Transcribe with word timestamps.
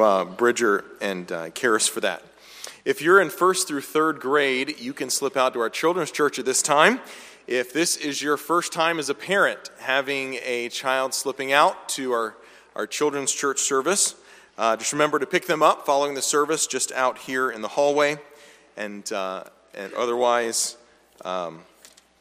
uh, 0.00 0.24
Bridger 0.24 0.84
and 1.00 1.30
uh, 1.30 1.50
Karis, 1.50 1.88
for 1.88 2.00
that. 2.00 2.22
If 2.84 3.00
you're 3.00 3.20
in 3.20 3.30
first 3.30 3.66
through 3.66 3.80
third 3.80 4.20
grade, 4.20 4.78
you 4.78 4.92
can 4.92 5.08
slip 5.08 5.36
out 5.36 5.54
to 5.54 5.60
our 5.60 5.70
children's 5.70 6.10
church 6.10 6.38
at 6.38 6.44
this 6.44 6.60
time. 6.60 7.00
If 7.46 7.72
this 7.72 7.96
is 7.96 8.22
your 8.22 8.36
first 8.36 8.72
time 8.72 8.98
as 8.98 9.08
a 9.08 9.14
parent 9.14 9.70
having 9.78 10.38
a 10.44 10.68
child 10.68 11.14
slipping 11.14 11.52
out 11.52 11.88
to 11.90 12.12
our, 12.12 12.36
our 12.76 12.86
children's 12.86 13.32
church 13.32 13.60
service, 13.60 14.14
uh, 14.56 14.76
just 14.76 14.92
remember 14.92 15.18
to 15.18 15.26
pick 15.26 15.46
them 15.46 15.62
up 15.62 15.86
following 15.86 16.14
the 16.14 16.22
service 16.22 16.66
just 16.66 16.92
out 16.92 17.18
here 17.18 17.50
in 17.50 17.62
the 17.62 17.68
hallway. 17.68 18.16
And, 18.76 19.10
uh, 19.12 19.44
and 19.74 19.92
otherwise, 19.94 20.76
um, 21.24 21.60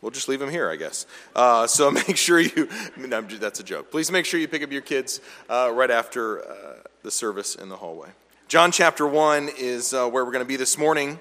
we'll 0.01 0.11
just 0.11 0.27
leave 0.27 0.39
them 0.39 0.49
here, 0.49 0.69
I 0.69 0.75
guess. 0.75 1.05
Uh, 1.35 1.67
so 1.67 1.91
make 2.07 2.17
sure 2.17 2.39
you, 2.39 2.69
no, 2.97 3.21
that's 3.21 3.59
a 3.59 3.63
joke. 3.63 3.91
Please 3.91 4.11
make 4.11 4.25
sure 4.25 4.39
you 4.39 4.47
pick 4.47 4.63
up 4.63 4.71
your 4.71 4.81
kids 4.81 5.21
uh, 5.49 5.71
right 5.73 5.91
after 5.91 6.45
uh, 6.45 6.73
the 7.03 7.11
service 7.11 7.55
in 7.55 7.67
the 7.67 7.75
hallway. 7.75 8.07
John 8.47 8.71
chapter 8.71 9.05
1 9.05 9.49
is 9.57 9.93
uh, 9.93 10.07
where 10.07 10.23
we're 10.23 10.31
going 10.31 10.43
to 10.43 10.47
be 10.47 10.55
this 10.55 10.77
morning. 10.77 11.19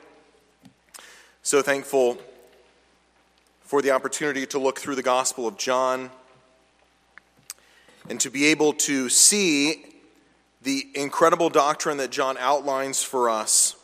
So 1.42 1.60
thankful 1.60 2.18
for 3.62 3.82
the 3.82 3.90
opportunity 3.90 4.46
to 4.46 4.60
look 4.60 4.78
through 4.78 4.94
the 4.94 5.02
Gospel 5.02 5.48
of 5.48 5.58
John 5.58 6.10
and 8.08 8.20
to 8.20 8.30
be 8.30 8.46
able 8.46 8.74
to 8.74 9.08
see 9.08 9.84
the 10.62 10.86
incredible 10.94 11.50
doctrine 11.50 11.96
that 11.96 12.12
John 12.12 12.36
outlines 12.38 13.02
for 13.02 13.28
us 13.28 13.74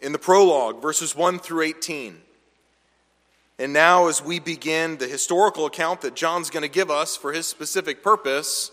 in 0.00 0.12
the 0.12 0.18
prologue, 0.18 0.80
verses 0.80 1.14
1 1.14 1.40
through 1.40 1.60
18. 1.60 2.22
And 3.58 3.74
now, 3.74 4.06
as 4.06 4.24
we 4.24 4.38
begin 4.38 4.96
the 4.96 5.08
historical 5.08 5.66
account 5.66 6.00
that 6.00 6.14
John's 6.14 6.48
going 6.48 6.62
to 6.62 6.70
give 6.70 6.90
us 6.90 7.18
for 7.18 7.34
his 7.34 7.46
specific 7.46 8.02
purpose, 8.02 8.70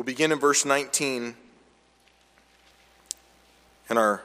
we'll 0.00 0.06
begin 0.06 0.32
in 0.32 0.38
verse 0.38 0.64
19, 0.64 1.34
and 3.90 3.98
our 3.98 4.22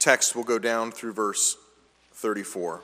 text 0.00 0.34
will 0.34 0.42
go 0.42 0.58
down 0.58 0.90
through 0.90 1.12
verse 1.12 1.56
34. 2.14 2.80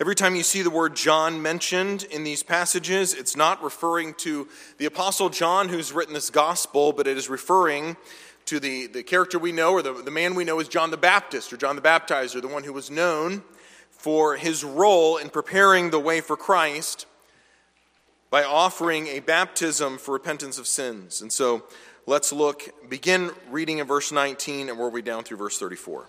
Every 0.00 0.14
time 0.14 0.34
you 0.34 0.42
see 0.42 0.62
the 0.62 0.70
word 0.70 0.96
John 0.96 1.42
mentioned 1.42 2.04
in 2.04 2.24
these 2.24 2.42
passages, 2.42 3.12
it's 3.12 3.36
not 3.36 3.62
referring 3.62 4.14
to 4.14 4.48
the 4.78 4.86
Apostle 4.86 5.28
John 5.28 5.68
who's 5.68 5.92
written 5.92 6.14
this 6.14 6.30
gospel, 6.30 6.94
but 6.94 7.06
it 7.06 7.18
is 7.18 7.28
referring 7.28 7.98
to 8.46 8.58
the, 8.58 8.86
the 8.86 9.02
character 9.02 9.38
we 9.38 9.52
know, 9.52 9.72
or 9.72 9.82
the, 9.82 9.92
the 9.92 10.10
man 10.10 10.34
we 10.34 10.44
know 10.44 10.58
as 10.58 10.68
John 10.68 10.90
the 10.90 10.96
Baptist, 10.96 11.52
or 11.52 11.58
John 11.58 11.76
the 11.76 11.82
Baptizer, 11.82 12.40
the 12.40 12.48
one 12.48 12.64
who 12.64 12.72
was 12.72 12.90
known 12.90 13.42
for 13.90 14.36
his 14.36 14.64
role 14.64 15.18
in 15.18 15.28
preparing 15.28 15.90
the 15.90 16.00
way 16.00 16.22
for 16.22 16.38
Christ 16.38 17.04
by 18.30 18.44
offering 18.44 19.06
a 19.08 19.20
baptism 19.20 19.98
for 19.98 20.12
repentance 20.12 20.58
of 20.58 20.66
sins. 20.66 21.22
And 21.22 21.32
so 21.32 21.64
let's 22.06 22.32
look, 22.32 22.62
begin 22.88 23.30
reading 23.50 23.78
in 23.78 23.86
verse 23.86 24.12
19 24.12 24.68
and 24.68 24.78
work 24.78 24.92
way 24.92 25.02
down 25.02 25.24
through 25.24 25.38
verse 25.38 25.58
34. 25.58 26.08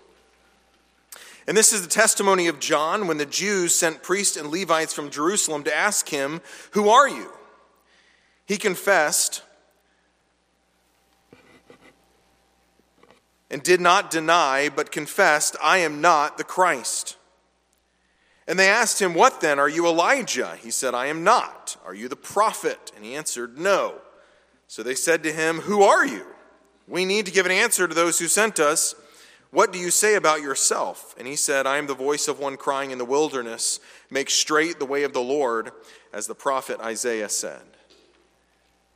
And 1.46 1.56
this 1.56 1.72
is 1.72 1.82
the 1.82 1.88
testimony 1.88 2.46
of 2.48 2.60
John 2.60 3.06
when 3.06 3.16
the 3.16 3.26
Jews 3.26 3.74
sent 3.74 4.02
priests 4.02 4.36
and 4.36 4.50
Levites 4.50 4.92
from 4.92 5.10
Jerusalem 5.10 5.64
to 5.64 5.74
ask 5.74 6.08
him, 6.08 6.42
Who 6.72 6.90
are 6.90 7.08
you? 7.08 7.32
He 8.46 8.56
confessed 8.56 9.42
and 13.50 13.62
did 13.62 13.80
not 13.80 14.10
deny, 14.10 14.68
but 14.68 14.92
confessed, 14.92 15.56
I 15.62 15.78
am 15.78 16.00
not 16.00 16.38
the 16.38 16.44
Christ. 16.44 17.17
And 18.48 18.58
they 18.58 18.70
asked 18.70 19.00
him, 19.00 19.12
What 19.12 19.42
then? 19.42 19.58
Are 19.58 19.68
you 19.68 19.86
Elijah? 19.86 20.56
He 20.60 20.70
said, 20.70 20.94
I 20.94 21.06
am 21.06 21.22
not. 21.22 21.76
Are 21.84 21.94
you 21.94 22.08
the 22.08 22.16
prophet? 22.16 22.90
And 22.96 23.04
he 23.04 23.14
answered, 23.14 23.58
No. 23.58 24.00
So 24.66 24.82
they 24.82 24.94
said 24.94 25.22
to 25.22 25.32
him, 25.32 25.58
Who 25.58 25.82
are 25.82 26.06
you? 26.06 26.26
We 26.88 27.04
need 27.04 27.26
to 27.26 27.32
give 27.32 27.44
an 27.44 27.52
answer 27.52 27.86
to 27.86 27.94
those 27.94 28.18
who 28.18 28.26
sent 28.26 28.58
us. 28.58 28.94
What 29.50 29.72
do 29.72 29.78
you 29.78 29.90
say 29.90 30.14
about 30.14 30.40
yourself? 30.40 31.14
And 31.18 31.28
he 31.28 31.36
said, 31.36 31.66
I 31.66 31.76
am 31.76 31.86
the 31.86 31.94
voice 31.94 32.26
of 32.26 32.38
one 32.40 32.56
crying 32.56 32.90
in 32.90 32.98
the 32.98 33.04
wilderness, 33.04 33.80
Make 34.10 34.30
straight 34.30 34.78
the 34.78 34.86
way 34.86 35.02
of 35.02 35.12
the 35.12 35.20
Lord, 35.20 35.70
as 36.12 36.26
the 36.26 36.34
prophet 36.34 36.80
Isaiah 36.80 37.28
said. 37.28 37.60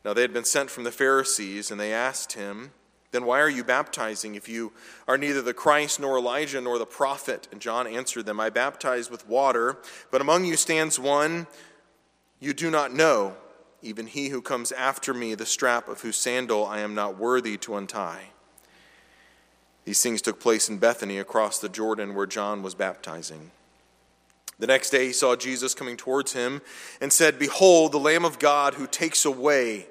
Now 0.03 0.15
they 0.15 0.23
had 0.23 0.33
been 0.33 0.47
sent 0.47 0.71
from 0.71 0.85
the 0.85 0.91
Pharisees, 0.91 1.71
and 1.71 1.79
they 1.79 1.93
asked 1.93 2.33
him, 2.33 2.73
Then 3.13 3.27
why 3.27 3.41
are 3.41 3.51
you 3.51 3.63
baptizing 3.63 4.35
if 4.35 4.49
you 4.49 4.73
are 5.07 5.19
neither 5.19 5.43
the 5.43 5.55
Christ, 5.55 6.01
nor 6.01 6.19
Elijah, 6.19 6.61
nor 6.61 6.79
the 6.79 6.87
prophet? 6.87 7.47
And 7.53 7.61
John 7.61 7.87
answered 7.87 8.27
them, 8.27 8.41
I 8.41 8.51
baptize 8.51 9.11
with 9.11 9.29
water, 9.29 9.79
but 10.11 10.21
among 10.21 10.45
you 10.45 10.57
stands 10.57 10.99
one 10.99 11.47
you 12.41 12.53
do 12.53 12.73
not 12.73 12.93
know, 12.93 13.37
even 13.83 14.09
he 14.09 14.31
who 14.31 14.43
comes 14.43 14.73
after 14.73 15.15
me, 15.15 15.37
the 15.37 15.47
strap 15.47 15.89
of 15.89 16.01
whose 16.01 16.17
sandal 16.17 16.67
I 16.67 16.81
am 16.81 16.93
not 16.93 17.17
worthy 17.17 17.57
to 17.59 17.77
untie. 17.77 18.31
These 19.85 20.03
things 20.03 20.23
took 20.23 20.41
place 20.41 20.69
in 20.69 20.79
Bethany 20.79 21.19
across 21.19 21.61
the 21.61 21.69
Jordan 21.69 22.17
where 22.17 22.27
John 22.27 22.63
was 22.63 22.75
baptizing. 22.75 23.53
The 24.59 24.67
next 24.67 24.91
day 24.91 25.07
he 25.07 25.13
saw 25.13 25.37
Jesus 25.37 25.75
coming 25.75 25.97
towards 25.97 26.33
him 26.33 26.63
and 27.01 27.13
said, 27.13 27.39
Behold, 27.39 27.93
the 27.93 27.99
Lamb 27.99 28.25
of 28.25 28.39
God 28.39 28.75
who 28.75 28.87
takes 28.87 29.25
away 29.25 29.87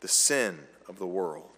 the 0.00 0.08
sin 0.08 0.60
of 0.88 0.98
the 0.98 1.06
world. 1.06 1.57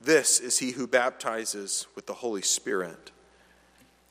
this 0.00 0.40
is 0.40 0.58
he 0.58 0.72
who 0.72 0.86
baptizes 0.86 1.86
with 1.94 2.06
the 2.06 2.14
Holy 2.14 2.42
Spirit. 2.42 3.10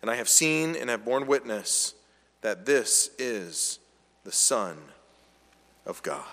And 0.01 0.11
I 0.11 0.15
have 0.15 0.29
seen 0.29 0.75
and 0.75 0.89
have 0.89 1.05
borne 1.05 1.27
witness 1.27 1.93
that 2.41 2.65
this 2.65 3.09
is 3.17 3.79
the 4.23 4.31
Son 4.31 4.77
of 5.85 6.03
God. 6.03 6.23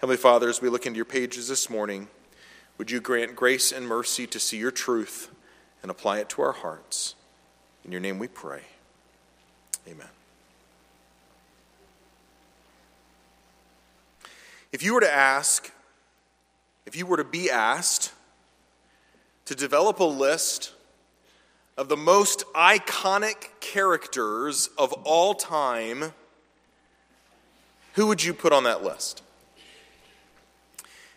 Heavenly 0.00 0.16
Father, 0.16 0.48
as 0.48 0.60
we 0.60 0.68
look 0.68 0.86
into 0.86 0.96
your 0.96 1.04
pages 1.04 1.48
this 1.48 1.68
morning, 1.70 2.08
would 2.78 2.90
you 2.90 3.00
grant 3.00 3.36
grace 3.36 3.72
and 3.72 3.86
mercy 3.86 4.26
to 4.26 4.40
see 4.40 4.56
your 4.56 4.70
truth 4.70 5.30
and 5.82 5.90
apply 5.90 6.18
it 6.18 6.28
to 6.30 6.42
our 6.42 6.52
hearts? 6.52 7.14
In 7.84 7.92
your 7.92 8.00
name 8.00 8.18
we 8.18 8.28
pray. 8.28 8.62
Amen. 9.86 10.08
If 14.72 14.82
you 14.82 14.94
were 14.94 15.00
to 15.00 15.12
ask, 15.12 15.72
if 16.86 16.96
you 16.96 17.06
were 17.06 17.16
to 17.16 17.24
be 17.24 17.50
asked 17.50 18.12
to 19.46 19.54
develop 19.54 20.00
a 20.00 20.04
list 20.04 20.72
of 21.76 21.88
the 21.88 21.96
most 21.96 22.44
iconic 22.54 23.48
characters 23.60 24.68
of 24.78 24.92
all 25.04 25.34
time, 25.34 26.12
who 27.94 28.06
would 28.06 28.22
you 28.22 28.34
put 28.34 28.52
on 28.52 28.64
that 28.64 28.84
list? 28.84 29.22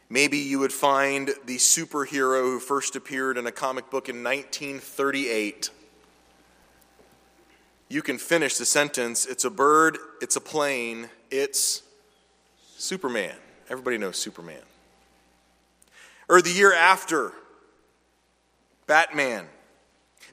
Maybe 0.09 0.37
you 0.37 0.59
would 0.59 0.73
find 0.73 1.29
the 1.45 1.57
superhero 1.57 2.41
who 2.43 2.59
first 2.59 2.95
appeared 2.95 3.37
in 3.37 3.47
a 3.47 3.51
comic 3.51 3.89
book 3.89 4.09
in 4.09 4.23
1938. 4.23 5.69
You 7.89 8.01
can 8.01 8.17
finish 8.17 8.57
the 8.57 8.65
sentence 8.65 9.25
it's 9.25 9.45
a 9.45 9.49
bird, 9.49 9.97
it's 10.21 10.35
a 10.35 10.41
plane, 10.41 11.09
it's 11.31 11.83
Superman. 12.77 13.35
Everybody 13.69 13.97
knows 13.97 14.17
Superman. 14.17 14.61
Or 16.29 16.41
the 16.41 16.51
year 16.51 16.73
after, 16.73 17.33
Batman. 18.87 19.45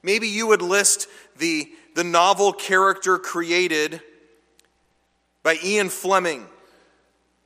Maybe 0.02 0.28
you 0.28 0.46
would 0.46 0.62
list 0.62 1.08
the, 1.36 1.70
the 1.94 2.04
novel 2.04 2.52
character 2.52 3.18
created 3.18 4.00
by 5.42 5.58
Ian 5.62 5.88
Fleming, 5.88 6.46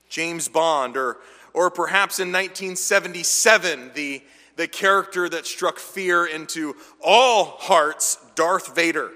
James 0.08 0.48
Bond, 0.48 0.96
or 0.96 1.18
or 1.54 1.70
perhaps 1.70 2.18
in 2.18 2.32
1977, 2.32 3.92
the, 3.94 4.22
the 4.56 4.66
character 4.66 5.28
that 5.28 5.46
struck 5.46 5.78
fear 5.78 6.26
into 6.26 6.74
all 7.00 7.44
hearts, 7.44 8.18
Darth 8.34 8.74
Vader. 8.74 9.12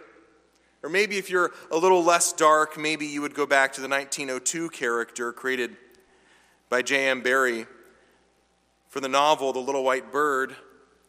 Or 0.84 0.88
maybe 0.88 1.18
if 1.18 1.28
you're 1.28 1.50
a 1.72 1.76
little 1.76 2.04
less 2.04 2.32
dark, 2.32 2.78
maybe 2.78 3.04
you 3.04 3.20
would 3.20 3.34
go 3.34 3.44
back 3.44 3.72
to 3.72 3.80
the 3.80 3.88
1902 3.88 4.70
character 4.70 5.32
created 5.32 5.76
by 6.68 6.82
J.M. 6.82 7.22
Barrie 7.22 7.66
for 8.88 9.00
the 9.00 9.08
novel 9.08 9.52
The 9.52 9.58
Little 9.58 9.84
White 9.84 10.10
Bird, 10.10 10.56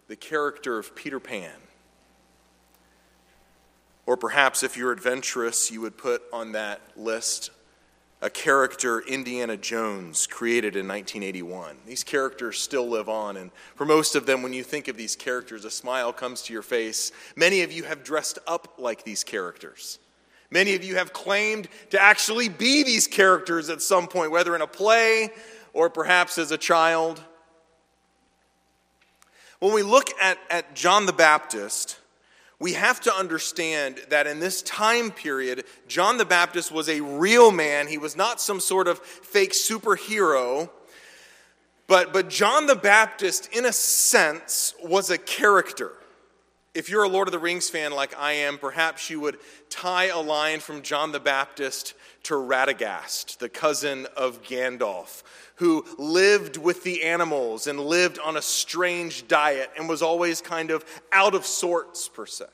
the 0.08 0.16
character 0.16 0.78
of 0.78 0.96
Peter 0.96 1.20
Pan. 1.20 1.52
Or 4.06 4.18
perhaps 4.18 4.64
if 4.64 4.76
you're 4.76 4.92
adventurous, 4.92 5.72
you 5.72 5.82
would 5.82 5.98
put 5.98 6.24
on 6.34 6.54
that 6.54 6.82
list 6.96 7.52
a 8.22 8.30
character, 8.30 9.00
Indiana 9.00 9.56
Jones, 9.56 10.28
created 10.28 10.76
in 10.76 10.88
1981. 10.88 11.78
These 11.86 12.04
characters 12.04 12.60
still 12.60 12.86
live 12.86 13.08
on, 13.08 13.38
and 13.38 13.50
for 13.76 13.86
most 13.86 14.16
of 14.16 14.26
them, 14.26 14.42
when 14.42 14.52
you 14.52 14.62
think 14.62 14.90
of 14.90 14.98
these 14.98 15.16
characters, 15.16 15.64
a 15.64 15.72
smile 15.72 16.12
comes 16.12 16.42
to 16.44 16.54
your 16.54 16.62
face. 16.62 17.14
Many 17.38 17.62
of 17.62 17.72
you 17.72 17.84
have 17.84 18.04
dressed 18.04 18.38
up 18.46 18.74
like 18.78 19.06
these 19.06 19.24
characters. 19.24 20.00
Many 20.52 20.76
of 20.76 20.84
you 20.84 20.96
have 20.96 21.14
claimed 21.14 21.70
to 21.92 22.02
actually 22.02 22.50
be 22.50 22.84
these 22.84 23.08
characters 23.08 23.70
at 23.70 23.82
some 23.82 24.08
point, 24.08 24.32
whether 24.32 24.54
in 24.54 24.62
a 24.62 24.68
play 24.68 25.30
or 25.72 25.90
perhaps 25.90 26.38
as 26.38 26.52
a 26.52 26.58
child. 26.58 27.24
When 29.60 29.74
we 29.74 29.84
look 29.84 30.10
at, 30.22 30.38
at 30.50 30.74
John 30.74 31.06
the 31.06 31.14
Baptist, 31.14 32.00
we 32.60 32.74
have 32.74 33.02
to 33.02 33.14
understand 33.14 34.00
that 34.10 34.26
in 34.26 34.40
this 34.40 34.62
time 34.62 35.12
period, 35.12 35.66
John 35.88 36.18
the 36.18 36.26
Baptist 36.26 36.72
was 36.72 36.88
a 36.90 37.02
real 37.02 37.52
man. 37.52 37.88
He 37.88 37.98
was 37.98 38.16
not 38.16 38.40
some 38.40 38.60
sort 38.60 38.88
of 38.88 39.00
fake 39.00 39.52
superhero. 39.52 40.70
But, 41.88 42.14
but 42.14 42.30
John 42.30 42.68
the 42.68 42.76
Baptist, 42.76 43.50
in 43.52 43.66
a 43.66 43.74
sense, 43.74 44.76
was 44.84 45.10
a 45.10 45.18
character. 45.18 45.92
If 46.76 46.88
you're 46.88 47.04
a 47.04 47.10
Lord 47.10 47.28
of 47.28 47.32
the 47.32 47.40
Rings 47.40 47.68
fan 47.68 47.92
like 47.92 48.16
I 48.18 48.34
am, 48.34 48.60
perhaps 48.60 49.10
you 49.10 49.20
would 49.22 49.40
tie 49.72 50.06
a 50.06 50.20
line 50.20 50.60
from 50.60 50.84
John 50.84 51.12
the 51.12 51.20
Baptist 51.20 51.96
to 52.24 52.36
Radagast, 52.36 53.40
the 53.40 53.50
cousin 53.50 54.06
of 54.16 54.44
Gandalf, 54.44 55.24
who 55.56 55.84
lived 55.98 56.58
with 56.58 56.84
the 56.84 57.04
animals 57.04 57.66
and 57.66 57.80
lived 57.80 58.20
on 58.20 58.38
a 58.38 58.42
strange 58.42 59.28
diet 59.28 59.72
and 59.80 59.90
was 59.90 60.04
always 60.04 60.42
kind 60.42 60.70
of 60.70 60.86
out 61.12 61.34
of 61.34 61.44
sorts, 61.44 62.08
per 62.08 62.28
se. 62.28 62.46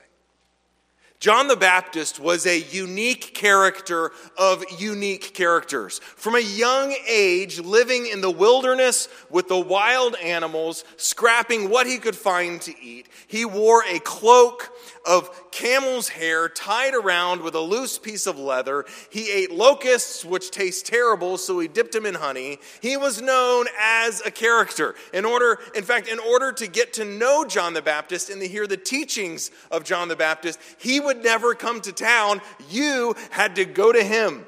John 1.26 1.48
the 1.48 1.56
Baptist 1.56 2.20
was 2.20 2.46
a 2.46 2.56
unique 2.56 3.34
character 3.34 4.12
of 4.38 4.64
unique 4.78 5.34
characters. 5.34 5.98
From 5.98 6.36
a 6.36 6.40
young 6.40 6.94
age, 7.08 7.58
living 7.58 8.06
in 8.06 8.20
the 8.20 8.30
wilderness 8.30 9.08
with 9.28 9.48
the 9.48 9.58
wild 9.58 10.14
animals, 10.22 10.84
scrapping 10.96 11.68
what 11.68 11.88
he 11.88 11.98
could 11.98 12.14
find 12.14 12.60
to 12.60 12.80
eat, 12.80 13.08
he 13.26 13.44
wore 13.44 13.82
a 13.88 13.98
cloak 13.98 14.70
of 15.06 15.50
camel's 15.50 16.08
hair 16.08 16.48
tied 16.48 16.94
around 16.94 17.40
with 17.40 17.54
a 17.54 17.60
loose 17.60 17.98
piece 17.98 18.26
of 18.26 18.38
leather. 18.38 18.84
He 19.10 19.30
ate 19.30 19.52
locusts, 19.52 20.24
which 20.24 20.50
taste 20.50 20.86
terrible, 20.86 21.38
so 21.38 21.58
he 21.58 21.68
dipped 21.68 21.92
them 21.92 22.04
in 22.04 22.16
honey. 22.16 22.58
He 22.82 22.96
was 22.96 23.22
known 23.22 23.66
as 23.80 24.20
a 24.26 24.30
character. 24.30 24.94
In 25.14 25.24
order, 25.24 25.58
in 25.74 25.84
fact, 25.84 26.08
in 26.08 26.18
order 26.18 26.52
to 26.52 26.66
get 26.66 26.92
to 26.94 27.04
know 27.04 27.44
John 27.44 27.72
the 27.72 27.82
Baptist 27.82 28.28
and 28.28 28.40
to 28.40 28.48
hear 28.48 28.66
the 28.66 28.76
teachings 28.76 29.50
of 29.70 29.84
John 29.84 30.08
the 30.08 30.16
Baptist, 30.16 30.58
he 30.78 31.00
would 31.00 31.22
never 31.22 31.54
come 31.54 31.80
to 31.82 31.92
town. 31.92 32.40
You 32.68 33.14
had 33.30 33.56
to 33.56 33.64
go 33.64 33.92
to 33.92 34.02
him. 34.02 34.44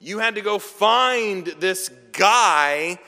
You 0.00 0.18
had 0.18 0.36
to 0.36 0.42
go 0.42 0.58
find 0.58 1.46
this 1.58 1.90
guy 2.12 2.98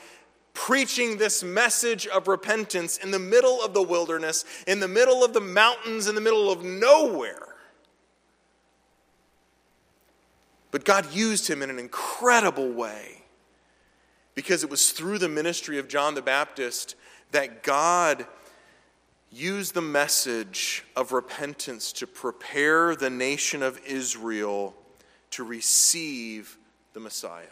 preaching 0.53 1.17
this 1.17 1.43
message 1.43 2.07
of 2.07 2.27
repentance 2.27 2.97
in 2.97 3.11
the 3.11 3.19
middle 3.19 3.63
of 3.63 3.73
the 3.73 3.81
wilderness, 3.81 4.45
in 4.67 4.79
the 4.79 4.87
middle 4.87 5.23
of 5.23 5.33
the 5.33 5.41
mountains, 5.41 6.07
in 6.07 6.15
the 6.15 6.21
middle 6.21 6.51
of 6.51 6.63
nowhere. 6.63 7.55
But 10.71 10.85
God 10.85 11.13
used 11.13 11.49
him 11.49 11.61
in 11.61 11.69
an 11.69 11.79
incredible 11.79 12.71
way 12.71 13.23
because 14.35 14.63
it 14.63 14.69
was 14.69 14.91
through 14.91 15.17
the 15.17 15.29
ministry 15.29 15.77
of 15.77 15.87
John 15.87 16.15
the 16.15 16.21
Baptist 16.21 16.95
that 17.31 17.63
God 17.63 18.25
used 19.31 19.73
the 19.73 19.81
message 19.81 20.83
of 20.95 21.11
repentance 21.11 21.93
to 21.93 22.07
prepare 22.07 22.95
the 22.95 23.09
nation 23.09 23.63
of 23.63 23.79
Israel 23.85 24.75
to 25.31 25.43
receive 25.43 26.57
the 26.93 26.99
Messiah. 26.99 27.45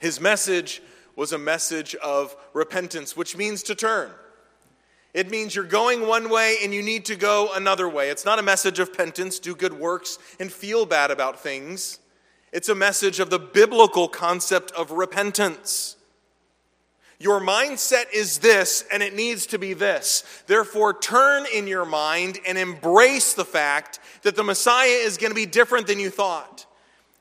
His 0.00 0.20
message 0.20 0.82
was 1.16 1.32
a 1.32 1.38
message 1.38 1.94
of 1.96 2.36
repentance, 2.52 3.16
which 3.16 3.36
means 3.36 3.62
to 3.64 3.74
turn. 3.74 4.10
It 5.12 5.30
means 5.30 5.54
you're 5.54 5.64
going 5.64 6.06
one 6.06 6.28
way 6.28 6.56
and 6.62 6.74
you 6.74 6.82
need 6.82 7.04
to 7.06 7.14
go 7.14 7.50
another 7.54 7.88
way. 7.88 8.10
It's 8.10 8.24
not 8.24 8.40
a 8.40 8.42
message 8.42 8.80
of 8.80 8.92
penance, 8.92 9.38
do 9.38 9.54
good 9.54 9.72
works, 9.72 10.18
and 10.40 10.52
feel 10.52 10.86
bad 10.86 11.12
about 11.12 11.40
things. 11.40 12.00
It's 12.52 12.68
a 12.68 12.74
message 12.74 13.20
of 13.20 13.30
the 13.30 13.38
biblical 13.38 14.08
concept 14.08 14.72
of 14.72 14.90
repentance. 14.90 15.96
Your 17.20 17.40
mindset 17.40 18.06
is 18.12 18.38
this, 18.38 18.84
and 18.92 19.02
it 19.02 19.14
needs 19.14 19.46
to 19.46 19.58
be 19.58 19.72
this. 19.72 20.24
Therefore, 20.48 20.92
turn 20.92 21.46
in 21.54 21.68
your 21.68 21.84
mind 21.84 22.38
and 22.46 22.58
embrace 22.58 23.34
the 23.34 23.44
fact 23.44 24.00
that 24.22 24.34
the 24.34 24.42
Messiah 24.42 24.88
is 24.88 25.16
going 25.16 25.30
to 25.30 25.34
be 25.34 25.46
different 25.46 25.86
than 25.86 26.00
you 26.00 26.10
thought. 26.10 26.66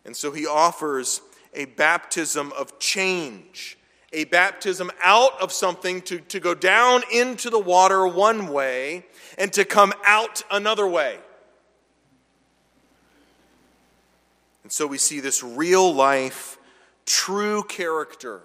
And 0.04 0.16
so 0.18 0.32
he 0.32 0.48
offers 0.48 1.22
a 1.54 1.66
baptism 1.66 2.52
of 2.54 2.80
change 2.80 3.78
a 4.14 4.26
baptism 4.26 4.92
out 5.04 5.42
of 5.42 5.52
something 5.52 6.02
to, 6.04 6.20
to 6.20 6.40
go 6.40 6.54
down 6.54 7.02
into 7.12 7.50
the 7.50 7.60
water 7.60 8.08
one 8.08 8.48
way 8.48 9.06
and 9.38 9.52
to 9.54 9.66
come 9.66 9.92
out 10.06 10.44
another 10.52 10.88
way. 10.88 11.18
And 14.62 14.72
so 14.72 14.88
we 14.88 14.98
see 14.98 15.20
this 15.20 15.44
real 15.44 15.94
life, 15.94 16.58
true 17.06 17.64
character 17.64 18.44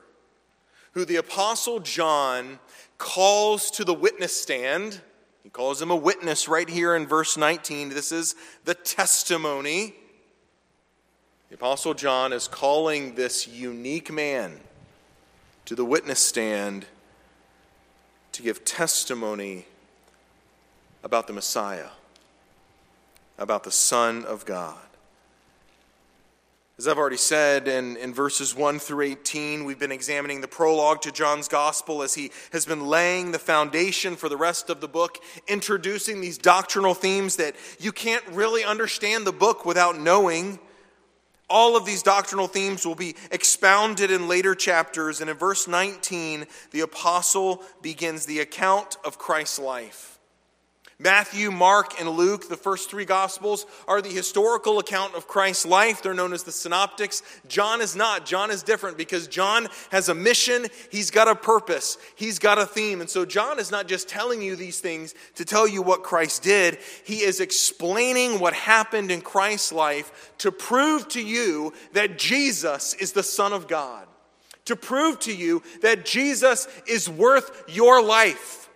who 0.92 1.04
the 1.04 1.16
Apostle 1.16 1.78
John 1.80 2.58
calls 2.96 3.70
to 3.72 3.84
the 3.84 3.94
witness 3.94 4.40
stand. 4.40 5.00
He 5.44 5.50
calls 5.50 5.80
him 5.80 5.90
a 5.90 5.96
witness 5.96 6.48
right 6.48 6.68
here 6.68 6.96
in 6.96 7.06
verse 7.06 7.36
19. 7.36 7.90
This 7.90 8.10
is 8.10 8.34
the 8.64 8.74
testimony. 8.74 9.94
The 11.50 11.54
Apostle 11.54 11.94
John 11.94 12.32
is 12.32 12.48
calling 12.48 13.14
this 13.14 13.46
unique 13.46 14.10
man 14.10 14.58
to 15.68 15.74
the 15.74 15.84
witness 15.84 16.18
stand 16.18 16.86
to 18.32 18.40
give 18.40 18.64
testimony 18.64 19.66
about 21.04 21.26
the 21.26 21.32
Messiah, 21.34 21.90
about 23.38 23.64
the 23.64 23.70
Son 23.70 24.24
of 24.24 24.46
God. 24.46 24.78
As 26.78 26.88
I've 26.88 26.96
already 26.96 27.18
said 27.18 27.68
in, 27.68 27.98
in 27.98 28.14
verses 28.14 28.54
1 28.54 28.78
through 28.78 29.02
18, 29.02 29.66
we've 29.66 29.78
been 29.78 29.92
examining 29.92 30.40
the 30.40 30.48
prologue 30.48 31.02
to 31.02 31.12
John's 31.12 31.48
gospel 31.48 32.02
as 32.02 32.14
he 32.14 32.30
has 32.52 32.64
been 32.64 32.86
laying 32.86 33.32
the 33.32 33.38
foundation 33.38 34.16
for 34.16 34.30
the 34.30 34.38
rest 34.38 34.70
of 34.70 34.80
the 34.80 34.88
book, 34.88 35.18
introducing 35.48 36.22
these 36.22 36.38
doctrinal 36.38 36.94
themes 36.94 37.36
that 37.36 37.54
you 37.78 37.92
can't 37.92 38.26
really 38.28 38.64
understand 38.64 39.26
the 39.26 39.32
book 39.32 39.66
without 39.66 40.00
knowing. 40.00 40.60
All 41.50 41.76
of 41.76 41.86
these 41.86 42.02
doctrinal 42.02 42.46
themes 42.46 42.86
will 42.86 42.94
be 42.94 43.16
expounded 43.30 44.10
in 44.10 44.28
later 44.28 44.54
chapters, 44.54 45.20
and 45.20 45.30
in 45.30 45.36
verse 45.36 45.66
19, 45.66 46.46
the 46.72 46.80
apostle 46.80 47.62
begins 47.80 48.26
the 48.26 48.40
account 48.40 48.98
of 49.04 49.18
Christ's 49.18 49.58
life. 49.58 50.17
Matthew, 51.00 51.52
Mark, 51.52 52.00
and 52.00 52.11
Luke, 52.11 52.49
the 52.49 52.57
first 52.57 52.90
three 52.90 53.05
Gospels, 53.05 53.67
are 53.87 54.02
the 54.02 54.09
historical 54.09 54.81
account 54.81 55.14
of 55.14 55.28
Christ's 55.28 55.64
life. 55.64 56.02
They're 56.02 56.12
known 56.12 56.33
as 56.33 56.43
the 56.43 56.50
synoptics. 56.50 57.23
John 57.47 57.81
is 57.81 57.95
not. 57.95 58.26
John 58.26 58.50
is 58.50 58.64
different 58.64 58.99
because 58.99 59.28
John 59.28 59.69
has 59.93 60.09
a 60.09 60.14
mission, 60.14 60.67
he's 60.90 61.12
got 61.12 61.28
a 61.28 61.37
purpose, 61.37 61.99
he's 62.17 62.40
got 62.40 62.59
a 62.59 62.67
theme. 62.67 63.00
And 63.00 63.09
so 63.09 63.25
John 63.25 63.61
is 63.61 63.71
not 63.71 63.87
just 63.87 64.09
telling 64.09 64.43
you 64.43 64.57
these 64.57 64.81
things 64.81 65.14
to 65.37 65.45
tell 65.45 65.69
you 65.69 65.83
what 65.83 66.02
Christ 66.02 66.43
did, 66.43 66.78
he 67.05 67.19
is 67.19 67.38
explaining 67.38 68.40
what 68.40 68.55
happened 68.55 69.12
in 69.12 69.21
Christ's 69.21 69.71
life 69.71 70.33
to 70.38 70.50
prove 70.50 71.07
to 71.11 71.23
you 71.23 71.75
that 71.93 72.19
Jesus 72.19 72.95
is 72.95 73.12
the 73.12 73.23
Son 73.23 73.52
of 73.52 73.69
God, 73.69 74.09
to 74.64 74.75
prove 74.75 75.21
to 75.21 75.33
you 75.33 75.62
that 75.83 76.05
Jesus 76.05 76.67
is 76.88 77.09
worth 77.09 77.62
your 77.69 78.02
life 78.02 78.67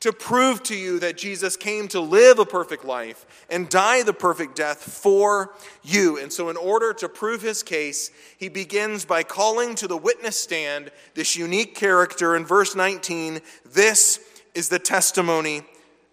to 0.00 0.12
prove 0.12 0.62
to 0.62 0.74
you 0.74 0.98
that 0.98 1.18
Jesus 1.18 1.56
came 1.56 1.86
to 1.88 2.00
live 2.00 2.38
a 2.38 2.46
perfect 2.46 2.84
life 2.84 3.26
and 3.50 3.68
die 3.68 4.02
the 4.02 4.14
perfect 4.14 4.56
death 4.56 4.78
for 4.78 5.54
you. 5.82 6.18
And 6.18 6.32
so, 6.32 6.48
in 6.48 6.56
order 6.56 6.94
to 6.94 7.08
prove 7.08 7.42
his 7.42 7.62
case, 7.62 8.10
he 8.38 8.48
begins 8.48 9.04
by 9.04 9.22
calling 9.22 9.74
to 9.76 9.86
the 9.86 9.96
witness 9.96 10.38
stand 10.38 10.90
this 11.14 11.36
unique 11.36 11.74
character 11.74 12.34
in 12.34 12.46
verse 12.46 12.74
19. 12.74 13.40
This 13.66 14.20
is 14.54 14.70
the 14.70 14.78
testimony 14.78 15.62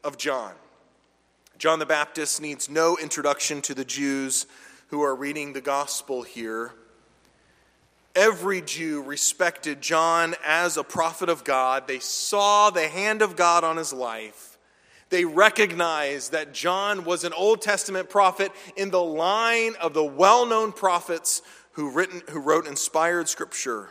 of 0.03 0.17
John. 0.17 0.53
John 1.57 1.79
the 1.79 1.85
Baptist 1.85 2.41
needs 2.41 2.69
no 2.69 2.97
introduction 2.97 3.61
to 3.63 3.73
the 3.73 3.85
Jews 3.85 4.45
who 4.89 5.01
are 5.01 5.15
reading 5.15 5.53
the 5.53 5.61
gospel 5.61 6.23
here. 6.23 6.73
Every 8.17 8.63
Jew 8.63 9.03
respected 9.03 9.79
John 9.79 10.33
as 10.43 10.75
a 10.75 10.83
prophet 10.83 11.29
of 11.29 11.43
God. 11.43 11.87
They 11.87 11.99
saw 11.99 12.71
the 12.71 12.87
hand 12.87 13.21
of 13.21 13.35
God 13.35 13.63
on 13.63 13.77
his 13.77 13.93
life. 13.93 14.57
They 15.11 15.23
recognized 15.23 16.31
that 16.31 16.51
John 16.51 17.05
was 17.05 17.23
an 17.23 17.31
Old 17.33 17.61
Testament 17.61 18.09
prophet 18.09 18.51
in 18.75 18.89
the 18.89 19.03
line 19.03 19.75
of 19.79 19.93
the 19.93 20.03
well 20.03 20.47
known 20.47 20.71
prophets 20.71 21.43
who, 21.73 21.91
written, 21.91 22.23
who 22.31 22.39
wrote 22.39 22.65
inspired 22.65 23.29
scripture. 23.29 23.89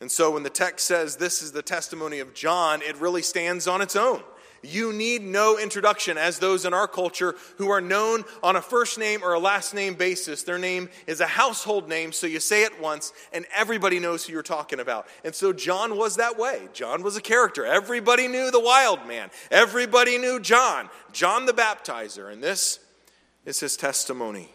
And 0.00 0.08
so 0.08 0.30
when 0.30 0.44
the 0.44 0.48
text 0.48 0.86
says 0.86 1.16
this 1.16 1.42
is 1.42 1.50
the 1.50 1.60
testimony 1.60 2.20
of 2.20 2.34
John, 2.34 2.82
it 2.82 2.96
really 2.98 3.22
stands 3.22 3.66
on 3.66 3.82
its 3.82 3.96
own. 3.96 4.22
You 4.62 4.92
need 4.92 5.22
no 5.22 5.58
introduction, 5.58 6.16
as 6.16 6.38
those 6.38 6.64
in 6.64 6.72
our 6.72 6.86
culture 6.86 7.34
who 7.58 7.70
are 7.70 7.80
known 7.80 8.24
on 8.44 8.54
a 8.54 8.62
first 8.62 8.96
name 8.96 9.24
or 9.24 9.32
a 9.32 9.38
last 9.40 9.74
name 9.74 9.94
basis. 9.94 10.44
Their 10.44 10.58
name 10.58 10.88
is 11.08 11.20
a 11.20 11.26
household 11.26 11.88
name, 11.88 12.12
so 12.12 12.28
you 12.28 12.38
say 12.38 12.62
it 12.62 12.80
once 12.80 13.12
and 13.32 13.44
everybody 13.54 13.98
knows 13.98 14.24
who 14.24 14.32
you're 14.32 14.42
talking 14.42 14.78
about. 14.78 15.08
And 15.24 15.34
so 15.34 15.52
John 15.52 15.96
was 15.96 16.16
that 16.16 16.38
way. 16.38 16.68
John 16.72 17.02
was 17.02 17.16
a 17.16 17.20
character. 17.20 17.66
Everybody 17.66 18.28
knew 18.28 18.52
the 18.52 18.60
wild 18.60 19.04
man, 19.06 19.30
everybody 19.50 20.16
knew 20.16 20.38
John, 20.38 20.88
John 21.12 21.46
the 21.46 21.52
baptizer. 21.52 22.32
And 22.32 22.42
this 22.42 22.78
is 23.44 23.58
his 23.58 23.76
testimony 23.76 24.48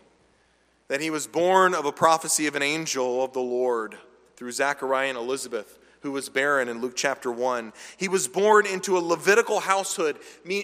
that 0.87 1.01
he 1.01 1.09
was 1.09 1.27
born 1.27 1.73
of 1.73 1.85
a 1.85 1.91
prophecy 1.91 2.47
of 2.47 2.55
an 2.55 2.61
angel 2.61 3.23
of 3.23 3.33
the 3.33 3.41
Lord 3.41 3.97
through 4.37 4.53
Zechariah 4.53 5.09
and 5.09 5.17
Elizabeth 5.17 5.77
who 6.07 6.13
was 6.13 6.29
barren 6.29 6.69
in 6.69 6.79
Luke 6.79 6.93
chapter 6.95 7.29
1. 7.29 7.73
He 7.97 8.07
was 8.07 8.29
born 8.29 8.65
into 8.65 8.97
a 8.97 8.99
Levitical 8.99 9.59
household, 9.59 10.15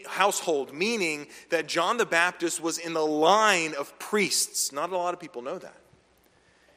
household, 0.07 0.73
meaning 0.73 1.27
that 1.49 1.67
John 1.67 1.97
the 1.97 2.05
Baptist 2.05 2.63
was 2.63 2.77
in 2.77 2.93
the 2.93 3.05
line 3.05 3.73
of 3.77 3.99
priests. 3.99 4.71
Not 4.71 4.91
a 4.91 4.97
lot 4.97 5.13
of 5.13 5.19
people 5.19 5.41
know 5.41 5.57
that. 5.57 5.75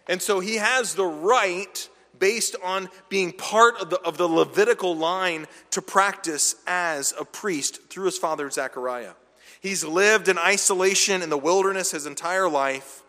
And 0.09 0.21
so 0.21 0.41
he 0.41 0.57
has 0.57 0.97
the 0.97 1.05
right, 1.05 1.89
based 2.19 2.57
on 2.65 2.89
being 3.09 3.31
part 3.31 3.77
of 3.81 3.91
the, 3.91 4.01
of 4.01 4.19
the 4.19 4.27
Levitical 4.27 4.97
line, 4.97 5.47
to 5.71 5.81
practice 5.81 6.57
as 6.67 7.15
a 7.21 7.25
priest 7.25 7.89
through 7.89 8.07
his 8.07 8.19
father 8.19 8.51
Zechariah. 8.51 9.13
He's 9.61 9.85
lived 9.85 10.27
in 10.27 10.39
isolation 10.39 11.23
in 11.23 11.31
the 11.31 11.39
wilderness 11.39 11.93
his 11.93 12.07
entire 12.07 12.49
life. 12.49 13.05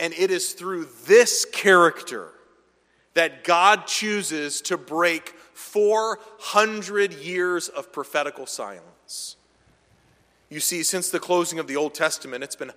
And 0.00 0.12
it 0.14 0.32
is 0.32 0.54
through 0.54 0.88
this 1.06 1.44
character 1.44 2.32
that 3.18 3.42
God 3.42 3.88
chooses 3.88 4.60
to 4.60 4.76
break 4.76 5.30
400 5.52 7.12
years 7.14 7.68
of 7.68 7.92
prophetical 7.92 8.46
silence. 8.46 9.34
You 10.48 10.60
see, 10.60 10.84
since 10.84 11.10
the 11.10 11.18
closing 11.18 11.58
of 11.58 11.66
the 11.66 11.74
Old 11.74 11.94
Testament, 11.94 12.44
it's 12.44 12.54
been 12.54 12.70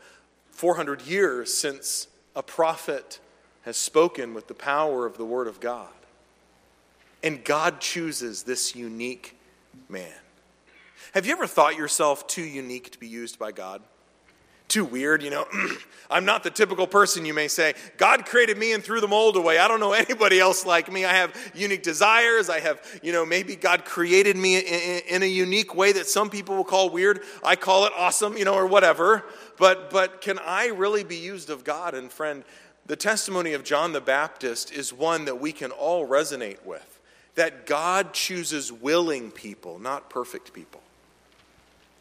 400 0.49 1.03
years 1.03 1.53
since 1.53 2.07
a 2.35 2.41
prophet 2.41 3.19
has 3.65 3.77
spoken 3.77 4.33
with 4.33 4.47
the 4.47 4.55
power 4.55 5.05
of 5.05 5.15
the 5.15 5.25
Word 5.25 5.45
of 5.45 5.59
God. 5.59 5.93
And 7.21 7.43
God 7.43 7.79
chooses 7.79 8.41
this 8.41 8.75
unique 8.75 9.37
man. 9.89 10.09
Have 11.13 11.27
you 11.27 11.33
ever 11.33 11.45
thought 11.45 11.77
yourself 11.77 12.25
too 12.25 12.41
unique 12.41 12.89
to 12.93 12.97
be 12.97 13.07
used 13.07 13.37
by 13.37 13.51
God? 13.51 13.83
Too 14.71 14.85
weird, 14.85 15.21
you 15.21 15.29
know. 15.29 15.45
I'm 16.09 16.25
not 16.25 16.43
the 16.43 16.49
typical 16.49 16.87
person, 16.87 17.25
you 17.25 17.33
may 17.33 17.47
say. 17.47 17.73
God 17.97 18.25
created 18.25 18.57
me 18.57 18.73
and 18.73 18.83
threw 18.83 18.99
the 18.99 19.07
mold 19.07 19.37
away. 19.37 19.59
I 19.59 19.67
don't 19.67 19.79
know 19.79 19.93
anybody 20.07 20.39
else 20.39 20.65
like 20.65 20.91
me. 20.91 21.05
I 21.05 21.13
have 21.13 21.35
unique 21.53 21.83
desires. 21.83 22.49
I 22.49 22.59
have, 22.59 22.81
you 23.03 23.11
know, 23.11 23.25
maybe 23.25 23.55
God 23.55 23.85
created 23.85 24.35
me 24.35 24.57
in, 24.57 25.01
in, 25.07 25.23
a 25.23 25.27
unique 25.27 25.75
way 25.75 25.91
that 25.91 26.07
some 26.07 26.29
people 26.29 26.55
will 26.55 26.63
call 26.63 26.89
weird. 26.89 27.21
I 27.43 27.55
call 27.55 27.85
it 27.85 27.93
awesome, 27.95 28.37
you 28.37 28.45
know, 28.45 28.55
or 28.55 28.65
whatever. 28.65 29.23
But, 29.57 29.89
but 29.89 30.21
can 30.21 30.39
I 30.39 30.67
really 30.67 31.03
be 31.03 31.17
used 31.17 31.49
of 31.49 31.63
God? 31.63 31.93
And 31.93 32.11
friend, 32.11 32.43
the 32.85 32.95
testimony 32.95 33.53
of 33.53 33.63
John 33.63 33.93
the 33.93 34.01
Baptist 34.01 34.73
is 34.73 34.91
one 34.91 35.25
that 35.25 35.39
we 35.39 35.51
can 35.51 35.71
all 35.71 36.07
resonate 36.07 36.65
with 36.65 36.99
that 37.35 37.65
God 37.65 38.13
chooses 38.13 38.71
willing 38.71 39.31
people, 39.31 39.79
not 39.79 40.09
perfect 40.09 40.51
people 40.51 40.81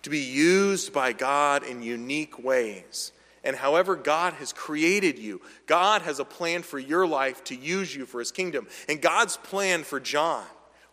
to 0.03 0.11
be 0.11 0.21
used 0.21 0.93
by 0.93 1.13
God 1.13 1.63
in 1.63 1.83
unique 1.83 2.43
ways. 2.43 3.13
And 3.43 3.57
however 3.57 3.97
God 3.97 4.35
has 4.35 4.53
created 4.53 5.19
you, 5.19 5.41
God 5.67 6.03
has 6.03 6.19
a 6.19 6.25
plan 6.25 6.63
for 6.63 6.79
your 6.79 7.07
life 7.07 7.43
to 7.45 7.55
use 7.55 7.95
you 7.95 8.05
for 8.07 8.19
his 8.19 8.31
kingdom. 8.31 8.67
And 8.89 9.01
God's 9.01 9.37
plan 9.37 9.83
for 9.83 9.99
John 9.99 10.45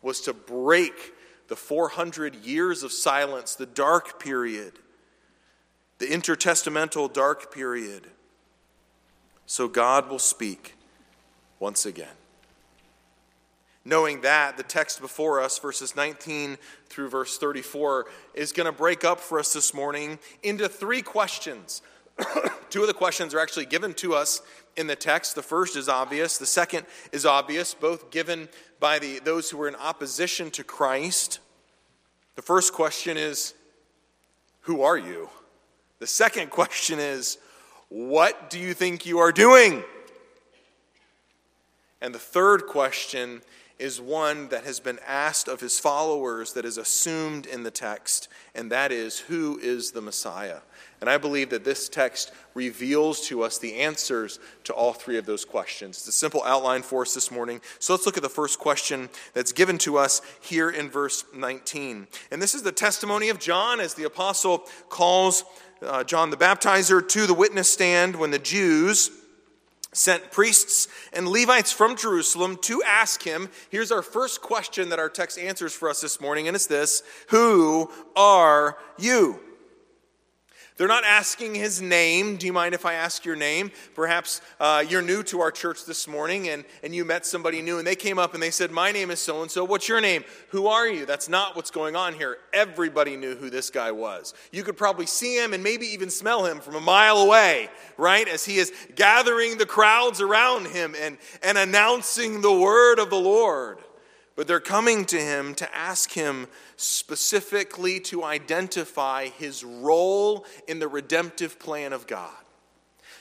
was 0.01 0.21
to 0.21 0.33
break 0.33 1.13
the 1.47 1.55
400 1.55 2.35
years 2.35 2.83
of 2.83 2.91
silence, 2.91 3.55
the 3.55 3.65
dark 3.65 4.21
period, 4.21 4.73
the 5.97 6.07
intertestamental 6.07 7.11
dark 7.11 7.53
period. 7.53 8.07
So 9.45 9.67
God 9.67 10.09
will 10.09 10.19
speak 10.19 10.75
once 11.59 11.85
again. 11.85 12.07
Knowing 13.87 14.19
that, 14.19 14.57
the 14.57 14.63
text 14.63 14.99
before 14.99 15.39
us, 15.39 15.57
verses 15.59 15.95
19 15.95 16.57
through 16.89 17.09
verse 17.09 17.37
34, 17.37 18.05
is 18.33 18.51
going 18.51 18.65
to 18.65 18.71
break 18.73 19.05
up 19.05 19.17
for 19.17 19.39
us 19.39 19.53
this 19.53 19.73
morning 19.73 20.19
into 20.43 20.67
three 20.67 21.01
questions. 21.01 21.81
Two 22.69 22.81
of 22.81 22.87
the 22.87 22.93
questions 22.93 23.33
are 23.33 23.39
actually 23.39 23.65
given 23.65 23.93
to 23.93 24.13
us 24.13 24.41
in 24.75 24.87
the 24.87 24.95
text. 24.97 25.35
The 25.35 25.41
first 25.41 25.77
is 25.77 25.87
obvious, 25.87 26.37
the 26.37 26.45
second 26.45 26.85
is 27.13 27.25
obvious, 27.25 27.73
both 27.73 28.11
given 28.11 28.49
by 28.81 28.99
the, 28.99 29.19
those 29.19 29.49
who 29.49 29.57
were 29.57 29.69
in 29.69 29.75
opposition 29.75 30.51
to 30.51 30.65
Christ. 30.65 31.39
The 32.35 32.41
first 32.41 32.73
question 32.73 33.15
is, 33.15 33.53
Who 34.63 34.81
are 34.81 34.97
you? 34.97 35.29
The 35.99 36.07
second 36.07 36.49
question 36.49 36.99
is, 36.99 37.37
What 37.87 38.49
do 38.49 38.59
you 38.59 38.73
think 38.73 39.05
you 39.05 39.19
are 39.19 39.31
doing? 39.31 39.81
And 42.01 42.13
the 42.13 42.19
third 42.19 42.67
question 42.67 43.41
is 43.79 44.01
one 44.01 44.47
that 44.49 44.63
has 44.63 44.79
been 44.79 44.99
asked 45.05 45.47
of 45.47 45.59
his 45.59 45.79
followers 45.79 46.53
that 46.53 46.65
is 46.65 46.77
assumed 46.77 47.45
in 47.45 47.63
the 47.63 47.71
text, 47.71 48.27
and 48.55 48.71
that 48.71 48.91
is, 48.91 49.19
Who 49.19 49.59
is 49.61 49.91
the 49.91 50.01
Messiah? 50.01 50.59
And 50.99 51.09
I 51.09 51.19
believe 51.19 51.51
that 51.51 51.63
this 51.63 51.87
text 51.87 52.31
reveals 52.55 53.27
to 53.27 53.43
us 53.43 53.59
the 53.59 53.75
answers 53.75 54.39
to 54.63 54.73
all 54.73 54.93
three 54.93 55.17
of 55.17 55.27
those 55.27 55.45
questions. 55.45 55.97
It's 55.97 56.07
a 56.07 56.11
simple 56.11 56.41
outline 56.43 56.81
for 56.81 57.03
us 57.03 57.13
this 57.13 57.29
morning. 57.29 57.61
So 57.77 57.93
let's 57.93 58.07
look 58.07 58.17
at 58.17 58.23
the 58.23 58.29
first 58.29 58.57
question 58.57 59.09
that's 59.35 59.51
given 59.51 59.77
to 59.79 59.97
us 59.97 60.23
here 60.41 60.71
in 60.71 60.89
verse 60.89 61.23
19. 61.35 62.07
And 62.31 62.41
this 62.41 62.55
is 62.55 62.63
the 62.63 62.71
testimony 62.71 63.29
of 63.29 63.37
John 63.37 63.79
as 63.79 63.93
the 63.93 64.05
apostle 64.05 64.63
calls 64.89 65.43
uh, 65.81 66.03
John 66.03 66.31
the 66.31 66.37
baptizer 66.37 67.07
to 67.07 67.27
the 67.27 67.35
witness 67.35 67.69
stand 67.69 68.15
when 68.15 68.31
the 68.31 68.39
Jews 68.39 69.11
sent 69.97 70.31
priests 70.31 70.87
and 71.13 71.27
Levites 71.27 71.71
from 71.71 71.95
Jerusalem 71.95 72.57
to 72.61 72.83
ask 72.83 73.23
him. 73.23 73.49
Here's 73.69 73.91
our 73.91 74.01
first 74.01 74.41
question 74.41 74.89
that 74.89 74.99
our 74.99 75.09
text 75.09 75.39
answers 75.39 75.73
for 75.73 75.89
us 75.89 76.01
this 76.01 76.21
morning, 76.21 76.47
and 76.47 76.55
it's 76.55 76.67
this 76.67 77.03
Who 77.29 77.91
are 78.15 78.77
you? 78.97 79.39
They're 80.77 80.87
not 80.87 81.03
asking 81.03 81.55
his 81.55 81.81
name. 81.81 82.37
Do 82.37 82.45
you 82.45 82.53
mind 82.53 82.75
if 82.75 82.85
I 82.85 82.93
ask 82.93 83.25
your 83.25 83.35
name? 83.35 83.71
Perhaps 83.95 84.41
uh, 84.59 84.85
you're 84.87 85.01
new 85.01 85.23
to 85.23 85.41
our 85.41 85.49
church 85.49 85.85
this 85.85 86.07
morning 86.07 86.49
and, 86.49 86.65
and 86.83 86.93
you 86.93 87.03
met 87.03 87.25
somebody 87.25 87.63
new 87.63 87.79
and 87.79 87.87
they 87.87 87.95
came 87.95 88.19
up 88.19 88.35
and 88.35 88.43
they 88.43 88.51
said, 88.51 88.69
My 88.69 88.91
name 88.91 89.09
is 89.09 89.19
so 89.19 89.41
and 89.41 89.49
so. 89.49 89.65
What's 89.65 89.89
your 89.89 89.99
name? 90.01 90.23
Who 90.49 90.67
are 90.67 90.87
you? 90.87 91.07
That's 91.07 91.27
not 91.27 91.55
what's 91.55 91.71
going 91.71 91.95
on 91.95 92.13
here. 92.13 92.37
Everybody 92.53 93.17
knew 93.17 93.35
who 93.35 93.49
this 93.49 93.71
guy 93.71 93.91
was. 93.91 94.35
You 94.51 94.63
could 94.63 94.77
probably 94.77 95.07
see 95.07 95.35
him 95.35 95.53
and 95.53 95.63
maybe 95.63 95.87
even 95.87 96.11
smell 96.11 96.45
him 96.45 96.59
from 96.59 96.75
a 96.75 96.81
mile 96.81 97.17
away, 97.17 97.69
right? 97.97 98.27
As 98.27 98.45
he 98.45 98.57
is 98.57 98.71
gathering 98.95 99.57
the 99.57 99.65
crowds 99.65 100.21
around 100.21 100.67
him 100.67 100.93
and, 100.99 101.17
and 101.41 101.57
announcing 101.57 102.41
the 102.41 102.53
word 102.53 102.99
of 102.99 103.09
the 103.09 103.19
Lord. 103.19 103.79
But 104.37 104.47
they're 104.47 104.59
coming 104.59 105.03
to 105.05 105.19
him 105.19 105.55
to 105.55 105.75
ask 105.75 106.11
him 106.11 106.47
specifically 106.77 107.99
to 108.01 108.23
identify 108.23 109.29
his 109.29 109.63
role 109.63 110.45
in 110.67 110.77
the 110.77 110.87
redemptive 110.87 111.57
plan 111.57 111.91
of 111.91 112.05
God. 112.05 112.35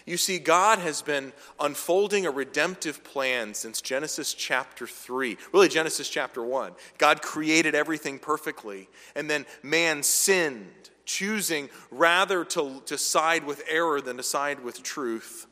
You 0.05 0.19
see, 0.19 0.39
God 0.39 0.79
has 0.79 1.01
been 1.01 1.33
unfolding 1.59 2.27
a 2.27 2.31
redemptive 2.31 3.03
plan 3.03 3.55
since 3.55 3.81
Genesis 3.81 4.35
chapter 4.35 4.87
3, 4.87 5.39
really 5.55 5.69
Genesis 5.69 6.09
chapter 6.11 6.45
1. 6.45 6.73
God 6.99 7.23
created 7.23 7.75
everything 7.75 8.19
perfectly, 8.19 8.89
and 9.17 9.29
then 9.29 9.47
man 9.63 10.03
sinned, 10.03 10.91
choosing 11.07 11.71
rather 11.91 12.45
to, 12.45 12.83
to 12.85 12.99
side 12.99 13.45
with 13.45 13.65
error 13.69 14.03
than 14.03 14.19
to 14.19 14.23
side 14.23 14.63
with 14.63 14.83
truth. 14.83 15.46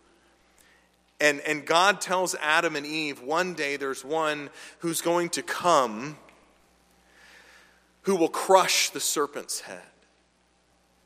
And, 1.21 1.41
and 1.41 1.65
God 1.65 2.01
tells 2.01 2.35
Adam 2.37 2.77
and 2.77 2.85
Eve 2.85 3.23
one 3.23 3.55
day 3.55 3.77
there's 3.77 4.05
one 4.05 4.51
who's 4.81 5.01
going 5.01 5.31
to 5.31 5.43
come 5.43 6.17
who 8.03 8.17
will 8.17 8.29
crush 8.29 8.91
the 8.91 9.01
serpent's 9.01 9.61
head. 9.61 9.83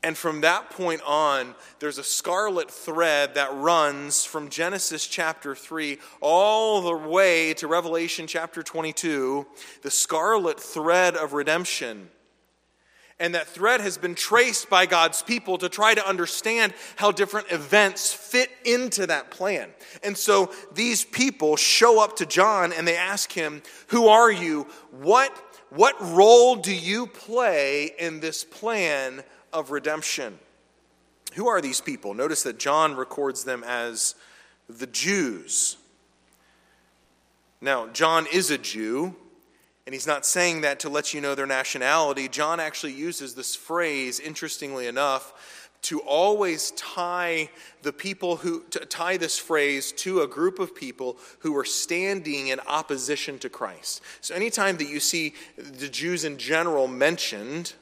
And 0.01 0.17
from 0.17 0.41
that 0.41 0.69
point 0.69 1.01
on, 1.05 1.55
there's 1.79 1.97
a 1.97 2.03
scarlet 2.03 2.71
thread 2.71 3.35
that 3.35 3.53
runs 3.53 4.23
from 4.23 4.49
Genesis 4.49 5.05
chapter 5.05 5.55
3 5.55 5.97
all 6.21 6.81
the 6.81 7.09
way 7.09 7.53
to 7.55 7.67
Revelation 7.67 8.25
chapter 8.25 8.63
22, 8.63 9.45
the 9.81 9.91
scarlet 9.91 10.59
thread 10.59 11.17
of 11.17 11.33
redemption. 11.33 12.09
And 13.19 13.35
that 13.35 13.47
thread 13.47 13.81
has 13.81 13.97
been 13.97 14.15
traced 14.15 14.69
by 14.69 14.85
God's 14.85 15.21
people 15.21 15.57
to 15.57 15.67
try 15.67 15.93
to 15.93 16.07
understand 16.07 16.73
how 16.95 17.11
different 17.11 17.51
events 17.51 18.13
fit 18.13 18.49
into 18.63 19.07
that 19.07 19.29
plan. 19.29 19.69
And 20.03 20.17
so 20.17 20.53
these 20.73 21.03
people 21.03 21.57
show 21.57 22.01
up 22.01 22.15
to 22.17 22.25
John 22.25 22.71
and 22.71 22.87
they 22.87 22.95
ask 22.95 23.31
him, 23.31 23.61
Who 23.87 24.07
are 24.07 24.31
you? 24.31 24.67
What 24.91 25.37
what 25.69 25.95
role 26.01 26.55
do 26.55 26.73
you 26.73 27.05
play 27.05 27.91
in 27.99 28.19
this 28.19 28.43
plan 28.43 29.23
of 29.53 29.69
redemption? 29.69 30.39
Who 31.33 31.47
are 31.47 31.61
these 31.61 31.79
people? 31.79 32.13
Notice 32.15 32.43
that 32.43 32.57
John 32.57 32.95
records 32.95 33.43
them 33.43 33.63
as 33.63 34.15
the 34.67 34.87
Jews. 34.87 35.77
Now, 37.61 37.87
John 37.87 38.25
is 38.31 38.49
a 38.49 38.57
Jew, 38.57 39.15
And 39.89 39.93
he's 39.95 40.05
not 40.05 40.23
saying 40.23 40.61
that 40.61 40.81
to 40.81 40.89
let 40.89 41.15
you 41.15 41.19
know 41.19 41.33
their 41.33 41.47
nationality. 41.47 42.27
John 42.27 42.59
actually 42.59 42.93
uses 42.93 43.33
this 43.33 43.55
phrase, 43.55 44.19
interestingly 44.19 44.85
enough, 44.85 45.73
to 45.81 45.99
always 46.01 46.69
tie 46.73 47.49
the 47.81 47.91
people 47.91 48.35
who 48.35 48.61
tie 48.65 49.17
this 49.17 49.39
phrase 49.39 49.91
to 49.93 50.21
a 50.21 50.27
group 50.27 50.59
of 50.59 50.75
people 50.75 51.17
who 51.39 51.57
are 51.57 51.65
standing 51.65 52.49
in 52.49 52.59
opposition 52.67 53.39
to 53.39 53.49
Christ. 53.49 54.03
So 54.21 54.35
anytime 54.35 54.77
that 54.77 54.89
you 54.89 54.99
see 54.99 55.33
the 55.57 55.89
Jews 55.89 56.23
in 56.23 56.37
general 56.37 56.87
mentioned, 56.87 57.73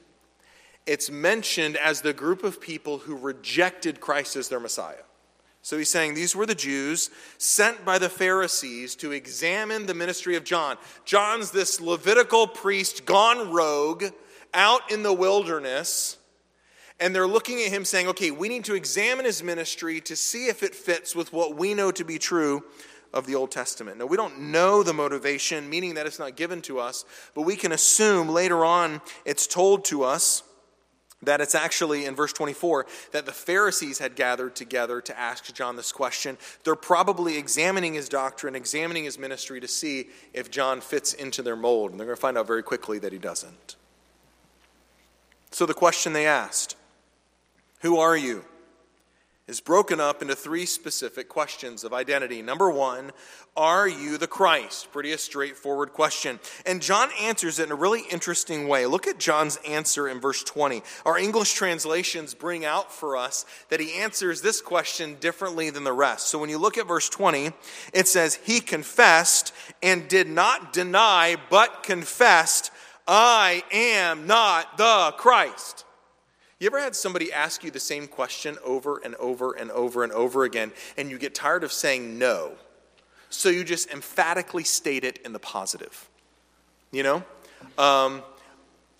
it's 0.85 1.11
mentioned 1.11 1.75
as 1.75 1.99
the 1.99 2.13
group 2.13 2.45
of 2.45 2.61
people 2.61 2.99
who 2.99 3.17
rejected 3.17 3.99
Christ 3.99 4.37
as 4.37 4.47
their 4.47 4.61
Messiah. 4.61 5.03
So 5.67 5.77
he's 5.77 5.89
saying 5.89 6.13
these 6.13 6.33
were 6.33 6.45
the 6.45 6.55
Jews 6.55 7.09
sent 7.37 7.83
by 7.83 7.97
the 7.97 8.07
Pharisees 8.07 8.95
to 8.95 9.11
examine 9.11 9.85
the 9.85 9.93
ministry 9.93 10.37
of 10.37 10.45
John. 10.45 10.77
John's 11.03 11.51
this 11.51 11.81
Levitical 11.81 12.47
priest 12.47 13.05
gone 13.05 13.51
rogue 13.51 14.05
out 14.53 14.89
in 14.89 15.03
the 15.03 15.11
wilderness, 15.11 16.15
and 17.01 17.13
they're 17.13 17.27
looking 17.27 17.61
at 17.61 17.67
him 17.67 17.83
saying, 17.83 18.07
okay, 18.07 18.31
we 18.31 18.47
need 18.47 18.63
to 18.63 18.75
examine 18.75 19.25
his 19.25 19.43
ministry 19.43 19.99
to 19.99 20.15
see 20.15 20.47
if 20.47 20.63
it 20.63 20.73
fits 20.73 21.13
with 21.13 21.33
what 21.33 21.57
we 21.57 21.73
know 21.73 21.91
to 21.91 22.05
be 22.05 22.17
true 22.17 22.63
of 23.13 23.25
the 23.25 23.35
Old 23.35 23.51
Testament. 23.51 23.97
Now, 23.97 24.05
we 24.05 24.15
don't 24.15 24.39
know 24.39 24.83
the 24.83 24.93
motivation, 24.93 25.69
meaning 25.69 25.95
that 25.95 26.05
it's 26.05 26.17
not 26.17 26.37
given 26.37 26.61
to 26.61 26.79
us, 26.79 27.03
but 27.35 27.41
we 27.41 27.57
can 27.57 27.73
assume 27.73 28.29
later 28.29 28.63
on 28.63 29.01
it's 29.25 29.45
told 29.45 29.83
to 29.85 30.05
us 30.05 30.43
that 31.23 31.41
it's 31.41 31.55
actually 31.55 32.05
in 32.05 32.15
verse 32.15 32.31
24 32.31 32.85
that 33.11 33.25
the 33.25 33.31
Pharisees 33.31 33.97
had 33.99 34.15
gathered 34.15 34.55
together 34.55 35.01
to 35.01 35.19
ask 35.19 35.51
John 35.53 35.75
this 35.75 35.91
question. 35.91 36.37
They're 36.63 36.75
probably 36.75 37.37
examining 37.37 37.95
his 37.95 38.07
doctrine, 38.07 38.55
examining 38.55 39.05
his 39.05 39.17
ministry 39.17 39.59
to 39.59 39.67
see 39.67 40.09
if 40.33 40.51
John 40.51 40.79
fits 40.79 41.13
into 41.13 41.41
their 41.41 41.55
mold. 41.55 41.91
And 41.91 41.99
they're 41.99 42.05
going 42.05 42.15
to 42.15 42.21
find 42.21 42.37
out 42.37 42.45
very 42.45 42.63
quickly 42.63 42.99
that 42.99 43.11
he 43.11 43.17
doesn't. 43.17 43.75
So 45.51 45.65
the 45.65 45.73
question 45.73 46.13
they 46.13 46.27
asked 46.27 46.75
Who 47.81 47.97
are 47.97 48.15
you? 48.15 48.45
Is 49.47 49.61
broken 49.61 50.01
up 50.01 50.21
into 50.21 50.35
three 50.35 50.65
specific 50.65 51.29
questions 51.29 51.85
of 51.85 51.93
identity. 51.93 52.41
Number 52.41 52.69
one, 52.69 53.11
are 53.55 53.87
you 53.87 54.17
the 54.17 54.27
Christ? 54.27 54.91
Pretty 54.91 55.13
a 55.13 55.17
straightforward 55.17 55.93
question. 55.93 56.39
And 56.65 56.81
John 56.81 57.09
answers 57.21 57.57
it 57.57 57.63
in 57.63 57.71
a 57.71 57.75
really 57.75 58.03
interesting 58.11 58.67
way. 58.67 58.85
Look 58.85 59.07
at 59.07 59.19
John's 59.19 59.57
answer 59.67 60.09
in 60.09 60.19
verse 60.19 60.43
20. 60.43 60.83
Our 61.05 61.17
English 61.17 61.53
translations 61.53 62.33
bring 62.33 62.65
out 62.65 62.91
for 62.91 63.15
us 63.15 63.45
that 63.69 63.79
he 63.79 63.95
answers 63.95 64.41
this 64.41 64.61
question 64.61 65.15
differently 65.21 65.69
than 65.69 65.85
the 65.85 65.93
rest. 65.93 66.27
So 66.27 66.37
when 66.39 66.49
you 66.49 66.57
look 66.57 66.77
at 66.77 66.87
verse 66.87 67.07
20, 67.07 67.51
it 67.93 68.07
says, 68.07 68.35
He 68.43 68.59
confessed 68.59 69.53
and 69.81 70.09
did 70.09 70.27
not 70.27 70.73
deny, 70.73 71.37
but 71.49 71.83
confessed, 71.83 72.69
I 73.07 73.63
am 73.71 74.27
not 74.27 74.77
the 74.77 75.13
Christ. 75.17 75.85
You 76.59 76.67
ever 76.67 76.79
had 76.79 76.95
somebody 76.95 77.31
ask 77.31 77.63
you 77.63 77.69
the 77.69 77.79
same 77.79 78.07
question 78.07 78.57
over 78.63 78.97
and 78.97 79.13
over 79.15 79.53
and 79.53 79.69
over 79.71 80.03
and 80.03 80.11
over 80.11 80.43
again, 80.43 80.71
and 80.97 81.11
you 81.11 81.19
get 81.19 81.35
tired 81.35 81.63
of 81.63 81.71
saying 81.71 82.17
no? 82.17 82.53
So 83.29 83.49
you 83.49 83.63
just 83.63 83.91
emphatically 83.91 84.63
state 84.63 85.03
it 85.03 85.19
in 85.23 85.33
the 85.33 85.39
positive. 85.39 86.09
You 86.91 87.03
know? 87.03 87.23
Um, 87.77 88.23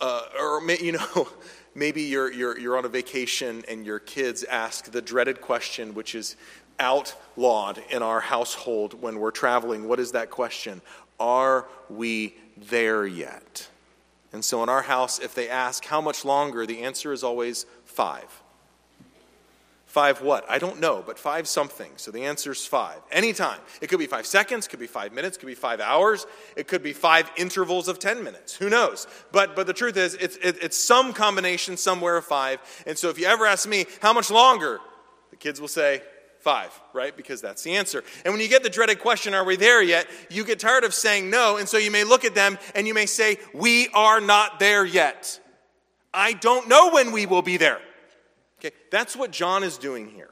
uh, 0.00 0.22
or, 0.38 0.70
you 0.80 0.92
know, 0.92 1.28
maybe 1.74 2.02
you're, 2.02 2.32
you're, 2.32 2.58
you're 2.58 2.78
on 2.78 2.84
a 2.84 2.88
vacation 2.88 3.64
and 3.68 3.84
your 3.84 3.98
kids 3.98 4.44
ask 4.44 4.92
the 4.92 5.02
dreaded 5.02 5.40
question, 5.40 5.94
which 5.94 6.14
is 6.14 6.36
outlawed 6.78 7.82
in 7.90 8.02
our 8.02 8.20
household 8.20 9.00
when 9.00 9.18
we're 9.18 9.32
traveling. 9.32 9.88
What 9.88 9.98
is 9.98 10.12
that 10.12 10.30
question? 10.30 10.80
Are 11.18 11.66
we 11.90 12.36
there 12.56 13.04
yet? 13.04 13.68
And 14.32 14.44
so 14.44 14.62
in 14.62 14.68
our 14.68 14.82
house, 14.82 15.18
if 15.18 15.34
they 15.34 15.48
ask 15.48 15.84
how 15.84 16.00
much 16.00 16.24
longer, 16.24 16.66
the 16.66 16.82
answer 16.82 17.12
is 17.12 17.24
always 17.24 17.64
five. 17.84 18.42
Five 19.86 20.20
what? 20.20 20.44
I 20.50 20.58
don't 20.58 20.80
know, 20.80 21.02
but 21.04 21.18
five 21.18 21.48
something. 21.48 21.90
So 21.96 22.10
the 22.10 22.26
answer 22.26 22.52
is 22.52 22.66
five. 22.66 22.98
Anytime. 23.10 23.58
It 23.80 23.88
could 23.88 23.98
be 23.98 24.06
five 24.06 24.26
seconds, 24.26 24.68
could 24.68 24.78
be 24.78 24.86
five 24.86 25.14
minutes, 25.14 25.38
could 25.38 25.46
be 25.46 25.54
five 25.54 25.80
hours, 25.80 26.26
it 26.56 26.68
could 26.68 26.82
be 26.82 26.92
five 26.92 27.30
intervals 27.38 27.88
of 27.88 27.98
10 27.98 28.22
minutes. 28.22 28.54
Who 28.54 28.68
knows? 28.68 29.06
But, 29.32 29.56
but 29.56 29.66
the 29.66 29.72
truth 29.72 29.96
is, 29.96 30.12
it's, 30.14 30.36
it, 30.36 30.62
it's 30.62 30.76
some 30.76 31.14
combination 31.14 31.78
somewhere 31.78 32.18
of 32.18 32.26
five. 32.26 32.60
And 32.86 32.98
so 32.98 33.08
if 33.08 33.18
you 33.18 33.26
ever 33.26 33.46
ask 33.46 33.66
me, 33.66 33.86
how 34.02 34.12
much 34.12 34.30
longer? 34.30 34.78
The 35.30 35.36
kids 35.36 35.58
will 35.58 35.68
say, 35.68 36.02
Five, 36.48 36.80
right? 36.94 37.14
Because 37.14 37.42
that's 37.42 37.62
the 37.62 37.76
answer. 37.76 38.02
And 38.24 38.32
when 38.32 38.40
you 38.40 38.48
get 38.48 38.62
the 38.62 38.70
dreaded 38.70 39.00
question, 39.00 39.34
are 39.34 39.44
we 39.44 39.56
there 39.56 39.82
yet? 39.82 40.06
You 40.30 40.46
get 40.46 40.58
tired 40.58 40.82
of 40.82 40.94
saying 40.94 41.28
no, 41.28 41.58
and 41.58 41.68
so 41.68 41.76
you 41.76 41.90
may 41.90 42.04
look 42.04 42.24
at 42.24 42.34
them 42.34 42.56
and 42.74 42.86
you 42.86 42.94
may 42.94 43.04
say, 43.04 43.36
We 43.52 43.88
are 43.88 44.18
not 44.18 44.58
there 44.58 44.86
yet. 44.86 45.40
I 46.14 46.32
don't 46.32 46.66
know 46.66 46.90
when 46.90 47.12
we 47.12 47.26
will 47.26 47.42
be 47.42 47.58
there. 47.58 47.82
Okay, 48.60 48.74
that's 48.90 49.14
what 49.14 49.30
John 49.30 49.62
is 49.62 49.76
doing 49.76 50.08
here. 50.08 50.30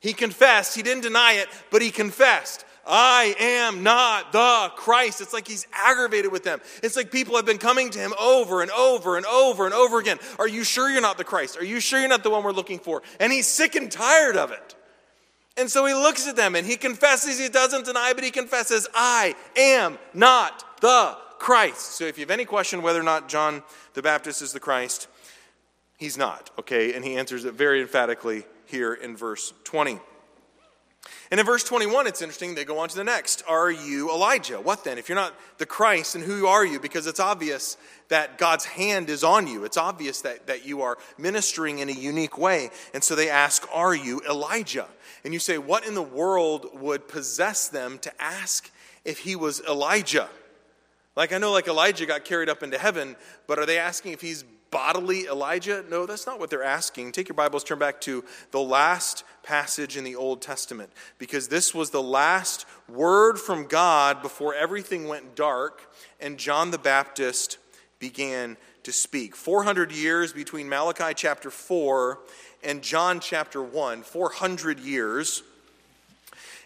He 0.00 0.14
confessed, 0.14 0.74
he 0.74 0.80
didn't 0.82 1.02
deny 1.02 1.32
it, 1.32 1.48
but 1.70 1.82
he 1.82 1.90
confessed. 1.90 2.64
I 2.86 3.34
am 3.38 3.82
not 3.82 4.32
the 4.32 4.72
Christ. 4.76 5.20
It's 5.20 5.34
like 5.34 5.46
he's 5.46 5.66
aggravated 5.74 6.32
with 6.32 6.44
them. 6.44 6.62
It's 6.82 6.96
like 6.96 7.12
people 7.12 7.36
have 7.36 7.44
been 7.44 7.58
coming 7.58 7.90
to 7.90 7.98
him 7.98 8.14
over 8.18 8.62
and 8.62 8.70
over 8.70 9.18
and 9.18 9.26
over 9.26 9.66
and 9.66 9.74
over 9.74 9.98
again. 9.98 10.16
Are 10.38 10.48
you 10.48 10.64
sure 10.64 10.88
you're 10.88 11.02
not 11.02 11.18
the 11.18 11.24
Christ? 11.24 11.58
Are 11.58 11.64
you 11.66 11.80
sure 11.80 12.00
you're 12.00 12.08
not 12.08 12.22
the 12.22 12.30
one 12.30 12.44
we're 12.44 12.52
looking 12.52 12.78
for? 12.78 13.02
And 13.20 13.30
he's 13.30 13.46
sick 13.46 13.74
and 13.74 13.92
tired 13.92 14.38
of 14.38 14.50
it. 14.50 14.74
And 15.56 15.70
so 15.70 15.86
he 15.86 15.94
looks 15.94 16.26
at 16.26 16.36
them 16.36 16.56
and 16.56 16.66
he 16.66 16.76
confesses, 16.76 17.38
he 17.38 17.48
doesn't 17.48 17.84
deny, 17.84 18.12
but 18.12 18.24
he 18.24 18.30
confesses, 18.30 18.88
I 18.94 19.36
am 19.56 19.98
not 20.12 20.80
the 20.80 21.16
Christ. 21.38 21.92
So 21.92 22.04
if 22.04 22.18
you 22.18 22.22
have 22.22 22.30
any 22.30 22.44
question 22.44 22.82
whether 22.82 23.00
or 23.00 23.04
not 23.04 23.28
John 23.28 23.62
the 23.94 24.02
Baptist 24.02 24.42
is 24.42 24.52
the 24.52 24.60
Christ, 24.60 25.06
he's 25.96 26.18
not, 26.18 26.50
okay? 26.58 26.94
And 26.94 27.04
he 27.04 27.16
answers 27.16 27.44
it 27.44 27.54
very 27.54 27.80
emphatically 27.80 28.44
here 28.66 28.94
in 28.94 29.16
verse 29.16 29.52
20. 29.64 30.00
And 31.30 31.40
in 31.40 31.46
verse 31.46 31.64
21, 31.64 32.06
it's 32.06 32.20
interesting, 32.20 32.54
they 32.54 32.64
go 32.64 32.78
on 32.78 32.88
to 32.88 32.96
the 32.96 33.04
next. 33.04 33.42
Are 33.48 33.70
you 33.70 34.10
Elijah? 34.10 34.60
What 34.60 34.84
then? 34.84 34.98
If 34.98 35.08
you're 35.08 35.16
not 35.16 35.34
the 35.58 35.66
Christ, 35.66 36.14
and 36.14 36.22
who 36.22 36.46
are 36.46 36.64
you? 36.64 36.78
Because 36.78 37.06
it's 37.06 37.20
obvious 37.20 37.76
that 38.08 38.36
God's 38.36 38.64
hand 38.64 39.08
is 39.08 39.24
on 39.24 39.46
you. 39.46 39.64
It's 39.64 39.76
obvious 39.76 40.20
that, 40.22 40.46
that 40.46 40.66
you 40.66 40.82
are 40.82 40.98
ministering 41.16 41.78
in 41.78 41.88
a 41.88 41.92
unique 41.92 42.36
way. 42.36 42.70
And 42.92 43.02
so 43.02 43.14
they 43.14 43.30
ask, 43.30 43.66
Are 43.72 43.94
you 43.94 44.20
Elijah? 44.28 44.86
And 45.24 45.32
you 45.32 45.40
say, 45.40 45.56
What 45.56 45.86
in 45.86 45.94
the 45.94 46.02
world 46.02 46.68
would 46.74 47.08
possess 47.08 47.68
them 47.68 47.98
to 48.00 48.22
ask 48.22 48.70
if 49.04 49.20
he 49.20 49.34
was 49.34 49.60
Elijah? 49.60 50.28
Like, 51.16 51.32
I 51.32 51.38
know, 51.38 51.52
like 51.52 51.68
Elijah 51.68 52.06
got 52.06 52.24
carried 52.24 52.48
up 52.48 52.62
into 52.62 52.76
heaven, 52.76 53.16
but 53.46 53.58
are 53.58 53.66
they 53.66 53.78
asking 53.78 54.12
if 54.12 54.20
he's 54.20 54.44
bodily 54.74 55.26
Elijah? 55.26 55.84
No, 55.88 56.04
that's 56.04 56.26
not 56.26 56.40
what 56.40 56.50
they're 56.50 56.64
asking. 56.64 57.12
Take 57.12 57.28
your 57.28 57.36
Bibles, 57.36 57.62
turn 57.62 57.78
back 57.78 58.00
to 58.00 58.24
the 58.50 58.60
last 58.60 59.22
passage 59.44 59.96
in 59.96 60.02
the 60.02 60.16
Old 60.16 60.42
Testament, 60.42 60.90
because 61.16 61.46
this 61.46 61.72
was 61.72 61.90
the 61.90 62.02
last 62.02 62.66
word 62.88 63.38
from 63.38 63.68
God 63.68 64.20
before 64.20 64.52
everything 64.52 65.06
went 65.06 65.36
dark 65.36 65.94
and 66.18 66.38
John 66.38 66.72
the 66.72 66.78
Baptist 66.78 67.58
began 68.00 68.56
to 68.82 68.90
speak. 68.90 69.36
400 69.36 69.92
years 69.92 70.32
between 70.32 70.68
Malachi 70.68 71.14
chapter 71.14 71.52
4 71.52 72.18
and 72.64 72.82
John 72.82 73.20
chapter 73.20 73.62
1, 73.62 74.02
400 74.02 74.80
years. 74.80 75.44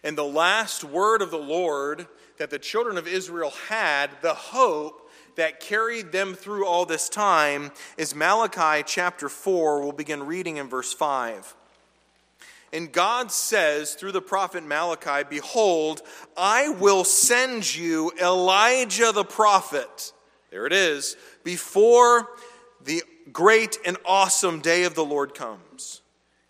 And 0.03 0.17
the 0.17 0.25
last 0.25 0.83
word 0.83 1.21
of 1.21 1.31
the 1.31 1.37
Lord 1.37 2.07
that 2.39 2.49
the 2.49 2.59
children 2.59 2.97
of 2.97 3.07
Israel 3.07 3.53
had, 3.69 4.09
the 4.23 4.33
hope 4.33 5.08
that 5.39 5.61
carried 5.61 6.11
them 6.11 6.35
through 6.35 6.67
all 6.67 6.85
this 6.85 7.09
time, 7.09 7.71
is 7.97 8.13
Malachi 8.13 8.83
chapter 8.85 9.29
4. 9.29 9.81
We'll 9.81 9.93
begin 9.93 10.27
reading 10.27 10.57
in 10.57 10.69
verse 10.69 10.93
5. 10.93 11.55
And 12.73 12.93
God 12.93 13.31
says 13.31 13.95
through 13.95 14.13
the 14.13 14.21
prophet 14.21 14.65
Malachi, 14.65 15.27
Behold, 15.31 16.03
I 16.37 16.69
will 16.69 17.05
send 17.05 17.75
you 17.75 18.13
Elijah 18.21 19.13
the 19.13 19.25
prophet. 19.25 20.13
There 20.51 20.67
it 20.67 20.73
is. 20.73 21.17
Before 21.45 22.29
the 22.85 23.03
great 23.33 23.79
and 23.87 23.97
awesome 24.05 24.61
day 24.61 24.85
of 24.85 24.97
the 24.97 25.05
Lord 25.05 25.35
comes. 25.35 26.03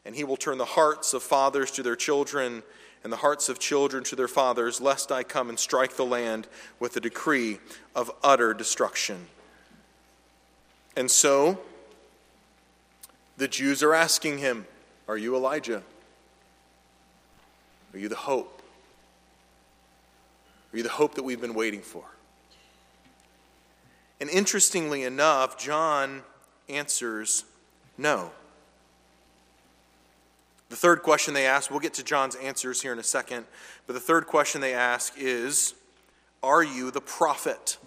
And 0.06 0.16
he 0.16 0.24
will 0.24 0.38
turn 0.38 0.56
the 0.56 0.64
hearts 0.64 1.12
of 1.12 1.22
fathers 1.22 1.70
to 1.72 1.82
their 1.82 1.96
children 1.96 2.62
and 3.08 3.12
the 3.14 3.16
hearts 3.16 3.48
of 3.48 3.58
children 3.58 4.04
to 4.04 4.14
their 4.14 4.28
fathers, 4.28 4.82
lest 4.82 5.10
I 5.10 5.22
come 5.22 5.48
and 5.48 5.58
strike 5.58 5.96
the 5.96 6.04
land 6.04 6.46
with 6.78 6.94
a 6.98 7.00
decree 7.00 7.58
of 7.94 8.10
utter 8.22 8.52
destruction. 8.52 9.28
And 10.94 11.10
so, 11.10 11.58
the 13.38 13.48
Jews 13.48 13.82
are 13.82 13.94
asking 13.94 14.36
him, 14.36 14.66
Are 15.08 15.16
you 15.16 15.34
Elijah? 15.34 15.82
Are 17.94 17.98
you 17.98 18.10
the 18.10 18.14
hope? 18.14 18.60
Are 20.74 20.76
you 20.76 20.82
the 20.82 20.90
hope 20.90 21.14
that 21.14 21.22
we've 21.22 21.40
been 21.40 21.54
waiting 21.54 21.80
for? 21.80 22.04
And 24.20 24.28
interestingly 24.28 25.04
enough, 25.04 25.56
John 25.56 26.24
answers 26.68 27.44
no. 27.96 28.32
The 30.68 30.76
third 30.76 31.02
question 31.02 31.32
they 31.32 31.46
ask, 31.46 31.70
we'll 31.70 31.80
get 31.80 31.94
to 31.94 32.04
John's 32.04 32.34
answers 32.34 32.82
here 32.82 32.92
in 32.92 32.98
a 32.98 33.04
second, 33.04 33.46
but 33.86 33.94
the 33.94 34.00
third 34.00 34.26
question 34.26 34.60
they 34.60 34.74
ask 34.74 35.14
is 35.16 35.74
Are 36.42 36.62
you 36.62 36.90
the 36.90 37.00
prophet? 37.00 37.78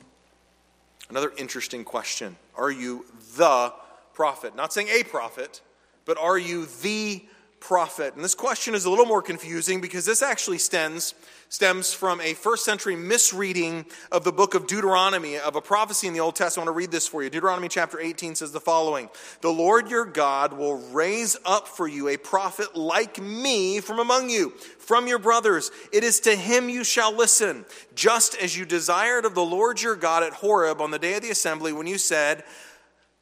Another 1.10 1.32
interesting 1.38 1.84
question 1.84 2.38
Are 2.56 2.72
you 2.72 3.06
the 3.36 3.74
prophet? 4.14 4.56
Not 4.56 4.74
saying 4.74 4.88
a 4.88 5.04
prophet, 5.04 5.62
but 6.06 6.18
are 6.18 6.38
you 6.38 6.68
the 6.82 7.24
prophet? 7.62 8.16
And 8.16 8.24
this 8.24 8.36
question 8.36 8.76
is 8.76 8.84
a 8.84 8.90
little 8.90 9.06
more 9.06 9.22
confusing 9.22 9.80
because 9.80 10.04
this 10.04 10.22
actually 10.22 10.58
stems, 10.58 11.14
stems 11.48 11.94
from 11.94 12.20
a 12.20 12.34
first 12.34 12.66
century 12.66 12.96
misreading 12.98 13.86
of 14.12 14.26
the 14.26 14.32
book 14.34 14.56
of 14.56 14.68
Deuteronomy, 14.68 15.38
of 15.38 15.56
a 15.56 15.62
prophecy 15.62 16.08
in 16.08 16.14
the 16.14 16.20
Old 16.20 16.36
Testament. 16.36 16.68
I 16.68 16.72
want 16.72 16.76
to 16.76 16.78
read 16.80 16.92
this 16.92 17.08
for 17.08 17.24
you. 17.24 17.30
Deuteronomy 17.30 17.70
chapter 17.70 18.00
18 18.00 18.36
says 18.36 18.52
the 18.52 18.60
following 18.60 19.10
The 19.40 19.54
Lord 19.54 19.90
your 19.90 20.04
God 20.04 20.54
will 20.54 20.78
raise 20.92 21.38
up 21.46 21.68
for 21.68 21.88
you 21.88 22.10
a 22.10 22.18
prophet 22.18 22.76
like 22.76 23.22
me 23.22 23.80
from 23.80 24.00
among 24.00 24.30
you, 24.30 24.50
from 24.80 25.08
your 25.08 25.20
brothers. 25.20 25.72
It 25.94 26.04
is 26.04 26.20
to 26.22 26.36
him 26.36 26.68
you 26.68 26.84
shall 26.84 27.16
listen, 27.16 27.66
just 27.96 28.36
as 28.36 28.58
you 28.58 28.66
desired 28.66 29.24
of 29.24 29.36
the 29.36 29.46
Lord 29.46 29.82
your 29.82 29.96
God 29.96 30.24
at 30.24 30.34
Horeb 30.34 30.82
on 30.82 30.92
the 30.92 31.00
day 31.00 31.14
of 31.14 31.22
the 31.22 31.32
assembly 31.32 31.72
when 31.72 31.88
you 31.88 31.98
said, 31.98 32.44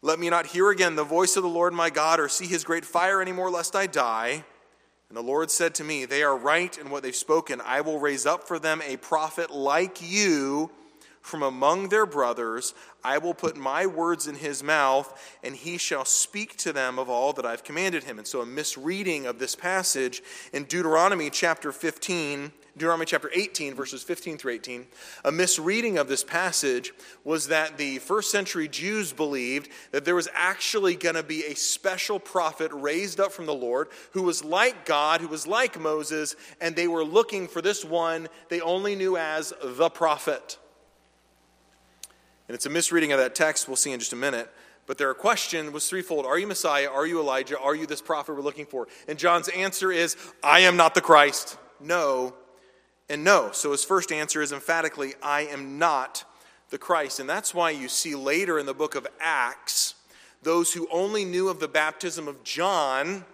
let 0.01 0.19
me 0.19 0.29
not 0.29 0.47
hear 0.47 0.69
again 0.69 0.95
the 0.95 1.03
voice 1.03 1.35
of 1.35 1.43
the 1.43 1.49
Lord 1.49 1.73
my 1.73 1.89
God 1.89 2.19
or 2.19 2.29
see 2.29 2.47
his 2.47 2.63
great 2.63 2.85
fire 2.85 3.21
anymore, 3.21 3.49
lest 3.49 3.75
I 3.75 3.85
die. 3.85 4.45
And 5.09 5.17
the 5.17 5.23
Lord 5.23 5.51
said 5.51 5.75
to 5.75 5.83
me, 5.83 6.05
They 6.05 6.23
are 6.23 6.37
right 6.37 6.77
in 6.77 6.89
what 6.89 7.03
they've 7.03 7.15
spoken. 7.15 7.61
I 7.65 7.81
will 7.81 7.99
raise 7.99 8.25
up 8.25 8.47
for 8.47 8.59
them 8.59 8.81
a 8.85 8.97
prophet 8.97 9.51
like 9.51 10.01
you 10.01 10.71
from 11.21 11.43
among 11.43 11.89
their 11.89 12.05
brothers. 12.05 12.73
I 13.03 13.17
will 13.17 13.33
put 13.33 13.57
my 13.57 13.85
words 13.85 14.27
in 14.27 14.35
his 14.35 14.63
mouth, 14.63 15.37
and 15.43 15.55
he 15.55 15.77
shall 15.77 16.05
speak 16.05 16.55
to 16.57 16.71
them 16.71 16.97
of 16.97 17.09
all 17.09 17.33
that 17.33 17.45
I've 17.45 17.63
commanded 17.63 18.05
him. 18.05 18.19
And 18.19 18.27
so, 18.27 18.41
a 18.41 18.45
misreading 18.45 19.25
of 19.25 19.37
this 19.37 19.55
passage 19.55 20.21
in 20.53 20.63
Deuteronomy 20.63 21.29
chapter 21.29 21.71
15 21.71 22.51
Deuteronomy 22.79 23.05
chapter 23.05 23.29
18, 23.33 23.75
verses 23.75 24.03
15 24.03 24.37
through 24.37 24.53
18, 24.53 24.87
a 25.25 25.31
misreading 25.31 25.97
of 25.97 26.07
this 26.07 26.23
passage 26.23 26.93
was 27.25 27.49
that 27.49 27.77
the 27.77 27.99
first 27.99 28.31
century 28.31 28.69
Jews 28.69 29.11
believed 29.11 29.69
that 29.91 30.05
there 30.05 30.15
was 30.15 30.29
actually 30.33 30.95
going 30.95 31.15
to 31.15 31.23
be 31.23 31.43
a 31.43 31.55
special 31.55 32.19
prophet 32.19 32.71
raised 32.73 33.19
up 33.19 33.33
from 33.33 33.45
the 33.45 33.53
Lord 33.53 33.89
who 34.13 34.23
was 34.23 34.45
like 34.45 34.85
God, 34.85 35.19
who 35.19 35.27
was 35.27 35.45
like 35.45 35.77
Moses, 35.77 36.37
and 36.61 36.73
they 36.73 36.87
were 36.87 37.03
looking 37.03 37.49
for 37.49 37.61
this 37.61 37.83
one 37.83 38.29
they 38.47 38.61
only 38.61 38.95
knew 38.95 39.17
as 39.17 39.53
the 39.61 39.89
prophet. 39.89 40.57
And 42.47 42.55
it's 42.55 42.65
a 42.65 42.69
misreading 42.69 43.11
of 43.11 43.19
that 43.19 43.35
text, 43.35 43.67
we'll 43.67 43.75
see 43.75 43.91
in 43.91 43.99
just 43.99 44.13
a 44.13 44.15
minute. 44.15 44.49
But 44.87 44.97
their 44.97 45.13
question 45.13 45.73
was 45.73 45.87
threefold 45.87 46.25
Are 46.25 46.39
you 46.39 46.47
Messiah? 46.47 46.89
Are 46.89 47.05
you 47.05 47.19
Elijah? 47.19 47.59
Are 47.59 47.75
you 47.75 47.85
this 47.85 48.01
prophet 48.01 48.33
we're 48.33 48.41
looking 48.41 48.65
for? 48.65 48.87
And 49.07 49.19
John's 49.19 49.49
answer 49.49 49.91
is 49.91 50.15
I 50.41 50.61
am 50.61 50.77
not 50.77 50.95
the 50.95 51.01
Christ. 51.01 51.57
No, 51.79 52.33
and 53.09 53.23
no. 53.23 53.49
So 53.51 53.71
his 53.71 53.83
first 53.83 54.11
answer 54.11 54.41
is 54.41 54.51
emphatically, 54.51 55.13
I 55.21 55.41
am 55.41 55.79
not 55.79 56.23
the 56.69 56.77
Christ. 56.77 57.19
And 57.19 57.29
that's 57.29 57.53
why 57.53 57.71
you 57.71 57.87
see 57.87 58.15
later 58.15 58.59
in 58.59 58.65
the 58.65 58.73
book 58.73 58.95
of 58.95 59.07
Acts, 59.19 59.95
those 60.43 60.73
who 60.73 60.87
only 60.91 61.25
knew 61.25 61.49
of 61.49 61.59
the 61.59 61.67
baptism 61.67 62.27
of 62.27 62.43
John 62.43 63.25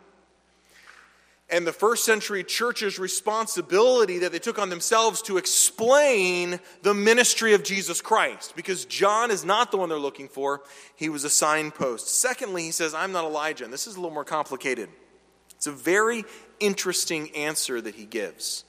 and 1.49 1.67
the 1.67 1.73
first 1.73 2.05
century 2.05 2.43
church's 2.43 2.97
responsibility 2.97 4.19
that 4.19 4.31
they 4.31 4.39
took 4.39 4.57
on 4.57 4.69
themselves 4.69 5.21
to 5.23 5.37
explain 5.37 6.59
the 6.81 6.93
ministry 6.93 7.53
of 7.53 7.63
Jesus 7.63 8.01
Christ. 8.01 8.55
Because 8.55 8.85
John 8.85 9.29
is 9.29 9.45
not 9.45 9.69
the 9.69 9.77
one 9.77 9.89
they're 9.89 9.99
looking 9.99 10.27
for, 10.27 10.61
he 10.95 11.07
was 11.09 11.23
a 11.23 11.29
signpost. 11.29 12.07
Secondly, 12.07 12.63
he 12.63 12.71
says, 12.71 12.95
I'm 12.95 13.11
not 13.11 13.25
Elijah. 13.25 13.63
And 13.63 13.71
this 13.71 13.85
is 13.85 13.95
a 13.95 13.99
little 13.99 14.13
more 14.13 14.25
complicated. 14.25 14.89
It's 15.51 15.67
a 15.67 15.71
very 15.71 16.25
interesting 16.59 17.29
answer 17.35 17.79
that 17.79 17.93
he 17.93 18.05
gives. 18.05 18.63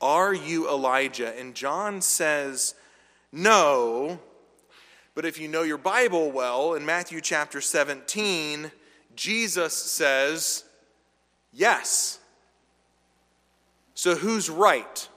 Are 0.00 0.32
you 0.32 0.68
Elijah? 0.68 1.38
And 1.38 1.54
John 1.54 2.00
says, 2.00 2.74
No. 3.32 4.18
But 5.14 5.24
if 5.24 5.38
you 5.38 5.48
know 5.48 5.62
your 5.62 5.78
Bible 5.78 6.30
well, 6.30 6.74
in 6.74 6.86
Matthew 6.86 7.20
chapter 7.20 7.60
17, 7.60 8.70
Jesus 9.14 9.74
says, 9.74 10.64
Yes. 11.52 12.18
So 13.94 14.14
who's 14.14 14.48
right? 14.48 15.08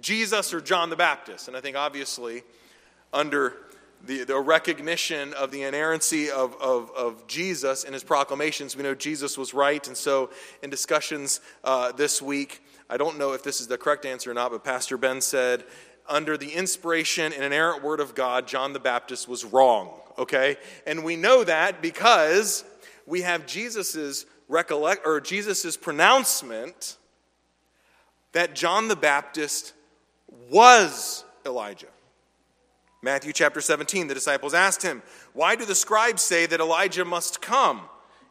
Jesus 0.00 0.54
or 0.54 0.60
John 0.60 0.90
the 0.90 0.96
Baptist? 0.96 1.48
And 1.48 1.56
I 1.56 1.60
think 1.60 1.76
obviously, 1.76 2.44
under 3.12 3.56
the, 4.06 4.22
the 4.22 4.38
recognition 4.38 5.34
of 5.34 5.50
the 5.50 5.62
inerrancy 5.62 6.30
of, 6.30 6.54
of, 6.60 6.92
of 6.96 7.26
Jesus 7.26 7.82
and 7.82 7.92
his 7.92 8.04
proclamations, 8.04 8.76
we 8.76 8.84
know 8.84 8.94
Jesus 8.94 9.36
was 9.36 9.54
right. 9.54 9.84
And 9.88 9.96
so, 9.96 10.30
in 10.62 10.70
discussions 10.70 11.40
uh, 11.64 11.90
this 11.92 12.22
week, 12.22 12.62
I 12.90 12.96
don't 12.96 13.18
know 13.18 13.32
if 13.32 13.42
this 13.42 13.60
is 13.60 13.66
the 13.66 13.78
correct 13.78 14.06
answer 14.06 14.30
or 14.30 14.34
not, 14.34 14.50
but 14.50 14.64
Pastor 14.64 14.96
Ben 14.96 15.20
said, 15.20 15.64
under 16.08 16.36
the 16.36 16.52
inspiration 16.52 17.32
and 17.32 17.44
inerrant 17.44 17.82
word 17.82 18.00
of 18.00 18.14
God, 18.14 18.46
John 18.46 18.72
the 18.72 18.80
Baptist 18.80 19.28
was 19.28 19.44
wrong, 19.44 19.90
okay? 20.18 20.56
And 20.86 21.04
we 21.04 21.16
know 21.16 21.44
that 21.44 21.82
because 21.82 22.64
we 23.06 23.22
have 23.22 23.46
Jesus's 23.46 24.24
recollect 24.48 25.06
or 25.06 25.20
Jesus's 25.20 25.76
pronouncement 25.76 26.96
that 28.32 28.54
John 28.54 28.88
the 28.88 28.96
Baptist 28.96 29.74
was 30.50 31.24
Elijah. 31.44 31.88
Matthew 33.02 33.32
chapter 33.32 33.60
17, 33.60 34.08
the 34.08 34.14
disciples 34.14 34.54
asked 34.54 34.82
him, 34.82 35.02
Why 35.32 35.56
do 35.56 35.64
the 35.64 35.74
scribes 35.74 36.22
say 36.22 36.46
that 36.46 36.60
Elijah 36.60 37.04
must 37.04 37.40
come? 37.40 37.82